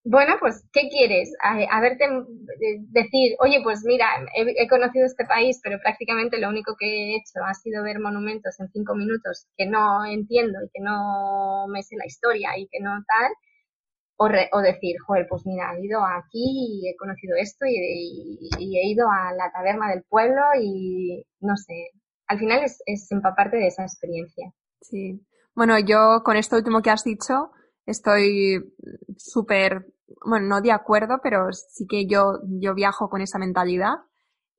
bueno, 0.07 0.35
pues, 0.39 0.69
¿qué 0.73 0.89
quieres? 0.91 1.33
A, 1.43 1.81
verte 1.81 2.05
decir, 2.91 3.37
oye, 3.41 3.61
pues 3.63 3.85
mira, 3.85 4.07
he, 4.37 4.69
conocido 4.69 5.07
este 5.07 5.25
país, 5.25 5.61
pero 5.63 5.79
prácticamente 5.81 6.39
lo 6.39 6.51
único 6.51 6.77
que 6.79 6.87
he 6.87 7.17
hecho 7.17 7.43
ha 7.47 7.55
sido 7.55 7.83
ver 7.83 8.01
monumentos 8.01 8.61
en 8.61 8.69
cinco 8.69 8.95
minutos 8.95 9.47
que 9.57 9.67
no 9.67 10.05
entiendo 10.05 10.59
y 10.63 10.69
que 10.75 10.83
no 10.83 11.67
me 11.69 11.83
sé 11.83 11.97
la 11.97 12.07
historia 12.07 12.51
y 12.59 12.69
que 12.69 12.81
no 12.81 12.91
tal. 13.07 13.33
O, 14.17 14.27
o 14.27 14.61
decir, 14.63 14.97
joder, 15.07 15.27
pues 15.29 15.45
mira, 15.47 15.75
he 15.77 15.85
ido 15.87 16.01
aquí 16.05 16.83
y 16.85 16.89
he 16.89 16.97
conocido 16.97 17.37
esto 17.37 17.67
y, 17.67 18.39
y 18.59 18.79
he 18.79 18.87
ido 18.89 19.09
a 19.11 19.33
la 19.33 19.51
taberna 19.53 19.91
del 19.91 20.05
pueblo 20.05 20.43
y 20.61 21.25
no 21.41 21.57
sé, 21.57 21.91
al 22.27 22.39
final 22.39 22.65
es, 22.65 22.83
es 22.87 23.11
empaparte 23.11 23.57
de 23.57 23.69
esa 23.69 23.83
experiencia. 23.83 24.53
Sí. 24.81 25.21
Bueno, 25.55 25.79
yo 25.79 26.23
con 26.25 26.37
esto 26.37 26.57
último 26.57 26.83
que 26.83 26.91
has 26.91 27.05
dicho 27.05 27.51
estoy 27.87 28.75
súper, 29.17 29.87
bueno, 30.25 30.47
no 30.47 30.61
de 30.61 30.73
acuerdo, 30.73 31.21
pero 31.23 31.53
sí 31.53 31.87
que 31.89 32.07
yo, 32.07 32.41
yo 32.61 32.75
viajo 32.75 33.09
con 33.09 33.21
esa 33.21 33.39
mentalidad 33.39 33.95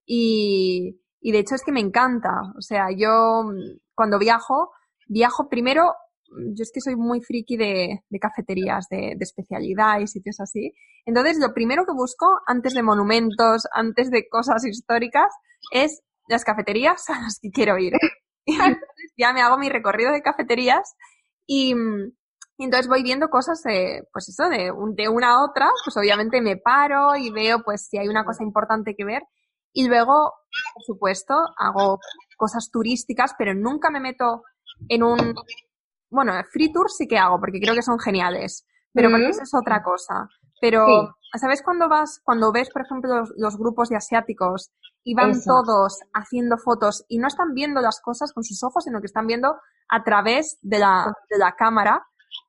y, 0.06 1.02
y 1.20 1.32
de 1.32 1.40
hecho 1.40 1.56
es 1.56 1.64
que 1.64 1.72
me 1.72 1.80
encanta. 1.80 2.30
O 2.58 2.62
sea, 2.62 2.88
yo 2.96 3.46
cuando 3.94 4.20
viajo, 4.20 4.72
viajo 5.08 5.50
primero, 5.50 5.94
yo 6.28 6.64
es 6.64 6.72
que 6.74 6.82
soy 6.82 6.96
muy 6.96 7.22
friki 7.22 7.58
de, 7.58 8.04
de 8.10 8.20
cafeterías, 8.20 8.88
de, 8.90 9.16
de 9.18 9.24
especialidad 9.24 10.00
y 10.00 10.08
sitios 10.08 10.40
así. 10.40 10.74
Entonces, 11.06 11.38
lo 11.40 11.54
primero 11.54 11.86
que 11.86 11.94
busco, 11.94 12.26
antes 12.48 12.74
de 12.74 12.84
monumentos, 12.84 13.68
antes 13.74 14.10
de 14.10 14.28
cosas 14.28 14.66
históricas, 14.66 15.32
es 15.72 16.02
las 16.28 16.44
cafeterías 16.44 17.10
a 17.10 17.22
las 17.22 17.40
que 17.40 17.52
quiero 17.52 17.78
ir. 17.78 17.94
Y 18.46 18.54
entonces 18.56 19.14
ya 19.18 19.34
me 19.34 19.42
hago 19.42 19.58
mi 19.58 19.70
recorrido 19.70 20.12
de 20.12 20.22
cafeterías 20.22 20.96
y, 21.48 21.76
entonces 22.58 22.88
voy 22.88 23.04
viendo 23.04 23.30
cosas, 23.30 23.62
de, 23.64 24.08
pues 24.14 24.30
eso, 24.30 24.48
de, 24.48 24.72
de 24.94 25.10
una 25.10 25.32
a 25.32 25.44
otra, 25.44 25.70
pues 25.84 25.98
obviamente 25.98 26.40
me 26.42 26.56
paro 26.56 27.16
y 27.18 27.30
veo 27.30 27.64
pues 27.64 27.88
si 27.88 27.98
hay 27.98 28.08
una 28.08 28.24
cosa 28.24 28.44
importante 28.44 28.96
que 28.96 29.04
ver. 29.04 29.24
Y 29.74 29.90
luego, 29.90 30.34
por 30.74 30.84
supuesto, 30.84 31.36
hago 31.58 32.00
cosas 32.38 32.72
turísticas, 32.72 33.36
pero 33.38 33.54
nunca 33.54 33.90
me 33.90 34.00
meto 34.00 34.44
en 34.88 35.04
un, 35.04 35.36
bueno, 36.10 36.32
free 36.50 36.72
tour 36.72 36.90
sí 36.90 37.08
que 37.08 37.18
hago, 37.18 37.42
porque 37.42 37.60
creo 37.60 37.76
que 37.76 37.82
son 37.82 38.00
geniales, 38.00 38.66
pero 38.94 39.10
porque 39.10 39.28
eso 39.28 39.44
es 39.44 39.54
otra 39.54 39.84
cosa. 39.84 40.30
Pero, 40.62 41.14
¿sabes 41.34 41.62
cuando 41.62 41.90
vas, 41.90 42.22
cuando 42.24 42.54
ves, 42.54 42.70
por 42.70 42.84
ejemplo, 42.84 43.26
los 43.36 43.58
grupos 43.58 43.90
de 43.90 43.98
asiáticos 43.98 44.72
y 45.06 45.14
van 45.14 45.40
todos 45.40 46.00
haciendo 46.14 46.58
fotos 46.58 47.06
y 47.08 47.20
no 47.20 47.28
están 47.28 47.54
viendo 47.54 47.80
las 47.80 48.02
cosas 48.02 48.34
con 48.34 48.44
sus 48.44 48.64
ojos, 48.64 48.84
sino 48.84 49.00
que 49.00 49.06
están 49.06 49.28
viendo 49.28 49.56
a 49.88 50.04
través 50.04 50.58
de 50.64 50.80
la, 50.80 51.14
de 51.30 51.38
la 51.38 51.56
cámara. 51.56 52.04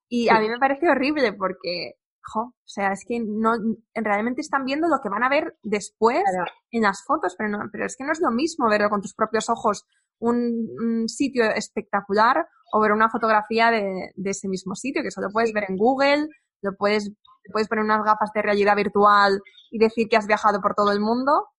Y 0.09 0.31
a 0.31 0.41
mí 0.41 0.49
me 0.49 0.59
parece 0.59 0.89
horrible 0.89 1.35
porque, 1.35 1.97
jo, 2.23 2.41
o 2.41 2.55
sea, 2.65 2.93
es 2.93 3.05
que 3.07 3.21
no, 3.21 3.53
realmente 3.95 4.41
están 4.41 4.65
viendo 4.65 4.89
lo 4.89 5.01
que 5.03 5.11
van 5.11 5.23
a 5.23 5.29
ver 5.29 5.59
después 5.63 6.25
en 6.71 6.83
las 6.83 7.05
fotos, 7.05 7.35
pero 7.37 7.51
no, 7.51 7.59
pero 7.71 7.85
es 7.85 7.95
que 7.95 8.05
no 8.05 8.13
es 8.13 8.21
lo 8.23 8.31
mismo 8.31 8.71
verlo 8.71 8.89
con 8.89 9.03
tus 9.03 9.15
propios 9.15 9.51
ojos 9.51 9.85
un, 10.19 11.05
sitio 11.09 11.45
espectacular 11.51 12.49
o 12.73 12.81
ver 12.81 12.93
una 12.93 13.11
fotografía 13.11 13.71
de, 13.71 14.13
de, 14.15 14.31
ese 14.31 14.49
mismo 14.49 14.75
sitio, 14.75 15.03
que 15.03 15.11
solo 15.11 15.29
puedes 15.31 15.53
ver 15.53 15.67
en 15.69 15.77
Google, 15.77 16.29
lo 16.63 16.75
puedes, 16.75 17.13
puedes 17.53 17.69
poner 17.69 17.85
unas 17.85 18.03
gafas 18.03 18.31
de 18.35 18.41
realidad 18.41 18.77
virtual 18.77 19.43
y 19.71 19.79
decir 19.79 20.09
que 20.09 20.17
has 20.17 20.27
viajado 20.27 20.63
por 20.63 20.75
todo 20.75 20.91
el 20.91 21.01
mundo, 21.01 21.51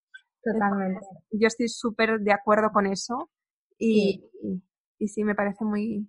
Totalmente. 0.53 1.05
Yo 1.31 1.47
estoy 1.47 1.67
súper 1.67 2.19
de 2.19 2.33
acuerdo 2.33 2.71
con 2.71 2.85
eso 2.85 3.29
y 3.77 4.23
sí. 4.41 4.63
Y, 4.99 5.07
sí, 5.07 5.23
me 5.23 5.35
parece 5.35 5.63
muy 5.63 6.07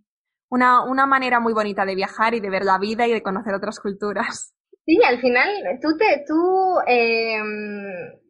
una, 0.49 0.85
una 0.85 1.07
manera 1.07 1.41
muy 1.41 1.53
bonita 1.53 1.85
de 1.85 1.95
viajar 1.95 2.35
y 2.35 2.41
de 2.41 2.51
ver 2.51 2.65
la 2.65 2.79
vida 2.79 3.07
y 3.07 3.13
de 3.13 3.23
conocer 3.23 3.55
otras 3.55 3.81
culturas. 3.81 4.55
Sí, 4.87 4.99
al 5.05 5.21
final 5.21 5.49
tú 5.83 5.99
te, 5.99 6.25
tú, 6.27 6.79
eh, 6.87 7.37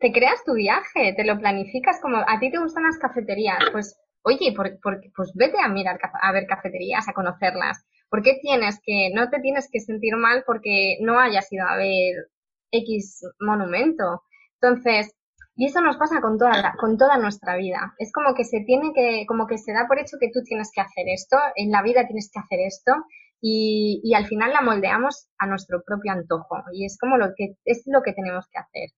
te 0.00 0.10
creas 0.10 0.42
tu 0.44 0.54
viaje, 0.54 1.14
te 1.16 1.24
lo 1.24 1.38
planificas 1.38 2.00
como 2.00 2.16
a 2.16 2.40
ti 2.40 2.50
te 2.50 2.58
gustan 2.58 2.82
las 2.82 2.98
cafeterías, 2.98 3.58
pues 3.70 3.96
oye, 4.22 4.52
por, 4.56 4.78
por, 4.80 5.00
pues 5.14 5.32
vete 5.34 5.58
a 5.60 5.68
mirar, 5.68 5.98
a 6.20 6.32
ver 6.32 6.46
cafeterías, 6.46 7.08
a 7.08 7.12
conocerlas. 7.12 7.84
¿Por 8.10 8.22
qué 8.22 8.38
tienes 8.40 8.80
que, 8.84 9.10
no 9.14 9.28
te 9.30 9.40
tienes 9.40 9.68
que 9.70 9.80
sentir 9.80 10.16
mal 10.16 10.42
porque 10.46 10.96
no 11.00 11.20
hayas 11.20 11.52
ido 11.52 11.66
a 11.66 11.76
ver 11.76 12.28
X 12.72 13.22
monumento? 13.38 14.22
Entonces, 14.60 15.14
y 15.58 15.66
eso 15.66 15.80
nos 15.80 15.96
pasa 15.96 16.20
con 16.20 16.38
toda, 16.38 16.72
con 16.78 16.96
toda 16.96 17.18
nuestra 17.18 17.56
vida. 17.56 17.92
Es 17.98 18.12
como 18.12 18.32
que 18.32 18.44
se 18.44 18.60
tiene 18.60 18.92
que, 18.94 19.26
como 19.26 19.48
que 19.48 19.58
se 19.58 19.72
da 19.72 19.88
por 19.88 19.98
hecho 19.98 20.16
que 20.20 20.30
tú 20.32 20.40
tienes 20.44 20.70
que 20.72 20.80
hacer 20.80 21.06
esto, 21.08 21.36
en 21.56 21.72
la 21.72 21.82
vida 21.82 22.06
tienes 22.06 22.30
que 22.32 22.38
hacer 22.38 22.60
esto, 22.60 22.92
y, 23.40 24.00
y 24.04 24.14
al 24.14 24.26
final 24.26 24.52
la 24.52 24.62
moldeamos 24.62 25.28
a 25.36 25.48
nuestro 25.48 25.82
propio 25.84 26.12
antojo. 26.12 26.62
Y 26.72 26.84
es 26.86 26.96
como 26.96 27.16
lo 27.16 27.34
que, 27.36 27.56
es 27.64 27.82
lo 27.86 28.02
que 28.02 28.12
tenemos 28.12 28.46
que 28.52 28.58
hacer. 28.60 28.90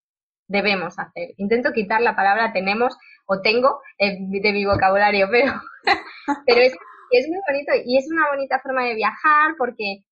debemos 0.48 0.98
hacer. 0.98 1.30
Intento 1.38 1.72
quitar 1.72 2.02
la 2.02 2.14
palabra 2.14 2.52
tenemos 2.52 2.94
o 3.24 3.40
tengo 3.40 3.80
eh, 3.96 4.18
de 4.20 4.52
mi 4.52 4.66
vocabulario, 4.66 5.28
pero, 5.30 5.54
pero 6.46 6.60
es, 6.60 6.74
es 7.10 7.26
muy 7.26 7.38
bonito 7.48 7.72
y 7.86 7.96
es 7.96 8.06
una 8.12 8.28
bonita 8.28 8.60
forma 8.60 8.84
de 8.84 8.96
viajar 8.96 9.54
porque 9.56 10.04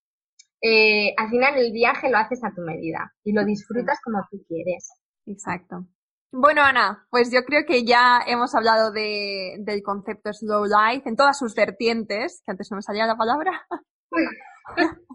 eh, 0.63 1.13
al 1.19 1.29
final 1.29 1.59
el 1.59 1.73
viaje 1.73 2.09
lo 2.09 2.17
haces 2.17 2.43
a 2.43 2.55
tu 2.55 2.63
medida 2.63 3.13
y 3.23 3.35
lo 3.35 3.45
disfrutas 3.45 4.01
como 4.03 4.27
tú 4.31 4.43
quieres. 4.49 4.89
Exacto. 5.27 5.85
Bueno, 6.31 6.61
Ana, 6.62 7.07
pues 7.11 7.31
yo 7.33 7.43
creo 7.45 7.64
que 7.66 7.85
ya 7.87 8.20
hemos 8.26 8.55
hablado 8.55 8.93
de, 8.93 9.57
del 9.61 9.83
concepto 9.83 10.31
Slow 10.31 10.66
Life 10.66 11.09
en 11.09 11.16
todas 11.16 11.39
sus 11.39 11.55
vertientes, 11.55 12.43
que 12.45 12.51
antes 12.51 12.70
no 12.70 12.76
me 12.76 12.83
salía 12.83 13.07
la 13.07 13.16
palabra. 13.16 13.66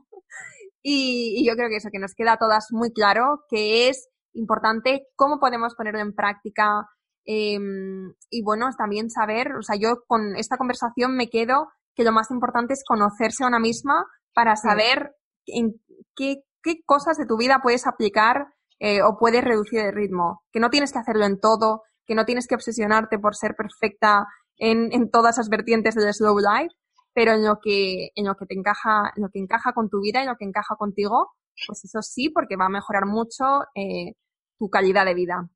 y, 0.81 1.47
yo 1.47 1.55
creo 1.55 1.69
que 1.69 1.75
eso, 1.75 1.89
que 1.91 1.99
nos 1.99 2.15
queda 2.15 2.33
a 2.33 2.37
todas 2.37 2.69
muy 2.71 2.91
claro, 2.91 3.43
que 3.47 3.89
es 3.89 4.09
importante 4.33 5.05
cómo 5.15 5.39
podemos 5.39 5.75
ponerlo 5.75 5.99
en 5.99 6.15
práctica. 6.15 6.87
Em, 7.25 8.15
y 8.31 8.43
bueno, 8.43 8.69
también 8.75 9.11
saber, 9.11 9.55
o 9.55 9.61
sea, 9.61 9.75
yo 9.75 10.03
con 10.07 10.35
esta 10.35 10.57
conversación 10.57 11.15
me 11.15 11.29
quedo 11.29 11.67
que 11.95 12.03
lo 12.03 12.11
más 12.11 12.31
importante 12.31 12.73
es 12.73 12.83
conocerse 12.83 13.43
a 13.43 13.47
una 13.47 13.59
misma 13.59 14.03
para 14.33 14.55
saber 14.55 15.15
en 15.45 15.79
qué, 16.15 16.37
qué 16.63 16.81
cosas 16.85 17.17
de 17.17 17.27
tu 17.27 17.37
vida 17.37 17.59
puedes 17.61 17.85
aplicar 17.85 18.47
eh, 18.83 19.01
o 19.01 19.17
puedes 19.17 19.41
reducir 19.41 19.79
el 19.79 19.93
ritmo, 19.93 20.41
que 20.51 20.59
no 20.59 20.69
tienes 20.69 20.91
que 20.91 20.99
hacerlo 20.99 21.25
en 21.25 21.39
todo, 21.39 21.83
que 22.05 22.15
no 22.15 22.25
tienes 22.25 22.47
que 22.47 22.55
obsesionarte 22.55 23.17
por 23.17 23.33
ser 23.33 23.55
perfecta 23.55 24.25
en, 24.57 24.91
en 24.91 25.09
todas 25.09 25.37
las 25.37 25.47
vertientes 25.47 25.95
del 25.95 26.13
slow 26.13 26.37
life, 26.39 26.75
pero 27.13 27.31
en 27.31 27.45
lo 27.45 27.59
que, 27.63 28.09
en 28.13 28.25
lo 28.25 28.35
que 28.35 28.45
te 28.45 28.55
encaja, 28.55 29.13
en 29.15 29.23
lo 29.23 29.29
que 29.29 29.39
encaja 29.39 29.71
con 29.71 29.89
tu 29.89 30.01
vida 30.01 30.21
y 30.21 30.25
lo 30.25 30.35
que 30.35 30.43
encaja 30.43 30.75
contigo, 30.75 31.31
pues 31.65 31.85
eso 31.85 32.01
sí, 32.01 32.29
porque 32.29 32.57
va 32.57 32.65
a 32.65 32.69
mejorar 32.69 33.05
mucho 33.05 33.45
eh, 33.73 34.15
tu 34.59 34.69
calidad 34.69 35.05
de 35.05 35.13
vida. 35.13 35.49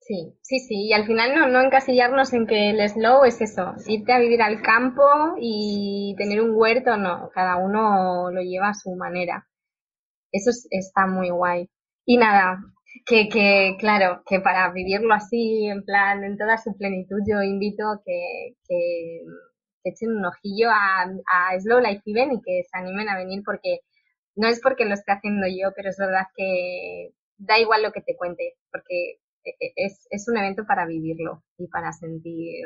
Sí, 0.00 0.36
sí, 0.42 0.58
sí, 0.58 0.88
y 0.88 0.92
al 0.92 1.06
final 1.06 1.34
no, 1.34 1.48
no 1.48 1.62
encasillarnos 1.62 2.34
en 2.34 2.46
que 2.46 2.68
el 2.68 2.86
slow 2.90 3.24
es 3.24 3.40
eso, 3.40 3.72
irte 3.86 4.12
a 4.12 4.18
vivir 4.18 4.42
al 4.42 4.60
campo 4.60 5.02
y 5.40 6.14
tener 6.18 6.42
un 6.42 6.50
huerto, 6.54 6.98
no, 6.98 7.30
cada 7.32 7.56
uno 7.56 8.30
lo 8.30 8.42
lleva 8.42 8.68
a 8.68 8.74
su 8.74 8.94
manera. 8.94 9.48
Eso 10.30 10.50
está 10.70 11.06
muy 11.06 11.30
guay. 11.30 11.70
Y 12.04 12.18
nada, 12.18 12.58
que, 13.06 13.28
que, 13.28 13.76
claro, 13.78 14.22
que 14.26 14.40
para 14.40 14.70
vivirlo 14.72 15.14
así, 15.14 15.66
en 15.66 15.84
plan, 15.84 16.24
en 16.24 16.36
toda 16.36 16.58
su 16.58 16.76
plenitud, 16.76 17.18
yo 17.26 17.42
invito 17.42 17.88
a 17.88 18.00
que, 18.04 18.56
que, 18.68 19.20
echen 19.86 20.16
un 20.16 20.24
ojillo 20.24 20.70
a, 20.70 21.02
a 21.02 21.60
Slow 21.60 21.80
Life 21.80 22.02
Event 22.06 22.32
y 22.32 22.40
que 22.40 22.62
se 22.62 22.78
animen 22.78 23.08
a 23.08 23.16
venir 23.16 23.42
porque 23.44 23.80
no 24.34 24.48
es 24.48 24.60
porque 24.60 24.86
lo 24.86 24.94
esté 24.94 25.12
haciendo 25.12 25.46
yo, 25.46 25.72
pero 25.76 25.90
es 25.90 25.96
verdad 25.98 26.26
que 26.34 27.10
da 27.36 27.58
igual 27.58 27.82
lo 27.82 27.92
que 27.92 28.00
te 28.00 28.16
cuente, 28.16 28.54
porque 28.72 29.18
e, 29.44 29.50
e, 29.60 29.72
es, 29.76 30.06
es 30.10 30.26
un 30.28 30.38
evento 30.38 30.64
para 30.66 30.86
vivirlo 30.86 31.44
y 31.58 31.68
para 31.68 31.92
sentir 31.92 32.64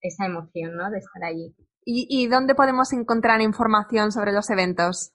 esa 0.00 0.26
emoción, 0.26 0.74
¿no? 0.76 0.90
De 0.90 0.98
estar 0.98 1.22
allí. 1.24 1.54
¿Y, 1.84 2.06
¿Y 2.08 2.28
dónde 2.28 2.54
podemos 2.54 2.92
encontrar 2.92 3.40
información 3.40 4.12
sobre 4.12 4.32
los 4.32 4.48
eventos? 4.50 5.12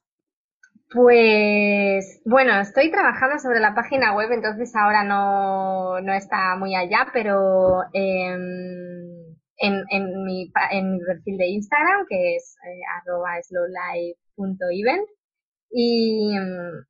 Pues 0.94 2.22
bueno, 2.24 2.60
estoy 2.60 2.92
trabajando 2.92 3.40
sobre 3.40 3.60
la 3.60 3.74
página 3.74 4.16
web, 4.16 4.32
entonces 4.32 4.76
ahora 4.76 5.04
no, 5.04 6.00
no 6.02 6.14
está 6.14 6.56
muy 6.56 6.76
allá, 6.76 7.08
pero 7.12 7.82
em, 7.94 9.36
en, 9.58 10.24
mi, 10.24 10.52
en 10.72 10.92
mi 10.92 11.00
perfil 11.00 11.38
de 11.38 11.48
Instagram, 11.48 12.06
que 12.08 12.36
es 12.36 12.56
eh, 12.68 12.80
arroba 13.02 13.42
slowlife.event, 13.42 15.08
y, 15.72 16.38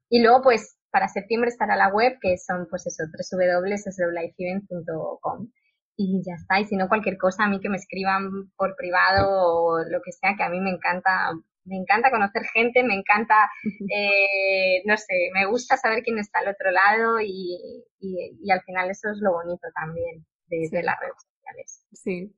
y 0.10 0.22
luego 0.22 0.41
pues 0.43 0.78
para 0.91 1.08
septiembre 1.08 1.49
estará 1.49 1.78
la 1.78 1.88
web, 1.88 2.18
que 2.22 2.38
son 2.38 2.68
pues 2.70 2.86
eso, 2.86 3.04
www.slowlifeevent.com 3.06 5.47
y 5.95 6.22
ya 6.26 6.34
está. 6.36 6.60
Y 6.60 6.66
si 6.66 6.76
no, 6.76 6.89
cualquier 6.89 7.18
cosa, 7.18 7.45
a 7.45 7.49
mí 7.49 7.62
que 7.62 7.70
me 7.70 7.78
escriban 7.78 8.51
por 8.58 8.76
privado 8.76 9.30
o 9.30 9.80
lo 9.80 10.01
que 10.01 10.12
sea, 10.12 10.36
que 10.38 10.43
a 10.43 10.49
mí 10.49 10.60
me 10.60 10.72
encanta 10.72 11.32
me 11.66 11.78
encanta 11.78 12.11
conocer 12.11 12.43
gente, 12.53 12.84
me 12.84 12.95
encanta, 12.95 13.49
eh, 13.64 14.82
no 14.86 14.97
sé, 14.97 15.30
me 15.34 15.45
gusta 15.45 15.78
saber 15.78 16.03
quién 16.03 16.20
está 16.20 16.39
al 16.39 16.49
otro 16.49 16.72
lado 16.72 17.20
y, 17.22 17.86
y, 17.99 18.51
al 18.51 18.61
final 18.61 18.89
eso 18.89 19.09
es 19.11 19.20
lo 19.22 19.32
bonito 19.34 19.68
también 19.74 20.26
de, 20.47 20.84
las 20.84 20.99
redes 20.99 21.16
sociales. 21.16 21.86
Sí. 21.93 22.36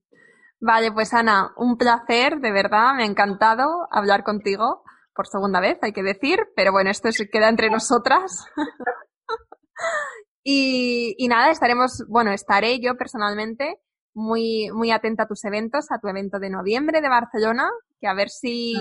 Vale, 0.60 0.92
pues 0.92 1.14
Ana, 1.14 1.52
un 1.58 1.78
placer, 1.78 2.38
de 2.38 2.52
verdad, 2.52 2.94
me 2.96 3.04
ha 3.04 3.08
encantado 3.08 3.88
hablar 3.92 4.24
contigo 4.24 4.84
por 5.14 5.28
segunda 5.28 5.60
vez, 5.60 5.78
hay 5.82 5.94
que 5.94 6.04
decir, 6.04 6.40
pero 6.56 6.72
bueno, 6.72 6.90
esto 6.90 7.12
se 7.12 7.30
queda 7.30 7.50
entre 7.50 7.70
nosotras. 7.70 8.46
y, 10.44 11.16
y 11.18 11.28
nada, 11.28 11.52
estaremos, 11.52 12.04
bueno, 12.10 12.32
estaré 12.32 12.80
yo 12.80 12.96
personalmente 12.96 13.80
muy, 14.16 14.72
muy 14.72 14.92
atenta 14.92 15.24
a 15.24 15.28
tus 15.28 15.44
eventos, 15.46 15.92
a 15.92 16.00
tu 16.00 16.08
evento 16.08 16.40
de 16.40 16.50
noviembre 16.50 17.02
de 17.02 17.10
Barcelona, 17.10 17.70
que 18.00 18.08
a 18.08 18.14
ver 18.14 18.30
si. 18.30 18.74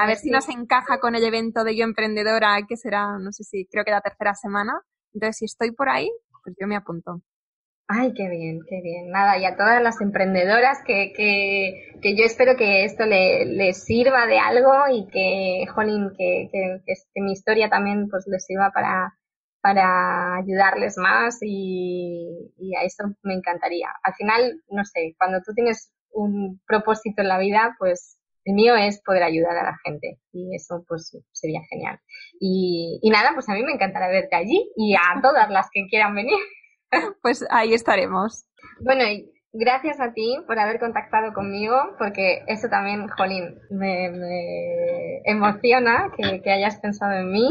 A 0.00 0.06
ver 0.06 0.16
si 0.16 0.30
nos 0.30 0.48
encaja 0.48 1.00
con 1.00 1.16
el 1.16 1.24
evento 1.24 1.64
de 1.64 1.76
Yo 1.76 1.82
Emprendedora, 1.82 2.56
que 2.68 2.76
será, 2.76 3.18
no 3.18 3.32
sé 3.32 3.42
si, 3.42 3.66
creo 3.66 3.84
que 3.84 3.90
la 3.90 4.00
tercera 4.00 4.32
semana. 4.32 4.80
Entonces, 5.12 5.38
si 5.38 5.44
estoy 5.46 5.72
por 5.72 5.88
ahí, 5.88 6.08
pues 6.44 6.54
yo 6.56 6.68
me 6.68 6.76
apunto. 6.76 7.20
Ay, 7.88 8.14
qué 8.14 8.28
bien, 8.28 8.60
qué 8.68 8.80
bien. 8.80 9.10
Nada, 9.10 9.38
y 9.38 9.44
a 9.44 9.56
todas 9.56 9.82
las 9.82 10.00
emprendedoras 10.00 10.78
que, 10.86 11.12
que, 11.16 11.98
que 12.00 12.16
yo 12.16 12.24
espero 12.24 12.56
que 12.56 12.84
esto 12.84 13.06
les 13.06 13.48
le 13.48 13.72
sirva 13.72 14.28
de 14.28 14.38
algo 14.38 14.70
y 14.88 15.08
que, 15.08 15.66
jolín, 15.74 16.10
que, 16.16 16.48
que, 16.52 16.80
que, 16.86 17.20
mi 17.20 17.32
historia 17.32 17.68
también 17.68 18.08
pues 18.08 18.24
les 18.28 18.44
sirva 18.44 18.70
para, 18.72 19.18
para 19.60 20.36
ayudarles 20.36 20.96
más 20.96 21.38
y, 21.42 22.52
y 22.56 22.76
a 22.76 22.82
eso 22.82 23.02
me 23.24 23.34
encantaría. 23.34 23.88
Al 24.04 24.14
final, 24.14 24.62
no 24.68 24.84
sé, 24.84 25.16
cuando 25.18 25.40
tú 25.44 25.54
tienes 25.54 25.90
un 26.12 26.60
propósito 26.68 27.22
en 27.22 27.28
la 27.28 27.38
vida, 27.38 27.74
pues 27.80 28.17
el 28.48 28.54
mío 28.54 28.74
es 28.76 29.02
poder 29.04 29.22
ayudar 29.22 29.58
a 29.58 29.62
la 29.62 29.76
gente 29.84 30.18
y 30.32 30.56
eso 30.56 30.82
pues 30.88 31.14
sería 31.32 31.60
genial. 31.68 32.00
Y, 32.40 32.98
nada, 33.10 33.32
pues 33.34 33.48
a 33.48 33.52
mí 33.52 33.62
me 33.62 33.72
encantará 33.72 34.08
verte 34.08 34.36
allí 34.36 34.70
y 34.74 34.94
a 34.94 35.20
todas 35.22 35.50
las 35.50 35.68
que 35.72 35.86
quieran 35.88 36.14
venir. 36.14 36.38
Pues 37.20 37.44
ahí 37.50 37.74
estaremos. 37.74 38.46
Bueno, 38.80 39.04
y 39.04 39.30
gracias 39.52 40.00
a 40.00 40.14
ti 40.14 40.38
por 40.46 40.58
haber 40.58 40.80
contactado 40.80 41.34
conmigo, 41.34 41.76
porque 41.98 42.42
eso 42.46 42.68
también, 42.70 43.06
Jolín, 43.08 43.58
me, 43.68 45.20
emociona 45.24 46.10
que, 46.16 46.40
que, 46.40 46.50
hayas 46.50 46.80
pensado 46.80 47.12
en 47.12 47.30
mí. 47.30 47.46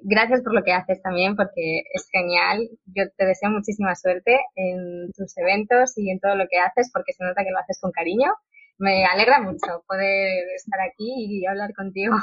Gracias 0.00 0.42
por 0.42 0.54
lo 0.54 0.64
que 0.64 0.72
haces 0.72 1.00
también, 1.02 1.36
porque 1.36 1.84
es 1.94 2.08
genial. 2.10 2.68
Yo 2.86 3.04
te 3.16 3.26
deseo 3.26 3.50
muchísima 3.50 3.94
suerte 3.94 4.40
en 4.56 5.12
tus 5.12 5.38
eventos 5.38 5.96
y 5.96 6.10
en 6.10 6.18
todo 6.18 6.34
lo 6.34 6.48
que 6.50 6.58
haces, 6.58 6.90
porque 6.92 7.12
se 7.12 7.22
nota 7.22 7.44
que 7.44 7.52
lo 7.52 7.58
haces 7.60 7.78
con 7.80 7.92
cariño 7.92 8.34
me 8.80 9.04
alegra 9.04 9.40
mucho 9.40 9.84
poder 9.86 10.48
estar 10.56 10.80
aquí 10.80 11.26
y 11.28 11.46
hablar 11.46 11.72
contigo. 11.74 12.16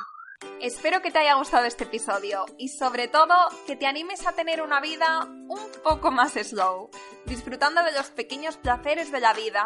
Espero 0.60 1.02
que 1.02 1.12
te 1.12 1.20
haya 1.20 1.36
gustado 1.36 1.66
este 1.66 1.86
episodio 1.86 2.46
y 2.58 2.70
sobre 2.70 3.08
todo 3.08 3.34
que 3.66 3.76
te 3.76 3.86
animes 3.86 4.26
a 4.28 4.34
tener 4.34 4.62
una 4.62 4.82
vida 4.82 5.26
un 5.26 5.72
poco 5.84 6.12
más 6.12 6.34
slow, 6.34 6.90
disfrutando 7.26 7.84
de 7.84 7.92
los 7.92 8.08
pequeños 8.08 8.58
placeres 8.58 9.12
de 9.12 9.20
la 9.20 9.34
vida 9.34 9.66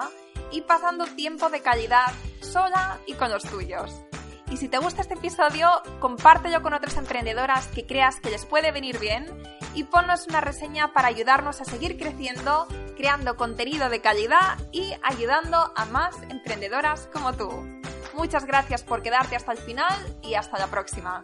y 0.52 0.62
pasando 0.62 1.06
tiempo 1.06 1.50
de 1.50 1.62
calidad 1.62 2.14
sola 2.42 3.00
y 3.06 3.14
con 3.14 3.32
los 3.32 3.44
tuyos. 3.44 4.04
Y 4.52 4.58
si 4.58 4.68
te 4.68 4.80
gusta 4.80 5.02
este 5.02 5.14
episodio, 5.14 5.70
compártelo 6.02 6.62
con 6.62 6.74
otras 6.74 6.98
emprendedoras 6.98 7.68
que 7.68 7.86
creas 7.86 8.20
que 8.20 8.30
les 8.30 8.46
puede 8.46 8.74
venir 8.74 9.00
bien 9.00 9.26
y 9.74 9.86
ponnos 9.86 10.28
una 10.28 10.42
reseña 10.42 10.92
para 10.92 11.08
ayudarnos 11.08 11.62
a 11.62 11.66
seguir 11.66 11.98
creciendo, 11.98 12.68
creando 12.98 13.38
contenido 13.38 13.90
de 13.90 14.02
calidad 14.02 14.60
y 14.74 14.94
ayudando 15.04 15.72
a 15.74 15.86
más 15.86 16.16
emprendedoras 16.28 17.08
como 17.14 17.32
tú. 17.32 17.50
Muchas 18.14 18.46
gracias 18.46 18.84
por 18.84 19.02
quedarte 19.02 19.38
hasta 19.38 19.54
el 19.54 19.58
final 19.58 19.98
y 20.22 20.34
hasta 20.34 20.60
la 20.60 20.68
próxima. 20.68 21.24